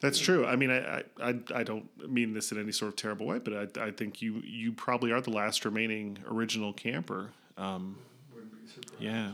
That's 0.00 0.18
true. 0.18 0.44
I 0.44 0.56
mean, 0.56 0.70
I, 0.72 1.04
I, 1.22 1.38
I, 1.54 1.62
don't 1.62 1.86
mean 2.10 2.34
this 2.34 2.50
in 2.50 2.58
any 2.58 2.72
sort 2.72 2.88
of 2.88 2.96
terrible 2.96 3.24
way, 3.26 3.38
but 3.38 3.78
I, 3.78 3.84
I 3.86 3.90
think 3.92 4.20
you 4.20 4.42
you 4.44 4.72
probably 4.72 5.12
are 5.12 5.20
the 5.20 5.30
last 5.30 5.64
remaining 5.64 6.18
original 6.26 6.72
camper. 6.72 7.30
Um, 7.56 7.96
Wouldn't 8.34 8.52
be 8.52 8.68
surprised. 8.68 9.00
yeah. 9.00 9.32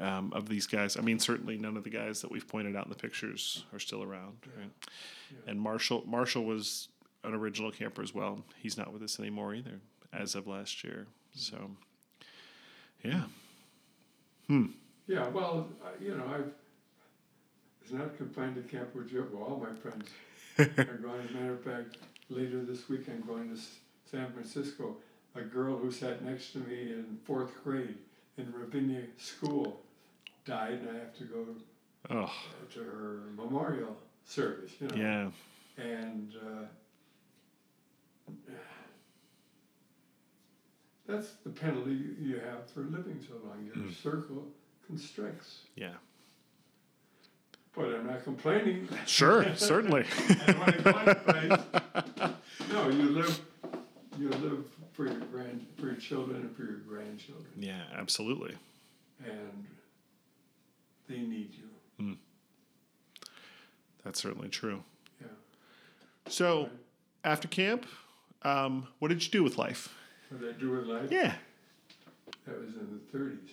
Um, 0.00 0.32
of 0.32 0.48
these 0.48 0.66
guys, 0.68 0.96
I 0.96 1.00
mean, 1.00 1.18
certainly 1.18 1.56
none 1.58 1.76
of 1.76 1.82
the 1.82 1.90
guys 1.90 2.20
that 2.20 2.30
we've 2.30 2.46
pointed 2.46 2.76
out 2.76 2.84
in 2.84 2.90
the 2.90 2.96
pictures 2.96 3.64
are 3.72 3.80
still 3.80 4.02
around, 4.02 4.36
right? 4.56 4.70
Yeah. 5.30 5.50
And 5.50 5.60
Marshall, 5.60 6.04
Marshall 6.06 6.44
was 6.44 6.88
an 7.24 7.34
original 7.34 7.72
camper 7.72 8.02
as 8.02 8.14
well. 8.14 8.44
He's 8.58 8.76
not 8.76 8.92
with 8.92 9.02
us 9.02 9.18
anymore 9.18 9.54
either, 9.54 9.80
as 10.12 10.36
of 10.36 10.46
last 10.46 10.84
year. 10.84 11.06
So, 11.34 11.70
yeah, 13.02 13.24
Yeah, 15.06 15.28
well, 15.28 15.68
you 16.00 16.14
know, 16.16 16.24
I've, 16.32 16.52
it's 17.82 17.92
not 17.92 18.16
confined 18.16 18.56
to 18.56 18.62
Camp 18.62 18.94
Ojibwa. 18.94 19.40
All 19.40 19.56
my 19.58 19.74
friends 19.74 20.08
are 20.58 20.84
going. 21.02 21.20
As 21.22 21.30
a 21.30 21.34
matter 21.34 21.54
of 21.54 21.62
fact, 21.64 21.96
later 22.28 22.62
this 22.62 22.88
week 22.88 23.08
I'm 23.08 23.22
going 23.26 23.54
to 23.54 23.60
San 24.10 24.30
Francisco. 24.32 24.96
A 25.34 25.42
girl 25.42 25.76
who 25.76 25.90
sat 25.90 26.24
next 26.24 26.52
to 26.52 26.58
me 26.58 26.92
in 26.92 27.18
fourth 27.24 27.52
grade 27.64 27.96
in 28.36 28.52
Ravinia 28.52 29.02
School 29.18 29.80
died, 30.48 30.72
and 30.80 30.88
I 30.90 30.94
have 30.94 31.16
to 31.18 31.24
go 31.24 31.44
oh 32.10 32.32
to 32.74 32.80
her 32.80 33.20
memorial 33.36 33.94
service. 34.24 34.72
You 34.80 34.88
know, 34.88 34.96
yeah, 34.96 35.30
and 35.84 36.32
uh, 36.42 36.64
that's 41.06 41.32
the 41.44 41.50
penalty 41.50 41.92
you- 42.20 42.40
have 42.44 42.68
for 42.70 42.80
living 42.80 43.20
so 43.26 43.34
long. 43.46 43.64
Your 43.66 43.76
Mm. 43.76 43.94
circle 43.94 44.46
constricts. 44.86 45.60
yeah. 45.76 45.94
But 47.74 47.94
I'm 47.94 48.06
not 48.08 48.24
complaining. 48.24 48.88
Sure, 49.06 49.44
certainly. 49.56 50.04
And 50.46 50.58
when 50.58 50.98
I 51.08 51.14
place, 51.14 52.34
no, 52.72 52.88
you 52.88 53.10
live, 53.10 53.40
you 54.18 54.30
live 54.30 54.64
for 54.94 55.04
your 55.06 55.20
grand, 55.32 55.64
for 55.78 55.86
your 55.86 55.94
children 55.96 56.40
and 56.40 56.56
for 56.56 56.62
your 56.64 56.78
grandchildren, 56.78 57.46
yeah, 57.56 57.82
absolutely. 57.94 58.56
and 59.24 59.66
they 61.08 61.18
need 61.18 61.54
you. 61.54 61.68
That's 64.04 64.22
certainly 64.22 64.48
true. 64.48 64.82
Yeah. 65.20 65.26
So, 66.28 66.70
after 67.24 67.46
camp, 67.46 67.84
um, 68.42 68.88
what 69.00 69.08
did 69.08 69.22
you 69.22 69.30
do 69.30 69.42
with 69.42 69.58
life? 69.58 69.94
What 70.30 70.40
did 70.40 70.56
I 70.56 70.58
do 70.58 70.70
with 70.70 70.86
life? 70.86 71.10
Yeah. 71.10 71.34
That 72.46 72.58
was 72.58 72.70
in 72.70 73.00
the 73.12 73.18
30s. 73.18 73.50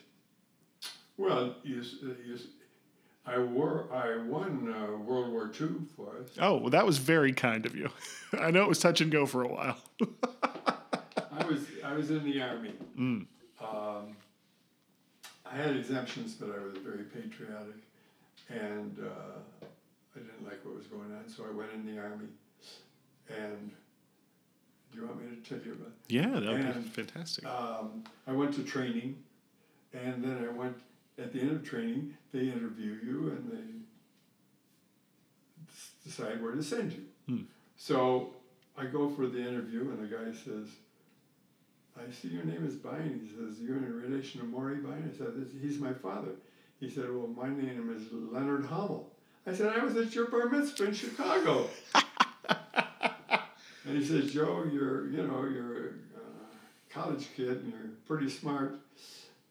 Well, 1.17 1.55
you, 1.63 1.81
uh, 2.03 2.07
you, 2.25 2.37
I 3.25 3.39
wore, 3.39 3.87
I 3.91 4.17
won 4.23 4.73
uh, 4.73 4.97
World 4.97 5.31
War 5.31 5.51
II 5.59 5.67
for 5.95 6.07
us. 6.21 6.29
Oh, 6.39 6.55
well, 6.57 6.69
that 6.69 6.85
was 6.85 6.99
very 6.99 7.33
kind 7.33 7.65
of 7.65 7.75
you. 7.75 7.89
I 8.39 8.51
know 8.51 8.63
it 8.63 8.69
was 8.69 8.79
touch 8.79 9.01
and 9.01 9.11
go 9.11 9.25
for 9.25 9.43
a 9.43 9.47
while. 9.47 9.77
I 11.31 11.45
was 11.45 11.65
I 11.83 11.93
was 11.93 12.11
in 12.11 12.23
the 12.23 12.41
army. 12.41 12.73
Mm. 12.97 13.25
Um, 13.61 14.15
I 15.55 15.59
had 15.59 15.77
exemptions, 15.77 16.33
but 16.33 16.49
I 16.49 16.63
was 16.63 16.75
very 16.77 17.03
patriotic, 17.05 17.75
and 18.49 18.97
uh, 18.99 19.39
I 20.13 20.19
didn't 20.19 20.43
like 20.43 20.65
what 20.65 20.75
was 20.75 20.87
going 20.87 21.13
on, 21.13 21.29
so 21.29 21.45
I 21.49 21.55
went 21.55 21.71
in 21.73 21.85
the 21.85 22.01
army. 22.01 22.27
And 23.29 23.71
do 24.91 24.99
you 24.99 25.07
want 25.07 25.21
me 25.21 25.35
to 25.35 25.49
tell 25.49 25.65
you 25.65 25.73
about? 25.73 25.93
Yeah, 26.09 26.27
that 26.27 26.75
would 26.75 26.83
be 26.83 26.89
fantastic. 26.89 27.45
Um, 27.45 28.03
I 28.27 28.33
went 28.33 28.53
to 28.55 28.63
training, 28.63 29.23
and 29.93 30.23
then 30.23 30.45
I 30.45 30.51
went. 30.51 30.75
At 31.17 31.31
the 31.31 31.39
end 31.39 31.51
of 31.51 31.63
training, 31.63 32.17
they 32.33 32.49
interview 32.49 32.97
you 33.01 33.29
and 33.29 33.49
they 33.49 33.63
decide 36.03 36.43
where 36.43 36.51
to 36.51 36.61
send 36.61 36.91
you. 36.91 37.05
Hmm. 37.25 37.43
So 37.77 38.33
I 38.77 38.83
go 38.83 39.09
for 39.09 39.25
the 39.27 39.39
interview, 39.39 39.91
and 39.91 39.99
the 39.99 40.13
guy 40.13 40.33
says, 40.33 40.67
"I 41.97 42.11
see 42.11 42.29
your 42.29 42.43
name 42.43 42.65
is 42.65 42.75
Bein." 42.75 43.21
He 43.23 43.29
says, 43.35 43.59
"You're 43.59 43.77
in 43.77 43.85
a 43.85 43.89
relation 43.89 44.41
to 44.41 44.47
Maury 44.47 44.77
Bein." 44.77 45.11
I 45.13 45.17
said, 45.17 45.35
"This- 45.35 45.61
"He's 45.61 45.79
my 45.79 45.93
father." 45.93 46.35
He 46.79 46.89
said, 46.89 47.09
"Well, 47.09 47.27
my 47.27 47.49
name 47.49 47.93
is 47.95 48.11
Leonard 48.11 48.65
Hummel." 48.65 49.15
I 49.47 49.53
said, 49.53 49.77
"I 49.77 49.83
was 49.83 49.95
at 49.95 50.13
your 50.13 50.27
bar 50.27 50.49
mitzvah 50.49 50.85
in 50.85 50.93
Chicago." 50.93 51.69
and 53.85 53.97
he 53.97 54.03
says, 54.03 54.33
"Joe, 54.33 54.65
you're 54.71 55.07
you 55.09 55.25
know 55.25 55.45
you're 55.45 55.77
a 55.77 55.89
uh, 56.17 56.47
college 56.89 57.27
kid 57.35 57.63
and 57.63 57.71
you're 57.71 57.91
pretty 58.05 58.29
smart." 58.29 58.79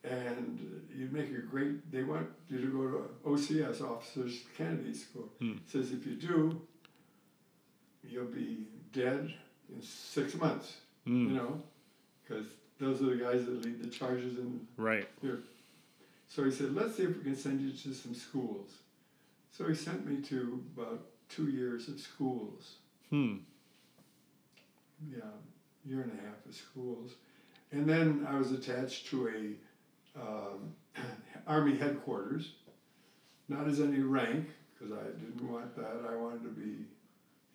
and 0.05 0.83
you 0.95 1.09
make 1.11 1.31
a 1.31 1.41
great. 1.41 1.91
They 1.91 2.03
want 2.03 2.29
you 2.49 2.61
to 2.61 2.67
go 2.67 2.89
to 2.89 3.09
OCS, 3.27 3.81
Officers 3.81 4.43
Candidate 4.57 4.97
School. 4.97 5.31
Hmm. 5.41 5.55
Says 5.67 5.93
if 5.93 6.07
you 6.07 6.15
do, 6.15 6.61
you'll 8.03 8.27
be 8.27 8.67
dead 8.93 9.33
in 9.73 9.83
six 9.83 10.35
months. 10.35 10.75
Mm. 11.07 11.29
You 11.29 11.35
know, 11.37 11.63
because 12.27 12.47
those 12.79 13.01
are 13.03 13.07
the 13.07 13.17
guys 13.17 13.45
that 13.45 13.65
lead 13.65 13.83
the 13.83 13.89
charges 13.89 14.39
in 14.39 14.67
Right. 14.77 15.09
here. 15.23 15.41
So 16.29 16.45
he 16.45 16.51
said, 16.51 16.75
let's 16.75 16.97
see 16.97 17.05
if 17.05 17.17
we 17.17 17.23
can 17.23 17.37
send 17.37 17.61
you 17.61 17.71
to 17.71 17.95
some 17.95 18.15
schools. 18.15 18.71
So 19.53 19.69
he 19.69 19.75
sent 19.75 20.07
me 20.07 20.21
to 20.29 20.63
about 20.77 21.03
two 21.29 21.49
years 21.51 21.89
of 21.89 22.01
schools. 22.01 22.77
Hmm. 23.11 23.37
yeah, 25.11 25.19
year 25.85 26.01
and 26.03 26.13
a 26.19 26.23
half 26.23 26.45
of 26.49 26.55
schools, 26.55 27.13
and 27.71 27.89
then 27.89 28.27
I 28.29 28.37
was 28.39 28.51
attached 28.53 29.07
to 29.09 29.29
a 29.29 30.21
um, 30.21 30.75
army 31.47 31.77
headquarters, 31.77 32.53
not 33.49 33.69
as 33.69 33.81
any 33.81 34.01
rank 34.01 34.49
because 34.73 34.93
I 34.93 35.05
didn't 35.21 35.49
want 35.49 35.77
that. 35.77 36.09
I 36.11 36.17
wanted 36.17 36.43
to 36.45 36.49
be. 36.49 36.77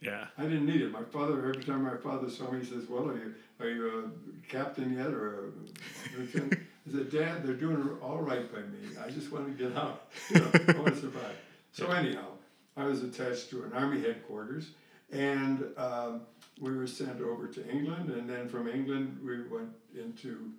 Yeah. 0.01 0.27
I 0.37 0.43
didn't 0.43 0.65
need 0.67 0.81
it. 0.81 0.91
My 0.91 1.03
father, 1.03 1.39
every 1.49 1.63
time 1.63 1.83
my 1.83 1.97
father 1.97 2.29
saw 2.29 2.51
me, 2.51 2.59
he 2.59 2.65
says, 2.65 2.87
"Well, 2.87 3.09
are 3.09 3.17
you 3.17 3.33
are 3.59 3.69
you 3.69 4.11
a 4.13 4.47
captain 4.51 4.93
yet 4.97 5.07
or 5.07 5.47
a 5.47 6.17
lieutenant?" 6.19 6.53
I 6.87 6.91
said, 6.91 7.11
"Dad, 7.11 7.43
they're 7.43 7.53
doing 7.55 7.97
all 8.01 8.19
right 8.19 8.51
by 8.53 8.61
me. 8.61 8.79
I 9.03 9.09
just 9.09 9.31
want 9.31 9.45
to 9.45 9.63
get 9.63 9.77
out. 9.77 10.07
You 10.29 10.39
know, 10.39 10.51
I 10.53 10.71
want 10.73 10.95
to 10.95 11.01
survive." 11.01 11.35
So 11.71 11.91
anyhow, 11.91 12.25
I 12.77 12.85
was 12.85 13.03
attached 13.03 13.49
to 13.51 13.63
an 13.63 13.73
army 13.73 14.01
headquarters, 14.01 14.71
and 15.11 15.65
um, 15.77 16.21
we 16.59 16.75
were 16.75 16.87
sent 16.87 17.21
over 17.21 17.47
to 17.47 17.69
England, 17.69 18.09
and 18.09 18.27
then 18.29 18.49
from 18.49 18.67
England 18.67 19.19
we 19.23 19.43
went 19.47 19.69
into 19.95 20.51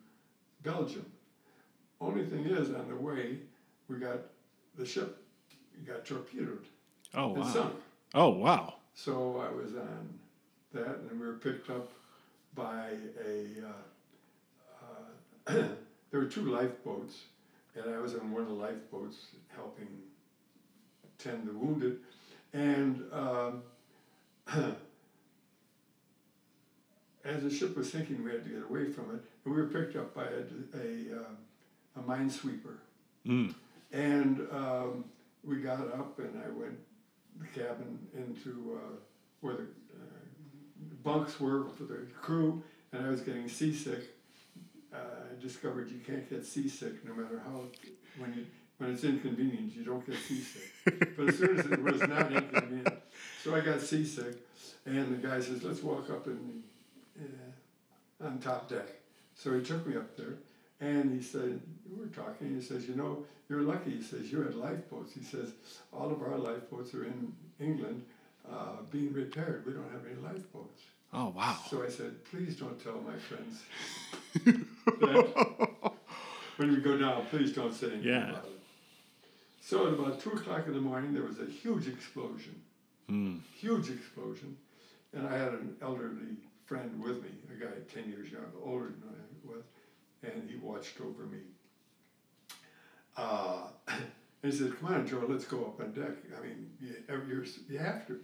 Belgium. 0.63 1.07
Only 2.01 2.25
thing 2.25 2.45
is, 2.47 2.73
on 2.75 2.89
the 2.89 2.97
way, 2.97 3.39
we 3.89 3.97
got 3.97 4.19
the 4.77 4.87
ship 4.87 5.17
got 5.87 6.05
torpedoed 6.05 6.65
Oh 7.15 7.35
and 7.35 7.43
wow. 7.43 7.53
sunk. 7.53 7.75
Oh 8.15 8.29
wow. 8.31 8.75
So 8.95 9.45
I 9.47 9.51
was 9.55 9.75
on 9.75 10.19
that, 10.73 10.99
and 11.11 11.19
we 11.21 11.27
were 11.27 11.35
picked 11.35 11.71
up 11.71 11.91
by 12.55 12.91
a. 13.27 13.47
Uh, 13.67 13.87
uh, 15.47 15.53
there 16.11 16.21
were 16.21 16.27
two 16.27 16.43
lifeboats, 16.43 17.25
and 17.75 17.95
I 17.95 17.99
was 17.99 18.15
on 18.15 18.33
one 18.33 18.43
of 18.43 18.49
the 18.49 18.55
lifeboats 18.55 19.27
helping 19.55 19.89
tend 21.19 21.47
the 21.47 21.53
wounded, 21.53 21.99
and 22.53 23.03
um, 23.13 23.63
as 27.25 27.43
the 27.43 27.51
ship 27.51 27.77
was 27.77 27.91
sinking, 27.91 28.25
we 28.25 28.31
had 28.31 28.45
to 28.45 28.51
get 28.51 28.63
away 28.63 28.87
from 28.87 29.05
it, 29.11 29.23
and 29.45 29.55
we 29.55 29.61
were 29.61 29.69
picked 29.69 29.97
up 29.97 30.15
by 30.15 30.25
a 30.25 30.45
a, 30.79 31.21
uh, 31.21 32.01
a 32.01 32.03
minesweeper. 32.03 32.79
Mm. 33.27 33.55
And 33.93 34.47
um, 34.53 35.05
we 35.45 35.57
got 35.57 35.81
up, 35.81 36.19
and 36.19 36.41
I 36.45 36.49
went 36.49 36.79
the 37.39 37.47
cabin 37.61 37.99
into 38.15 38.79
uh, 38.79 38.97
where 39.41 39.55
the 39.55 39.67
bunks 41.03 41.41
were 41.41 41.65
for 41.77 41.85
the 41.85 42.07
crew, 42.21 42.63
and 42.93 43.07
I 43.07 43.11
was 43.11 43.21
getting 43.21 43.49
seasick. 43.49 44.01
Uh, 44.93 44.97
I 44.97 45.43
discovered 45.43 45.91
you 45.91 46.01
can't 46.05 46.29
get 46.29 46.45
seasick 46.45 47.05
no 47.05 47.15
matter 47.15 47.41
how 47.45 47.63
when 48.19 48.35
you 48.35 48.47
when 48.79 48.93
it's 48.93 49.05
inconvenient 49.05 49.77
you 49.77 49.85
don't 49.85 50.05
get 50.05 50.17
seasick. 50.17 50.73
but 51.17 51.29
as 51.29 51.39
soon 51.39 51.59
as 51.59 51.67
it 51.67 51.83
was 51.83 52.01
not 52.01 52.33
inconvenient, 52.33 52.89
So 53.45 53.55
I 53.55 53.61
got 53.61 53.81
seasick, 53.81 54.37
and 54.87 55.13
the 55.13 55.29
guy 55.29 55.41
says, 55.41 55.63
"Let's 55.63 55.83
walk 55.83 56.11
up 56.11 56.27
in 56.27 56.63
uh, 57.21 58.27
on 58.27 58.39
top 58.39 58.69
deck." 58.69 58.87
So 59.35 59.55
he 59.55 59.65
took 59.65 59.87
me 59.87 59.97
up 59.97 60.17
there, 60.17 60.35
and 60.81 61.15
he 61.15 61.23
said, 61.23 61.61
"We 61.89 62.01
were 62.01 62.11
talking." 62.11 62.55
He 62.55 62.63
says, 62.63 62.89
"You 62.89 62.97
know, 62.97 63.25
you're 63.49 63.63
lucky." 63.63 63.93
He 63.93 64.03
says, 64.03 64.33
"You're 64.33 64.47
at 64.47 64.57
lifeboats." 64.57 65.13
He 65.13 65.23
says, 65.23 65.53
"All 65.93 66.11
of 66.11 66.23
our 66.23 66.37
lifeboats 66.37 66.95
are 66.95 67.05
in 67.05 67.33
England, 67.61 68.05
uh, 68.49 68.83
being 68.91 69.13
repaired. 69.13 69.65
We 69.67 69.73
don't 69.73 69.91
have 69.91 70.05
any 70.07 70.17
lifeboats." 70.21 70.83
Oh 71.13 71.29
wow. 71.29 71.59
So 71.69 71.83
I 71.83 71.89
said, 71.89 72.25
"Please 72.25 72.57
don't 72.57 72.83
tell 72.83 73.01
my 73.01 73.17
friends 73.17 73.63
that 75.01 75.27
when 76.57 76.71
we 76.73 76.79
go 76.79 76.97
down. 76.97 77.27
Please 77.27 77.53
don't 77.53 77.75
say 77.75 77.87
anything 77.89 78.05
Yeah. 78.05 78.31
about 78.31 78.45
it." 78.45 78.61
So 79.61 79.87
at 79.87 79.93
about 79.95 80.21
two 80.21 80.31
o'clock 80.31 80.67
in 80.67 80.73
the 80.75 80.81
morning, 80.81 81.13
there 81.15 81.25
was 81.25 81.39
a 81.41 81.47
huge 81.47 81.89
explosion 81.89 82.63
Hmm. 83.09 83.39
huge 83.59 83.91
explosion, 83.91 84.57
and 85.13 85.27
I 85.27 85.37
had 85.37 85.53
an 85.53 85.75
elderly 85.83 86.37
friend 86.65 87.03
with 87.03 87.21
me, 87.25 87.31
a 87.53 87.61
guy 87.61 87.73
ten 87.93 88.09
years 88.09 88.31
younger, 88.31 88.47
older 88.65 88.87
than 89.03 89.11
I 89.11 89.49
was, 89.53 89.65
and 90.23 90.49
he 90.49 90.55
watched 90.59 91.01
over 91.01 91.25
me. 91.25 91.41
Uh, 93.17 93.67
and 94.43 94.53
he 94.53 94.59
said, 94.59 94.79
"Come 94.79 94.95
on, 94.95 95.07
Joe, 95.07 95.25
let's 95.29 95.45
go 95.45 95.65
up 95.67 95.81
on 95.81 95.93
deck. 95.93 96.17
I 96.37 96.41
mean, 96.43 96.71
you, 96.81 96.95
you're, 97.09 97.45
you 97.69 97.79
have 97.79 98.07
to. 98.07 98.21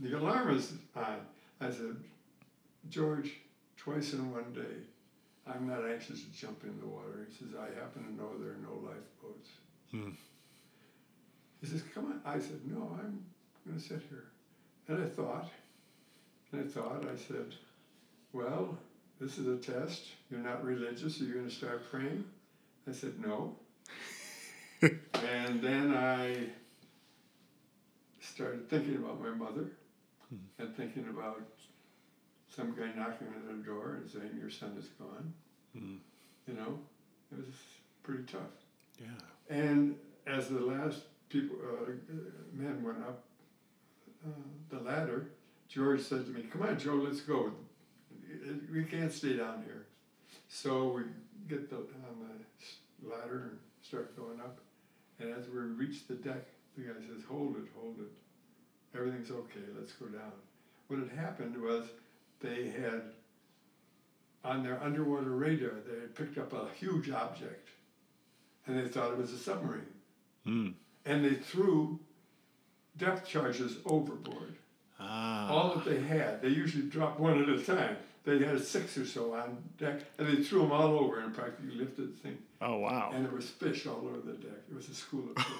The 0.00 0.18
alarm 0.18 0.56
is 0.56 0.72
on." 0.96 1.20
I 1.60 1.70
said, 1.70 1.96
"George, 2.88 3.32
twice 3.76 4.12
in 4.12 4.32
one 4.32 4.52
day, 4.52 4.86
I'm 5.46 5.68
not 5.68 5.86
anxious 5.86 6.24
to 6.24 6.32
jump 6.32 6.64
in 6.64 6.78
the 6.80 6.86
water." 6.86 7.28
He 7.28 7.36
says, 7.36 7.54
"I 7.56 7.66
happen 7.78 8.04
to 8.04 8.12
know 8.12 8.36
there 8.38 8.52
are 8.52 8.62
no 8.62 8.74
lifeboats." 8.84 9.50
Hmm. 9.90 10.10
He 11.60 11.66
says, 11.66 11.82
"Come 11.94 12.06
on." 12.06 12.20
I 12.24 12.40
said, 12.40 12.60
"No, 12.66 12.98
I'm 13.00 13.24
going 13.66 13.78
to 13.78 13.84
sit 13.84 14.02
here." 14.08 14.24
And 14.88 15.04
I 15.04 15.08
thought, 15.08 15.48
and 16.50 16.64
I 16.64 16.66
thought, 16.66 17.04
I 17.04 17.16
said, 17.16 17.54
"Well, 18.32 18.76
this 19.20 19.38
is 19.38 19.46
a 19.46 19.58
test. 19.58 20.06
You're 20.28 20.40
not 20.40 20.64
religious. 20.64 21.20
Are 21.20 21.24
you 21.24 21.34
going 21.34 21.48
to 21.48 21.54
start 21.54 21.88
praying?" 21.88 22.24
I 22.88 22.92
said, 22.92 23.20
"No." 23.24 23.54
And 24.82 25.60
then 25.60 25.94
I 25.94 26.36
started 28.20 28.68
thinking 28.68 28.96
about 28.96 29.20
my 29.20 29.30
mother 29.30 29.66
and 30.58 30.76
thinking 30.76 31.06
about 31.08 31.42
some 32.48 32.74
guy 32.74 32.90
knocking 32.96 33.28
on 33.28 33.58
the 33.58 33.64
door 33.64 33.98
and 34.00 34.10
saying, 34.10 34.30
Your 34.38 34.50
son 34.50 34.74
is 34.78 34.86
gone. 34.98 35.32
Hmm. 35.76 35.96
You 36.46 36.54
know, 36.54 36.78
it 37.32 37.38
was 37.38 37.54
pretty 38.02 38.24
tough. 38.24 38.40
Yeah. 39.00 39.56
And 39.56 39.96
as 40.26 40.48
the 40.48 40.60
last 40.60 41.00
people, 41.28 41.56
uh, 41.62 41.90
men 42.52 42.82
went 42.82 42.98
up 42.98 43.24
uh, 44.26 44.30
the 44.70 44.80
ladder, 44.80 45.30
George 45.68 46.00
said 46.00 46.26
to 46.26 46.32
me, 46.32 46.42
Come 46.50 46.62
on, 46.62 46.78
Joe, 46.78 46.94
let's 46.94 47.20
go. 47.20 47.52
We 48.72 48.84
can't 48.84 49.12
stay 49.12 49.36
down 49.36 49.62
here. 49.64 49.86
So 50.48 50.88
we 50.88 51.02
get 51.48 51.70
the, 51.70 51.76
on 51.76 52.16
the 53.02 53.08
ladder 53.08 53.50
and 53.50 53.58
start 53.82 54.16
going 54.16 54.40
up. 54.40 54.58
And 55.20 55.34
as 55.34 55.48
we 55.48 55.60
reach 55.60 56.06
the 56.06 56.14
deck, 56.14 56.46
the 56.76 56.84
guy 56.84 57.00
says, 57.00 57.22
Hold 57.28 57.56
it, 57.56 57.64
hold 57.76 57.96
it. 58.00 58.96
Everything's 58.96 59.30
okay, 59.30 59.60
let's 59.78 59.92
go 59.92 60.06
down. 60.06 60.32
What 60.88 60.98
had 60.98 61.10
happened 61.10 61.60
was 61.60 61.84
they 62.40 62.68
had, 62.68 63.02
on 64.44 64.62
their 64.64 64.82
underwater 64.82 65.30
radar, 65.30 65.74
they 65.86 66.00
had 66.00 66.14
picked 66.14 66.38
up 66.38 66.52
a 66.52 66.68
huge 66.78 67.10
object 67.10 67.68
and 68.66 68.78
they 68.78 68.88
thought 68.88 69.12
it 69.12 69.18
was 69.18 69.32
a 69.32 69.38
submarine. 69.38 69.86
Hmm. 70.44 70.68
And 71.04 71.24
they 71.24 71.34
threw 71.34 71.98
depth 72.96 73.26
charges 73.26 73.76
overboard. 73.84 74.56
Ah. 74.98 75.50
All 75.50 75.74
that 75.74 75.84
they 75.84 76.00
had, 76.00 76.42
they 76.42 76.48
usually 76.48 76.84
drop 76.84 77.18
one 77.18 77.42
at 77.42 77.48
a 77.48 77.62
time. 77.62 77.96
They 78.24 78.38
had 78.44 78.62
six 78.62 78.98
or 78.98 79.06
so 79.06 79.34
on 79.34 79.62
deck, 79.78 80.00
and 80.18 80.28
they 80.28 80.42
threw 80.42 80.60
them 80.60 80.72
all 80.72 80.98
over 80.98 81.20
and 81.20 81.34
practically 81.34 81.74
lifted 81.74 82.14
the 82.14 82.20
thing. 82.20 82.38
Oh 82.60 82.78
wow. 82.78 83.10
And 83.14 83.24
there 83.24 83.32
was 83.32 83.48
fish 83.48 83.86
all 83.86 84.06
over 84.06 84.18
the 84.18 84.34
deck. 84.34 84.60
It 84.70 84.74
was 84.74 84.88
a 84.88 84.94
school 84.94 85.24
of 85.34 85.42
fish. 85.42 85.56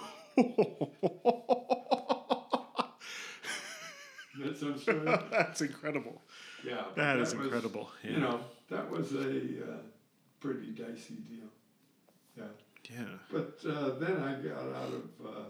That's 4.42 4.60
some 4.60 4.78
story. 4.78 5.18
That's 5.30 5.60
incredible. 5.60 6.22
Yeah, 6.64 6.84
That 6.96 7.18
is 7.18 7.34
was, 7.34 7.44
incredible. 7.44 7.90
Yeah. 8.02 8.10
You 8.10 8.16
know, 8.18 8.40
that 8.68 8.90
was 8.90 9.12
a 9.12 9.18
uh, 9.28 9.78
pretty 10.40 10.68
dicey 10.68 11.14
deal. 11.28 11.48
Yeah. 12.36 12.44
yeah. 12.90 13.04
But 13.30 13.58
uh, 13.68 13.98
then 13.98 14.22
I 14.22 14.34
got 14.34 14.62
out 14.74 14.92
of, 14.92 15.26
uh, 15.26 15.44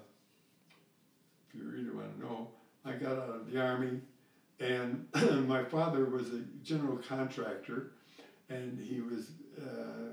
if 1.48 1.54
you 1.54 1.68
really 1.68 1.90
want 1.90 2.18
to 2.18 2.24
know, 2.24 2.48
I 2.84 2.92
got 2.92 3.12
out 3.12 3.28
of 3.36 3.50
the 3.52 3.61
Army, 3.61 4.00
and 4.61 5.06
my 5.48 5.64
father 5.64 6.04
was 6.04 6.28
a 6.34 6.42
general 6.62 6.98
contractor, 6.98 7.92
and 8.48 8.78
he 8.78 9.00
was 9.00 9.30
uh, 9.61 10.12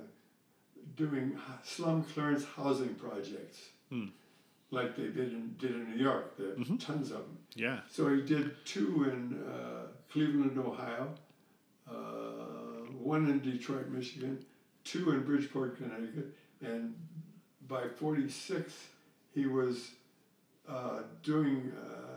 doing 0.95 1.38
slum 1.64 2.04
clearance 2.04 2.45
housing 2.56 2.95
projects, 2.95 3.60
Hmm. 3.89 4.08
like 4.72 4.95
they 4.98 5.08
did 5.08 5.32
in, 5.34 5.56
did 5.60 5.72
in 5.72 5.89
New 5.95 6.04
York. 6.04 6.38
There 6.38 6.56
Mhm. 6.56 6.80
tons 6.80 7.12
of 7.12 7.20
them. 7.20 7.38
Yeah. 7.56 7.82
So 7.89 8.14
he 8.16 8.22
did 8.22 8.56
two 8.66 9.04
in 9.06 9.43
uh, 9.43 9.88
Cleveland, 10.12 10.58
Ohio, 10.58 11.14
uh, 11.89 11.93
one 13.00 13.30
in 13.30 13.39
Detroit, 13.39 13.88
Michigan, 13.89 14.43
two 14.84 15.12
in 15.12 15.24
Bridgeport, 15.24 15.78
Connecticut, 15.78 16.34
and 16.62 16.95
by 17.68 17.88
46 17.88 18.74
he 19.34 19.45
was 19.45 19.91
uh, 20.68 21.02
doing, 21.24 21.72
uh, 21.78 22.16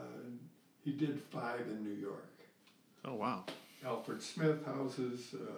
he 0.83 0.91
did 0.91 1.19
five 1.31 1.61
in 1.61 1.83
New 1.83 1.99
York. 2.01 2.27
Oh 3.05 3.13
wow. 3.15 3.45
Alfred 3.85 4.21
Smith 4.21 4.63
houses, 4.65 5.33
uh, 5.35 5.51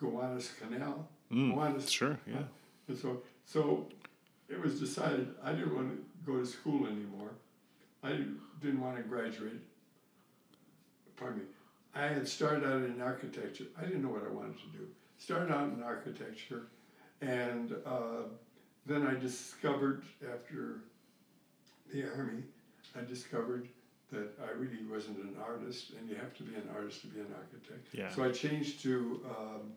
Gowanus 0.00 0.50
Canal, 0.58 1.08
Mm. 1.30 1.54
Gowanus 1.54 1.88
Sure. 1.88 2.18
Yeah. 2.26 2.42
and 2.88 2.98
so, 2.98 3.22
so 3.44 3.86
it 4.48 4.60
was 4.60 4.80
decided 4.80 5.32
I 5.42 5.52
didn't 5.52 5.74
want 5.74 5.90
to 5.90 6.04
go 6.26 6.38
to 6.38 6.46
school 6.46 6.86
anymore. 6.86 7.30
I 8.02 8.10
didn't 8.60 8.80
want 8.80 8.96
to 8.96 9.02
graduate. 9.04 9.60
Pardon 11.16 11.38
me. 11.40 11.44
I 11.94 12.06
had 12.06 12.26
started 12.26 12.64
out 12.64 12.82
in 12.82 13.00
architecture. 13.00 13.64
I 13.78 13.84
didn't 13.84 14.02
know 14.02 14.08
what 14.08 14.24
I 14.24 14.30
wanted 14.32 14.56
to 14.58 14.66
do. 14.78 14.86
Started 15.18 15.52
out 15.52 15.72
in 15.72 15.82
architecture, 15.82 16.62
and 17.20 17.74
uh, 17.84 18.22
then 18.86 19.06
I 19.06 19.14
discovered 19.14 20.02
after 20.32 20.80
the 21.92 22.04
army, 22.16 22.42
I 22.96 23.04
discovered 23.04 23.68
that 24.12 24.28
I 24.42 24.52
really 24.52 24.82
wasn't 24.90 25.18
an 25.18 25.36
artist, 25.40 25.92
and 25.98 26.08
you 26.08 26.16
have 26.16 26.34
to 26.36 26.42
be 26.42 26.54
an 26.56 26.68
artist 26.74 27.02
to 27.02 27.06
be 27.06 27.20
an 27.20 27.32
architect. 27.36 27.86
Yeah. 27.92 28.10
So 28.10 28.24
I 28.24 28.32
changed 28.32 28.82
to 28.82 29.24
um, 29.28 29.72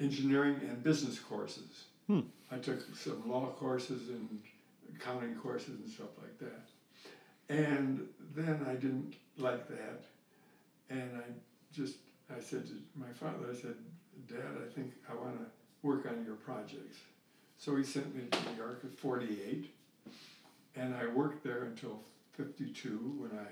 engineering 0.00 0.56
and 0.68 0.82
business 0.82 1.18
courses. 1.18 1.84
Hmm. 2.06 2.20
I 2.50 2.56
took 2.58 2.80
some 2.96 3.28
law 3.28 3.46
courses 3.58 4.08
and 4.08 4.40
accounting 4.96 5.34
courses 5.36 5.80
and 5.80 5.88
stuff 5.88 6.08
like 6.20 6.38
that. 6.38 6.68
And 7.48 8.08
then 8.34 8.64
I 8.68 8.74
didn't 8.74 9.14
like 9.36 9.68
that. 9.68 10.04
And 10.90 11.10
I 11.16 11.30
just, 11.74 11.96
I 12.34 12.40
said 12.40 12.66
to 12.66 12.72
my 12.94 13.12
father, 13.14 13.50
I 13.50 13.54
said, 13.54 13.74
Dad, 14.28 14.56
I 14.62 14.72
think 14.72 14.92
I 15.10 15.14
want 15.14 15.38
to 15.38 15.46
work 15.82 16.06
on 16.06 16.24
your 16.24 16.36
projects. 16.36 16.98
So 17.58 17.76
he 17.76 17.84
sent 17.84 18.14
me 18.14 18.24
to 18.30 18.50
New 18.50 18.56
York 18.56 18.80
at 18.84 18.94
48. 18.98 19.70
And 20.76 20.94
I 20.94 21.06
worked 21.06 21.44
there 21.44 21.64
until 21.64 22.00
52 22.36 23.16
when 23.18 23.30
I 23.38 23.48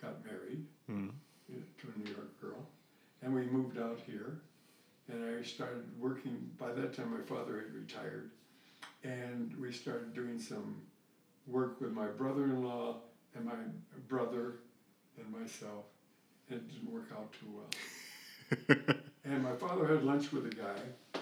got 0.00 0.24
married 0.24 0.66
Mm. 0.90 1.10
to 1.78 1.88
a 1.94 1.98
New 1.98 2.10
York 2.10 2.40
girl. 2.40 2.66
And 3.22 3.34
we 3.34 3.42
moved 3.46 3.78
out 3.78 4.00
here. 4.06 4.40
And 5.08 5.24
I 5.38 5.42
started 5.42 5.84
working, 6.00 6.50
by 6.58 6.72
that 6.72 6.94
time 6.94 7.12
my 7.12 7.20
father 7.22 7.60
had 7.60 7.74
retired. 7.74 8.30
And 9.04 9.54
we 9.60 9.72
started 9.72 10.14
doing 10.14 10.38
some 10.38 10.82
work 11.46 11.80
with 11.80 11.92
my 11.92 12.06
brother-in-law 12.06 12.96
and 13.34 13.44
my 13.44 13.54
brother 14.08 14.54
and 15.18 15.30
myself. 15.30 15.84
It 16.48 16.68
didn't 16.68 16.90
work 16.92 17.10
out 17.12 17.32
too 17.32 17.46
well. 17.52 18.76
and 19.24 19.42
my 19.42 19.54
father 19.56 19.86
had 19.86 20.04
lunch 20.04 20.32
with 20.32 20.46
a 20.46 20.54
guy, 20.54 20.78
a 21.14 21.18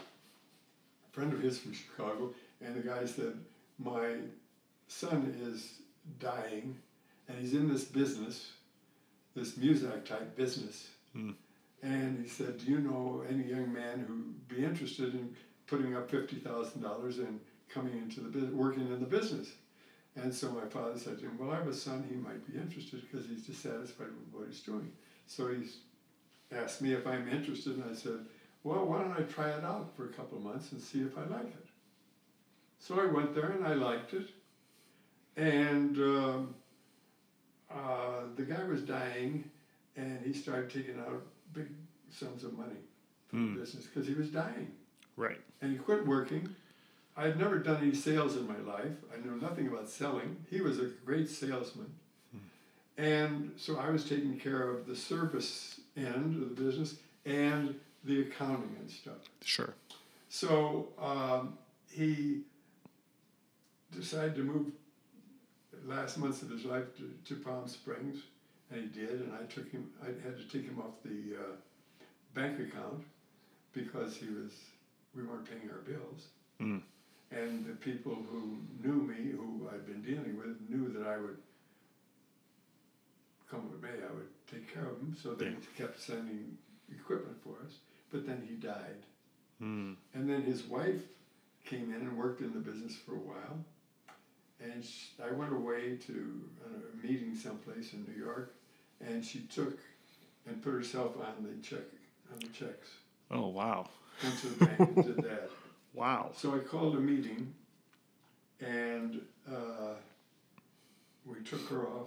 friend 1.12 1.32
of 1.32 1.40
his 1.40 1.58
from 1.58 1.72
Chicago, 1.72 2.34
and 2.60 2.74
the 2.74 2.86
guy 2.86 3.06
said, 3.06 3.38
My 3.78 4.16
son 4.88 5.34
is 5.42 5.80
dying, 6.18 6.76
and 7.30 7.40
he's 7.40 7.54
in 7.54 7.72
this 7.72 7.84
business, 7.84 8.52
this 9.34 9.56
music 9.56 10.04
type 10.04 10.36
business. 10.36 10.88
Hmm. 11.12 11.32
And 11.82 12.22
he 12.22 12.28
said, 12.28 12.58
Do 12.58 12.66
you 12.66 12.78
know 12.78 13.22
any 13.28 13.44
young 13.44 13.72
man 13.72 14.04
who'd 14.06 14.48
be 14.48 14.64
interested 14.64 15.14
in 15.14 15.34
putting 15.66 15.96
up 15.96 16.10
$50,000 16.10 17.18
and 17.18 17.40
coming 17.68 17.96
into 17.96 18.20
the 18.20 18.28
business, 18.28 18.52
working 18.52 18.86
in 18.88 19.00
the 19.00 19.06
business? 19.06 19.52
And 20.16 20.34
so 20.34 20.50
my 20.50 20.66
father 20.66 20.98
said 20.98 21.18
to 21.20 21.24
him, 21.24 21.38
Well, 21.38 21.52
I 21.52 21.56
have 21.56 21.68
a 21.68 21.74
son, 21.74 22.04
he 22.08 22.16
might 22.16 22.46
be 22.46 22.58
interested 22.58 23.02
because 23.02 23.26
he's 23.26 23.46
dissatisfied 23.46 24.08
with 24.08 24.32
what 24.32 24.48
he's 24.48 24.60
doing. 24.60 24.92
So 25.26 25.48
he's 25.48 25.78
asked 26.52 26.82
me 26.82 26.92
if 26.92 27.06
I'm 27.06 27.28
interested, 27.28 27.76
and 27.76 27.84
I 27.90 27.94
said, 27.94 28.26
Well, 28.64 28.84
why 28.86 29.02
don't 29.02 29.12
I 29.12 29.22
try 29.22 29.50
it 29.50 29.64
out 29.64 29.96
for 29.96 30.06
a 30.06 30.12
couple 30.12 30.38
of 30.38 30.44
months 30.44 30.72
and 30.72 30.80
see 30.80 31.00
if 31.00 31.16
I 31.16 31.22
like 31.22 31.46
it? 31.46 31.66
So 32.78 33.00
I 33.00 33.06
went 33.06 33.34
there 33.34 33.50
and 33.50 33.64
I 33.64 33.74
liked 33.74 34.14
it. 34.14 34.30
And 35.36 35.96
um, 35.98 36.54
uh, 37.70 38.22
the 38.36 38.42
guy 38.42 38.62
was 38.64 38.82
dying, 38.82 39.48
and 39.96 40.20
he 40.24 40.32
started 40.32 40.70
taking 40.70 40.98
out 41.00 41.22
big 41.52 41.68
sums 42.10 42.44
of 42.44 42.56
money 42.56 42.80
from 43.28 43.54
the 43.54 43.60
business 43.60 43.84
because 43.86 44.06
he 44.08 44.14
was 44.14 44.28
dying, 44.28 44.72
Right. 45.16 45.40
and 45.62 45.70
he 45.72 45.78
quit 45.78 46.06
working. 46.06 46.48
I 47.16 47.24
had 47.24 47.38
never 47.38 47.58
done 47.58 47.82
any 47.82 47.94
sales 47.94 48.36
in 48.36 48.46
my 48.46 48.58
life. 48.58 48.92
I 49.14 49.20
knew 49.24 49.36
nothing 49.40 49.68
about 49.68 49.88
selling. 49.88 50.44
He 50.50 50.60
was 50.60 50.78
a 50.80 50.86
great 51.04 51.28
salesman. 51.28 51.92
And 52.98 53.52
so 53.56 53.78
I 53.78 53.88
was 53.90 54.04
taking 54.04 54.38
care 54.38 54.68
of 54.68 54.86
the 54.86 54.94
service 54.94 55.80
end 55.96 56.42
of 56.42 56.54
the 56.54 56.62
business 56.62 56.96
and 57.24 57.74
the 58.04 58.22
accounting 58.22 58.76
and 58.78 58.90
stuff. 58.90 59.16
Sure. 59.42 59.72
So 60.28 60.88
um, 60.98 61.56
he 61.90 62.42
decided 63.96 64.34
to 64.36 64.42
move 64.42 64.66
last 65.86 66.18
months 66.18 66.42
of 66.42 66.50
his 66.50 66.64
life 66.64 66.84
to, 66.98 67.10
to 67.34 67.40
Palm 67.40 67.66
Springs, 67.68 68.18
and 68.70 68.82
he 68.82 69.00
did. 69.00 69.20
And 69.20 69.32
I 69.32 69.44
took 69.52 69.70
him. 69.70 69.90
I 70.02 70.06
had 70.06 70.36
to 70.38 70.44
take 70.48 70.66
him 70.66 70.78
off 70.80 71.02
the 71.04 71.36
uh, 71.36 71.54
bank 72.34 72.58
account 72.60 73.04
because 73.72 74.16
he 74.16 74.26
was. 74.26 74.52
We 75.14 75.24
weren't 75.24 75.44
paying 75.44 75.68
our 75.70 75.78
bills. 75.80 76.26
Mm. 76.60 76.82
And 77.32 77.66
the 77.66 77.72
people 77.74 78.14
who 78.30 78.58
knew 78.82 79.02
me, 79.02 79.32
who 79.32 79.68
I'd 79.72 79.86
been 79.86 80.02
dealing 80.02 80.36
with, 80.36 80.56
knew 80.68 80.92
that 80.92 81.06
I 81.06 81.16
would 81.16 81.36
come 83.50 83.70
with 83.70 83.82
me. 83.82 83.88
I 83.90 84.12
would 84.12 84.28
take 84.50 84.72
care 84.72 84.84
of 84.84 84.98
him. 84.98 85.16
So 85.20 85.34
they 85.34 85.46
Yeah. 85.46 85.56
kept 85.76 86.00
sending 86.00 86.56
equipment 86.92 87.42
for 87.42 87.56
us. 87.64 87.78
But 88.12 88.26
then 88.26 88.46
he 88.48 88.54
died. 88.54 89.02
Mm. 89.60 89.96
And 90.14 90.28
then 90.30 90.42
his 90.42 90.64
wife 90.64 91.02
came 91.64 91.92
in 91.92 92.00
and 92.02 92.16
worked 92.16 92.40
in 92.40 92.52
the 92.52 92.60
business 92.60 92.96
for 92.96 93.14
a 93.14 93.18
while. 93.18 93.64
And 94.62 94.84
sh 94.84 95.08
I 95.22 95.32
went 95.32 95.52
away 95.52 95.96
to 96.06 96.40
a 96.66 97.06
meeting 97.06 97.34
someplace 97.34 97.92
in 97.94 98.04
New 98.04 98.22
York, 98.22 98.54
and 99.00 99.24
she 99.24 99.40
took 99.40 99.78
and 100.46 100.62
put 100.62 100.72
herself 100.72 101.16
on 101.16 101.44
the 101.44 101.62
check 101.62 101.86
on 102.32 102.38
the 102.40 102.48
checks. 102.48 102.88
Oh 103.30 103.48
wow. 103.48 103.88
Went 104.22 104.38
to 104.40 104.48
the 104.48 104.64
bank 104.66 104.78
and 104.80 105.04
did 105.04 105.16
that. 105.24 105.50
Wow. 105.92 106.30
So 106.36 106.54
I 106.54 106.60
called 106.60 106.94
a 106.94 107.00
meeting, 107.00 107.52
and 108.60 109.20
uh, 109.50 109.94
we 111.26 111.40
took 111.40 111.68
her 111.68 111.88
off. 111.88 112.06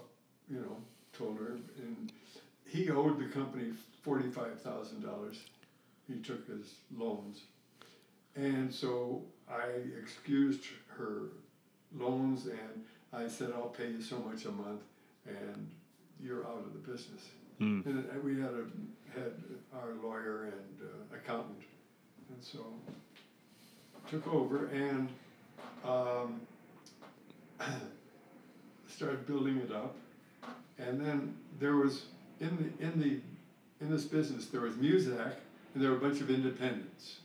You 0.50 0.60
know, 0.62 0.78
told 1.12 1.38
her, 1.38 1.58
and 1.78 2.12
he 2.66 2.90
owed 2.90 3.20
the 3.20 3.26
company 3.26 3.74
forty-five 4.04 4.62
thousand 4.62 5.02
dollars. 5.04 5.38
He 6.08 6.20
took 6.20 6.48
his 6.48 6.76
loans, 6.96 7.42
and 8.38 8.74
so 8.74 9.24
I 9.52 9.68
excused 10.02 10.64
her 10.88 11.28
loans, 11.98 12.48
and 12.48 12.84
I 13.12 13.28
said, 13.28 13.52
"I'll 13.56 13.70
pay 13.70 13.90
you 13.90 14.02
so 14.02 14.18
much 14.20 14.46
a 14.46 14.52
month, 14.52 14.82
and 15.28 15.70
you're 16.22 16.46
out 16.46 16.64
of 16.66 16.74
the 16.74 16.92
business." 16.92 17.22
Mm. 17.60 17.86
And 17.86 18.24
we 18.24 18.40
had 18.42 18.52
a 18.52 18.66
had 19.14 19.34
our 19.76 19.94
lawyer 20.04 20.46
and 20.46 20.82
uh, 20.82 21.16
accountant, 21.16 21.62
and 22.30 22.44
so 22.44 22.60
took 24.10 24.28
over 24.28 24.68
and 24.68 25.10
um, 25.86 26.42
started 28.88 29.26
building 29.26 29.58
it 29.58 29.72
up. 29.72 29.96
And 30.78 31.00
then 31.00 31.36
there 31.60 31.76
was 31.76 32.06
in 32.40 32.74
the 32.80 32.86
in 32.86 33.00
the 33.00 33.20
in 33.84 33.92
this 33.92 34.06
business 34.06 34.48
there 34.48 34.62
was 34.62 34.76
Muzak 34.76 35.34
and 35.74 35.84
there 35.84 35.92
were 35.92 35.98
a 35.98 36.00
bunch 36.00 36.22
of 36.22 36.30
independents. 36.30 37.20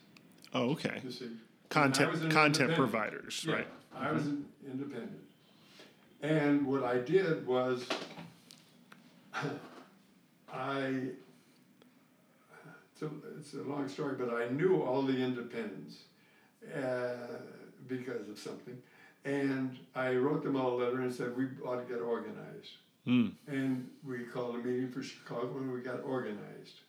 Oh, 0.55 0.71
okay. 0.71 1.01
You 1.05 1.11
see, 1.11 1.31
Content 1.69 2.31
content 2.31 2.75
providers, 2.75 3.45
Yeah, 3.47 3.57
right? 3.57 3.69
I 3.99 4.13
was 4.13 4.27
an 4.27 4.45
independent. 4.65 5.23
And 6.23 6.67
what 6.67 6.85
I 6.85 6.99
did 6.99 7.47
was 7.47 7.87
I 10.53 11.11
it's 13.01 13.03
a, 13.03 13.11
it's 13.39 13.55
a 13.55 13.63
long 13.69 13.89
story, 13.89 14.17
but 14.19 14.35
I 14.35 14.49
knew 14.49 14.83
all 14.83 15.03
the 15.03 15.17
independents 15.17 15.99
uh, 16.75 17.39
because 17.87 18.29
of 18.29 18.39
something. 18.39 18.77
And 19.25 19.79
I 19.95 20.15
wrote 20.15 20.43
them 20.43 20.57
all 20.57 20.75
a 20.75 20.79
letter 20.83 21.01
and 21.01 21.15
said, 21.15 21.37
we 21.37 21.47
ought 21.65 21.77
to 21.77 21.93
get 21.93 22.01
organized. 22.01 22.73
Mm. 23.07 23.33
And 23.47 23.89
we 24.05 24.25
called 24.25 24.57
a 24.57 24.59
meeting 24.59 24.91
for 24.91 25.03
Chicago 25.03 25.59
and 25.59 25.73
we 25.73 25.81
got 25.81 26.03
organized. 26.03 26.81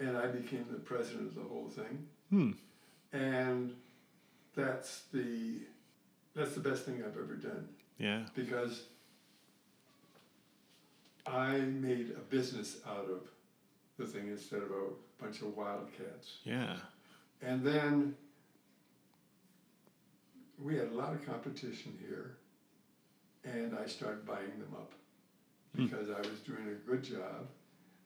And 0.00 0.16
I 0.16 0.26
became 0.26 0.66
the 0.70 0.78
president 0.78 1.28
of 1.28 1.34
the 1.34 1.42
whole 1.42 1.68
thing. 1.68 2.06
Hmm. 2.30 2.50
And 3.12 3.74
that's 4.56 5.02
the 5.12 5.60
that's 6.34 6.54
the 6.54 6.60
best 6.60 6.84
thing 6.84 7.02
I've 7.04 7.16
ever 7.16 7.34
done 7.36 7.68
Yeah. 7.98 8.24
because 8.34 8.84
I 11.26 11.58
made 11.58 12.10
a 12.16 12.20
business 12.30 12.78
out 12.86 13.08
of 13.08 13.28
the 13.98 14.06
thing 14.06 14.28
instead 14.28 14.62
of 14.62 14.70
a 14.70 15.22
bunch 15.22 15.40
of 15.42 15.56
wildcats. 15.56 16.38
Yeah. 16.44 16.76
And 17.42 17.62
then 17.64 18.16
we 20.58 20.76
had 20.76 20.88
a 20.88 20.94
lot 20.94 21.12
of 21.12 21.24
competition 21.26 21.96
here, 22.00 22.36
and 23.44 23.76
I 23.76 23.86
started 23.86 24.24
buying 24.26 24.58
them 24.58 24.74
up 24.74 24.92
because 25.74 26.08
I 26.10 26.18
was 26.18 26.40
doing 26.46 26.68
a 26.68 26.88
good 26.90 27.02
job. 27.02 27.46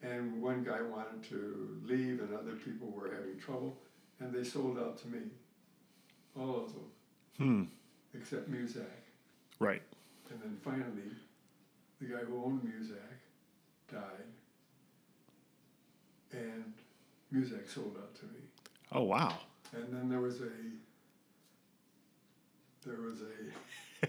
And 0.03 0.43
one 0.43 0.63
guy 0.63 0.83
wanted 0.83 1.23
to 1.31 1.81
leave, 1.85 2.21
and 2.21 2.35
other 2.35 2.53
people 2.53 2.91
were 2.91 3.11
having 3.15 3.39
trouble, 3.39 3.79
and 4.21 4.33
they 4.33 4.45
sold 4.45 4.79
out 4.79 4.99
to 4.99 5.09
me, 5.09 5.21
all 6.39 6.65
of 6.65 6.73
them, 6.75 6.91
Hmm. 7.39 7.65
Except 8.17 8.51
Muzak. 8.51 8.85
Right. 9.59 9.83
And 10.31 10.41
then 10.41 10.57
finally, 10.63 11.13
the 12.01 12.07
guy 12.07 12.25
who 12.25 12.43
owned 12.45 12.63
Muzak 12.63 13.21
died, 13.91 14.27
and 16.33 16.73
Muzak 17.33 17.69
sold 17.69 17.97
out 17.99 18.15
to 18.17 18.25
me. 18.27 18.41
Oh 18.93 19.03
wow. 19.03 19.37
And 19.73 19.93
then 19.93 20.09
there 20.09 20.21
was 20.21 20.41
a 20.41 20.51
there 22.87 23.01
was 23.01 23.23
a 23.23 24.07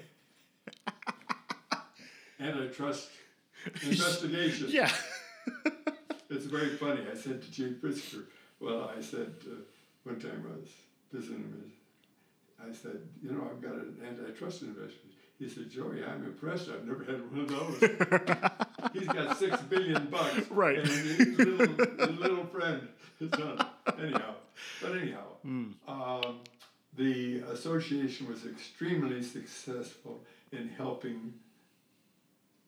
antitrust 2.44 3.10
investigation. 3.84 4.68
Yeah. 4.70 4.92
It's 6.30 6.46
very 6.46 6.76
funny. 6.76 7.02
I 7.10 7.16
said 7.16 7.42
to 7.42 7.50
Jake 7.52 7.82
Pritzker, 7.82 8.26
well, 8.60 8.92
I 8.96 9.02
said 9.02 9.34
uh, 9.50 9.62
one 10.04 10.20
time 10.20 10.46
I 10.46 10.60
was 10.60 10.70
visiting 11.12 11.44
him, 11.44 11.72
I 12.60 12.74
said, 12.74 13.00
you 13.22 13.32
know, 13.32 13.48
I've 13.50 13.62
got 13.62 13.74
an 13.74 13.98
antitrust 14.06 14.62
investigation. 14.64 15.10
He 15.40 15.48
said, 15.48 15.70
Joey, 15.70 16.04
I'm 16.04 16.24
impressed. 16.24 16.70
I've 16.70 16.86
never 16.86 17.04
had 17.04 17.22
one 17.32 17.42
of 17.42 17.50
those. 17.50 18.94
He's 18.94 19.08
got 19.08 19.38
six 19.38 19.62
billion 19.62 20.08
bucks. 20.08 20.50
Right. 20.50 20.80
And 20.80 20.88
his 20.88 21.38
little, 21.38 22.08
his 22.08 22.18
little 22.18 22.46
friend 22.48 22.88
is 23.22 23.32
on. 23.34 23.68
Anyhow, 24.02 24.34
but 24.82 24.98
anyhow, 24.98 25.26
um, 25.88 26.40
the 26.98 27.38
association 27.52 28.28
was 28.28 28.46
extremely 28.46 29.22
successful 29.22 30.24
in 30.52 30.70
helping 30.70 31.34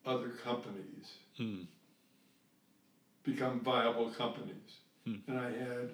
other 0.06 0.30
companies 0.30 1.14
Hmm. 1.38 1.62
become 3.24 3.60
viable 3.62 4.10
companies. 4.12 4.78
And 5.06 5.40
I 5.40 5.50
had 5.52 5.90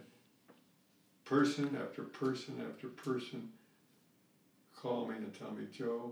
person 1.23 1.77
after 1.81 2.03
person 2.03 2.61
after 2.69 2.87
person 2.89 3.49
call 4.85 5.07
me 5.07 5.15
and 5.15 5.33
tell 5.33 5.51
me, 5.51 5.65
Joe, 5.71 6.11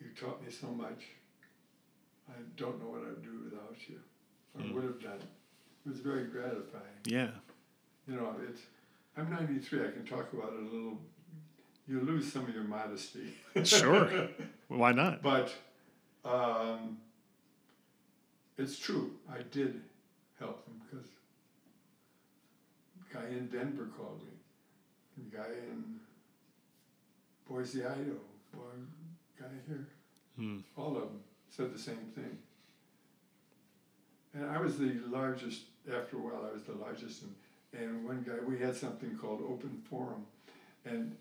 you 0.00 0.08
taught 0.20 0.44
me 0.44 0.50
so 0.50 0.66
much. 0.68 1.04
I 2.28 2.40
don't 2.56 2.80
know 2.80 2.90
what 2.90 3.02
I'd 3.02 3.22
do 3.22 3.44
without 3.44 3.76
you, 3.86 4.00
or 4.54 4.74
would 4.74 4.84
have 4.84 5.00
done. 5.00 5.22
It 5.86 5.88
was 5.88 6.00
very 6.00 6.24
gratifying. 6.24 6.98
Yeah. 7.04 7.30
You 8.08 8.16
know, 8.16 8.34
it's. 8.48 8.60
I'm 9.16 9.30
93. 9.30 9.80
I 9.80 9.90
can 9.90 10.04
talk 10.04 10.32
about 10.32 10.52
it 10.52 10.60
a 10.60 10.64
little. 10.64 10.98
You 11.86 12.00
lose 12.00 12.30
some 12.30 12.44
of 12.44 12.54
your 12.54 12.64
modesty. 12.64 13.34
Sure. 13.64 14.28
Why 14.68 14.92
not? 14.92 15.22
But 15.22 15.52
um, 16.24 16.98
it's 18.58 18.78
true. 18.78 19.12
I 19.30 19.38
did 19.50 19.80
help 20.38 20.64
them 20.66 20.80
because 20.90 21.06
guy 23.12 23.26
in 23.30 23.46
Denver 23.46 23.88
called 23.96 24.20
me, 24.22 24.32
and 25.16 25.32
guy 25.32 25.50
in 25.72 25.98
Boise, 27.48 27.84
Idaho, 27.84 28.18
boy, 28.52 28.60
guy 29.38 29.46
here, 29.66 29.86
Hmm. 30.36 30.58
all 30.76 30.96
of 30.96 31.02
them 31.04 31.20
said 31.48 31.72
the 31.74 31.78
same 31.78 32.12
thing. 32.14 32.38
And 34.34 34.44
I 34.46 34.60
was 34.60 34.78
the 34.78 35.00
largest. 35.08 35.62
After 35.90 36.16
a 36.16 36.20
while, 36.20 36.46
I 36.48 36.52
was 36.52 36.62
the 36.64 36.74
largest. 36.74 37.22
And, 37.22 37.34
and 37.82 38.04
one 38.04 38.22
guy, 38.26 38.34
we 38.46 38.58
had 38.58 38.76
something 38.76 39.16
called 39.16 39.40
Open 39.42 39.82
Forum, 39.88 40.26
and 40.84 41.16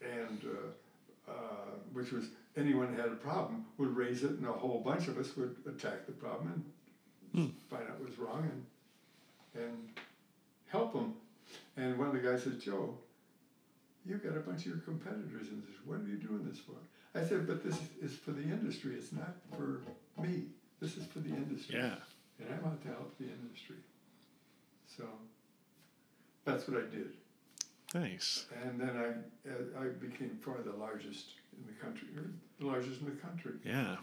and 0.00 0.40
uh, 0.44 1.30
uh, 1.30 1.70
which 1.92 2.12
was 2.12 2.26
anyone 2.56 2.94
had 2.94 3.06
a 3.06 3.16
problem 3.16 3.64
would 3.78 3.94
raise 3.96 4.22
it, 4.22 4.30
and 4.30 4.46
a 4.46 4.52
whole 4.52 4.80
bunch 4.80 5.08
of 5.08 5.18
us 5.18 5.36
would 5.36 5.56
attack 5.66 6.06
the 6.06 6.12
problem 6.12 6.64
and 7.34 7.52
find 7.68 7.82
out 7.84 7.98
what 7.98 8.08
was 8.08 8.18
wrong 8.18 8.48
and 9.54 9.62
and 9.64 9.88
help 10.68 10.92
them. 10.92 11.14
And 11.76 11.98
one 11.98 12.08
of 12.08 12.14
the 12.14 12.20
guys 12.20 12.44
said, 12.44 12.60
Joe, 12.60 12.96
you've 14.04 14.22
got 14.22 14.36
a 14.36 14.40
bunch 14.40 14.60
of 14.60 14.66
your 14.66 14.76
competitors 14.78 15.48
in 15.48 15.60
this. 15.66 15.76
What 15.84 16.00
are 16.00 16.06
you 16.06 16.16
doing 16.16 16.44
this 16.48 16.58
for? 16.58 16.72
I 17.14 17.24
said, 17.24 17.46
but 17.46 17.62
this 17.62 17.78
is 18.00 18.16
for 18.16 18.32
the 18.32 18.42
industry. 18.42 18.94
It's 18.96 19.12
not 19.12 19.36
for 19.56 19.82
me. 20.20 20.44
This 20.80 20.96
is 20.96 21.06
for 21.06 21.20
the 21.20 21.28
industry. 21.28 21.76
Yeah. 21.78 21.94
And 22.40 22.54
I 22.54 22.58
want 22.64 22.82
to 22.82 22.88
help 22.88 23.16
the 23.18 23.26
industry. 23.26 23.76
So 24.96 25.04
that's 26.44 26.66
what 26.66 26.78
I 26.78 26.86
did. 26.94 27.12
Nice. 27.94 28.46
And 28.64 28.80
then 28.80 28.96
I, 28.96 29.84
I 29.84 29.88
became 29.88 30.38
far 30.42 30.56
the 30.64 30.72
largest 30.72 31.26
in 31.56 31.66
the 31.66 31.78
country, 31.84 32.08
or 32.16 32.30
the 32.58 32.66
largest 32.66 33.00
in 33.00 33.06
the 33.06 33.20
country. 33.20 33.52
Yeah. 33.64 33.96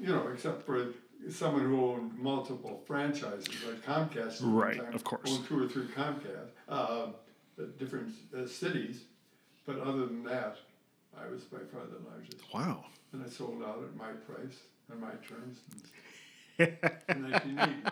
You 0.00 0.08
know, 0.08 0.28
except 0.32 0.66
for 0.66 0.88
someone 1.30 1.62
who 1.62 1.84
owned 1.84 2.18
multiple 2.18 2.82
franchises 2.86 3.48
like 3.64 3.84
Comcast. 3.84 4.40
Right, 4.42 4.76
time 4.76 4.92
of 4.92 5.04
course. 5.04 5.30
Owned 5.30 5.46
two 5.46 5.62
or 5.62 5.68
three 5.68 5.86
Comcast, 5.86 6.48
uh, 6.68 7.06
different 7.78 8.12
uh, 8.36 8.46
cities. 8.46 9.04
But 9.68 9.80
other 9.80 10.06
than 10.06 10.24
that, 10.24 10.56
I 11.14 11.28
was 11.28 11.42
by 11.42 11.58
far 11.70 11.82
the 11.82 11.98
largest. 12.08 12.42
Wow. 12.54 12.86
And 13.12 13.22
I 13.22 13.28
sold 13.28 13.62
out 13.62 13.84
at 13.84 13.94
my 13.94 14.12
price, 14.12 14.56
and 14.90 14.98
my 14.98 15.10
terms, 15.28 15.58
in 16.58 17.30
1980. 17.30 17.90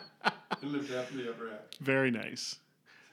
and 0.63 0.73
lived 0.73 0.91
happily 0.91 1.29
ever 1.29 1.51
after. 1.51 1.85
Very 1.85 2.11
nice. 2.11 2.57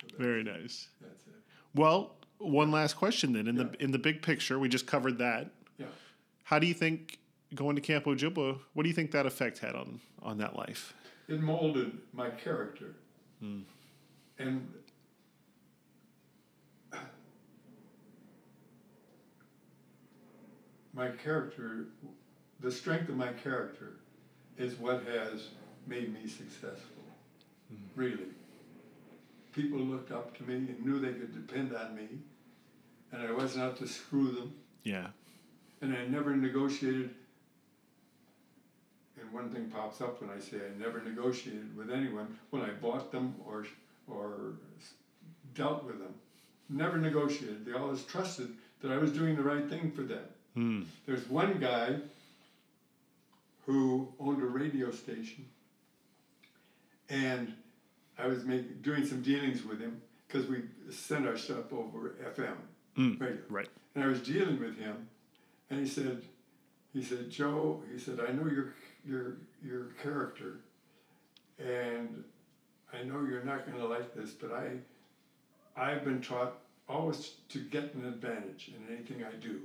So 0.10 0.16
Very 0.18 0.44
nice. 0.44 0.88
that's 1.02 1.28
it. 1.28 1.34
Well, 1.76 2.16
one 2.38 2.72
last 2.72 2.94
question 2.96 3.34
then. 3.34 3.48
In 3.50 3.56
the 3.56 3.70
in 3.82 3.92
the 3.92 4.00
big 4.00 4.22
picture, 4.22 4.58
we 4.58 4.70
just 4.70 4.88
covered 4.88 5.18
that. 5.18 5.50
Yeah. 5.78 5.88
How 6.44 6.58
do 6.58 6.66
you 6.68 6.74
think 6.74 7.20
going 7.54 7.76
to 7.76 7.82
Camp 7.82 8.06
Ojibwa? 8.06 8.60
What 8.74 8.84
do 8.84 8.90
you 8.90 8.96
think 8.96 9.12
that 9.12 9.26
effect 9.26 9.60
had 9.60 9.76
on 9.76 10.00
on 10.22 10.38
that 10.38 10.56
life? 10.56 10.94
it 11.28 11.42
molded 11.42 11.98
my 12.14 12.30
character. 12.30 12.96
Hmm. 13.42 13.60
And 14.40 14.68
my 21.04 21.10
character, 21.24 21.88
the 22.62 22.72
strength 22.72 23.10
of 23.10 23.18
my 23.18 23.34
character 23.34 23.94
is 24.58 24.76
what 24.76 25.04
has 25.06 25.50
made 25.86 26.14
me 26.14 26.28
successful. 26.28 27.04
Mm-hmm. 27.74 28.00
Really. 28.00 28.32
People 29.54 29.80
looked 29.80 30.12
up 30.12 30.36
to 30.38 30.44
me 30.44 30.56
and 30.56 30.86
knew 30.86 31.00
they 31.00 31.14
could 31.14 31.34
depend 31.34 31.76
on 31.76 31.96
me, 31.96 32.08
and 33.12 33.22
I 33.22 33.32
wasn't 33.32 33.66
out 33.66 33.78
to 33.78 33.88
screw 33.88 34.32
them 34.32 34.54
Yeah. 34.84 35.08
and 35.82 35.96
I 35.96 36.06
never 36.08 36.36
negotiated. 36.36 37.14
And 39.20 39.32
one 39.32 39.50
thing 39.50 39.66
pops 39.70 40.02
up 40.02 40.22
when 40.22 40.30
I 40.30 40.40
say 40.40 40.58
I 40.58 40.80
never 40.82 41.02
negotiated 41.02 41.76
with 41.78 41.92
anyone 41.92 42.40
when 42.50 42.64
I 42.64 42.70
bought 42.70 43.12
them 43.12 43.36
or 43.46 43.66
or 44.08 44.54
dealt 45.54 45.84
with 45.86 46.00
them. 46.00 46.14
Never 46.70 46.98
negotiated. 46.98 47.66
They 47.66 47.74
always 47.74 48.04
trusted 48.04 48.50
that 48.82 48.92
I 48.92 48.98
was 48.98 49.12
doing 49.12 49.36
the 49.36 49.44
right 49.44 49.70
thing 49.70 49.92
for 49.92 50.02
them. 50.02 50.26
Hmm. 50.54 50.84
There's 51.06 51.28
one 51.30 51.60
guy 51.60 51.98
who 53.66 54.08
owned 54.20 54.42
a 54.42 54.46
radio 54.46 54.92
station, 54.92 55.46
and 57.10 57.54
I 58.18 58.28
was 58.28 58.44
making 58.44 58.80
doing 58.82 59.06
some 59.06 59.22
dealings 59.22 59.64
with 59.64 59.80
him 59.80 60.02
because 60.28 60.48
we 60.48 60.64
sent 60.92 61.26
our 61.28 61.38
stuff 61.38 61.72
over 61.74 62.16
FM 62.36 62.58
Mm. 62.98 63.20
radio. 63.20 63.42
Right. 63.50 63.70
And 63.96 64.04
I 64.04 64.08
was 64.08 64.22
dealing 64.22 64.60
with 64.60 64.78
him, 64.78 65.08
and 65.70 65.80
he 65.80 65.88
said, 65.88 66.22
he 66.94 67.02
said, 67.02 67.30
Joe, 67.32 67.82
he 67.92 67.98
said, 68.00 68.20
I 68.20 68.32
know 68.32 68.46
your 68.48 68.74
your 69.06 69.38
your 69.64 69.86
character, 70.04 70.58
and 71.58 72.24
I 72.94 73.02
know 73.04 73.24
you're 73.26 73.44
not 73.44 73.66
going 73.66 73.78
to 73.80 73.86
like 73.88 74.14
this, 74.14 74.32
but 74.32 74.52
I 74.52 74.78
I've 75.76 76.04
been 76.04 76.22
taught 76.22 76.60
always 76.88 77.32
to 77.50 77.60
get 77.60 77.96
an 77.96 78.06
advantage 78.06 78.70
in 78.76 78.94
anything 78.96 79.24
I 79.24 79.32
do. 79.38 79.62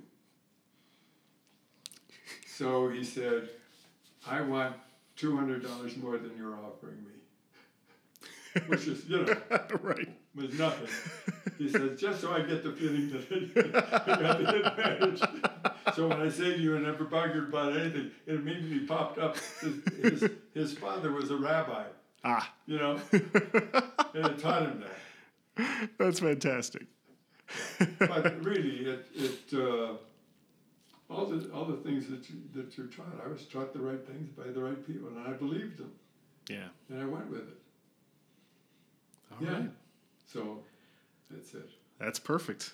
So 2.59 2.89
he 2.89 3.05
said, 3.05 3.51
I 4.27 4.41
want 4.41 4.75
two 5.15 5.37
hundred 5.37 5.63
dollars 5.63 5.97
more 5.97 6.19
than 6.19 6.33
you're 6.37 6.57
offering 6.57 7.05
me, 7.05 8.61
which 8.67 8.89
is 8.89 9.05
you 9.09 9.25
know 9.25 9.37
right. 9.81 10.09
was 10.35 10.59
nothing. 10.59 10.89
He 11.57 11.69
says, 11.69 12.01
just 12.01 12.21
so 12.21 12.33
I 12.33 12.41
get 12.41 12.65
the 12.65 12.73
feeling 12.73 13.11
that 13.11 14.03
I 14.09 14.23
got 14.23 14.39
the 14.39 14.67
advantage. 14.67 15.23
So 15.95 16.09
when 16.09 16.21
I 16.21 16.29
say 16.29 16.55
to 16.55 16.59
you, 16.59 16.77
I 16.77 16.81
never 16.81 17.05
buggered 17.05 17.49
about 17.49 17.77
anything, 17.77 18.11
it 18.27 18.35
immediately 18.35 18.81
popped 18.81 19.19
up. 19.21 19.37
His, 19.61 19.75
his, 20.03 20.31
his 20.53 20.73
father 20.73 21.13
was 21.13 21.31
a 21.31 21.37
rabbi, 21.37 21.85
Ah, 22.25 22.53
you 22.67 22.79
know, 22.79 22.99
and 23.13 24.27
it 24.27 24.39
taught 24.41 24.63
him 24.63 24.83
that. 25.57 25.91
that's 25.97 26.19
fantastic. 26.19 26.87
But 28.01 28.45
really, 28.45 28.79
it, 28.85 29.07
it 29.15 29.55
uh, 29.55 29.95
all 31.11 31.27
the 31.27 31.51
all 31.53 31.65
the 31.65 31.77
things 31.79 32.07
that 32.09 32.29
you, 32.31 32.37
that 32.55 32.77
you're 32.77 32.87
taught, 32.87 33.07
I 33.25 33.29
was 33.29 33.45
taught 33.47 33.73
the 33.73 33.81
right 33.81 34.05
things 34.07 34.29
by 34.37 34.51
the 34.53 34.61
right 34.61 34.87
people, 34.87 35.09
and 35.09 35.19
I 35.27 35.33
believed 35.33 35.79
them, 35.79 35.93
Yeah. 36.49 36.69
and 36.91 37.01
I 37.03 37.07
went 37.07 37.29
with 37.31 37.41
it. 37.49 37.59
All 39.33 39.39
yeah. 39.47 39.53
right. 39.53 39.71
So 40.27 40.59
that's 41.31 41.55
it. 41.55 41.69
That's 41.99 42.19
perfect. 42.19 42.73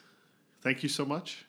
Thank 0.62 0.82
you 0.82 0.89
so 0.89 1.05
much. 1.05 1.45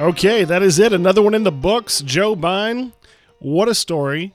Okay, 0.00 0.44
that 0.44 0.62
is 0.62 0.78
it. 0.78 0.94
Another 0.94 1.20
one 1.20 1.34
in 1.34 1.44
the 1.44 1.52
books. 1.52 2.00
Joe 2.00 2.34
Bein. 2.34 2.94
What 3.38 3.68
a 3.68 3.74
story. 3.74 4.32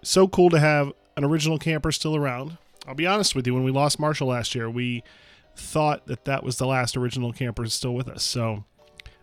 So 0.00 0.28
cool 0.28 0.48
to 0.50 0.60
have 0.60 0.92
an 1.16 1.24
original 1.24 1.58
camper 1.58 1.90
still 1.90 2.14
around. 2.14 2.56
I'll 2.86 2.94
be 2.94 3.04
honest 3.04 3.34
with 3.34 3.44
you, 3.44 3.52
when 3.52 3.64
we 3.64 3.72
lost 3.72 3.98
Marshall 3.98 4.28
last 4.28 4.54
year, 4.54 4.70
we 4.70 5.02
thought 5.56 6.06
that 6.06 6.24
that 6.26 6.44
was 6.44 6.58
the 6.58 6.68
last 6.68 6.96
original 6.96 7.32
camper 7.32 7.66
still 7.66 7.96
with 7.96 8.08
us. 8.08 8.22
So, 8.22 8.64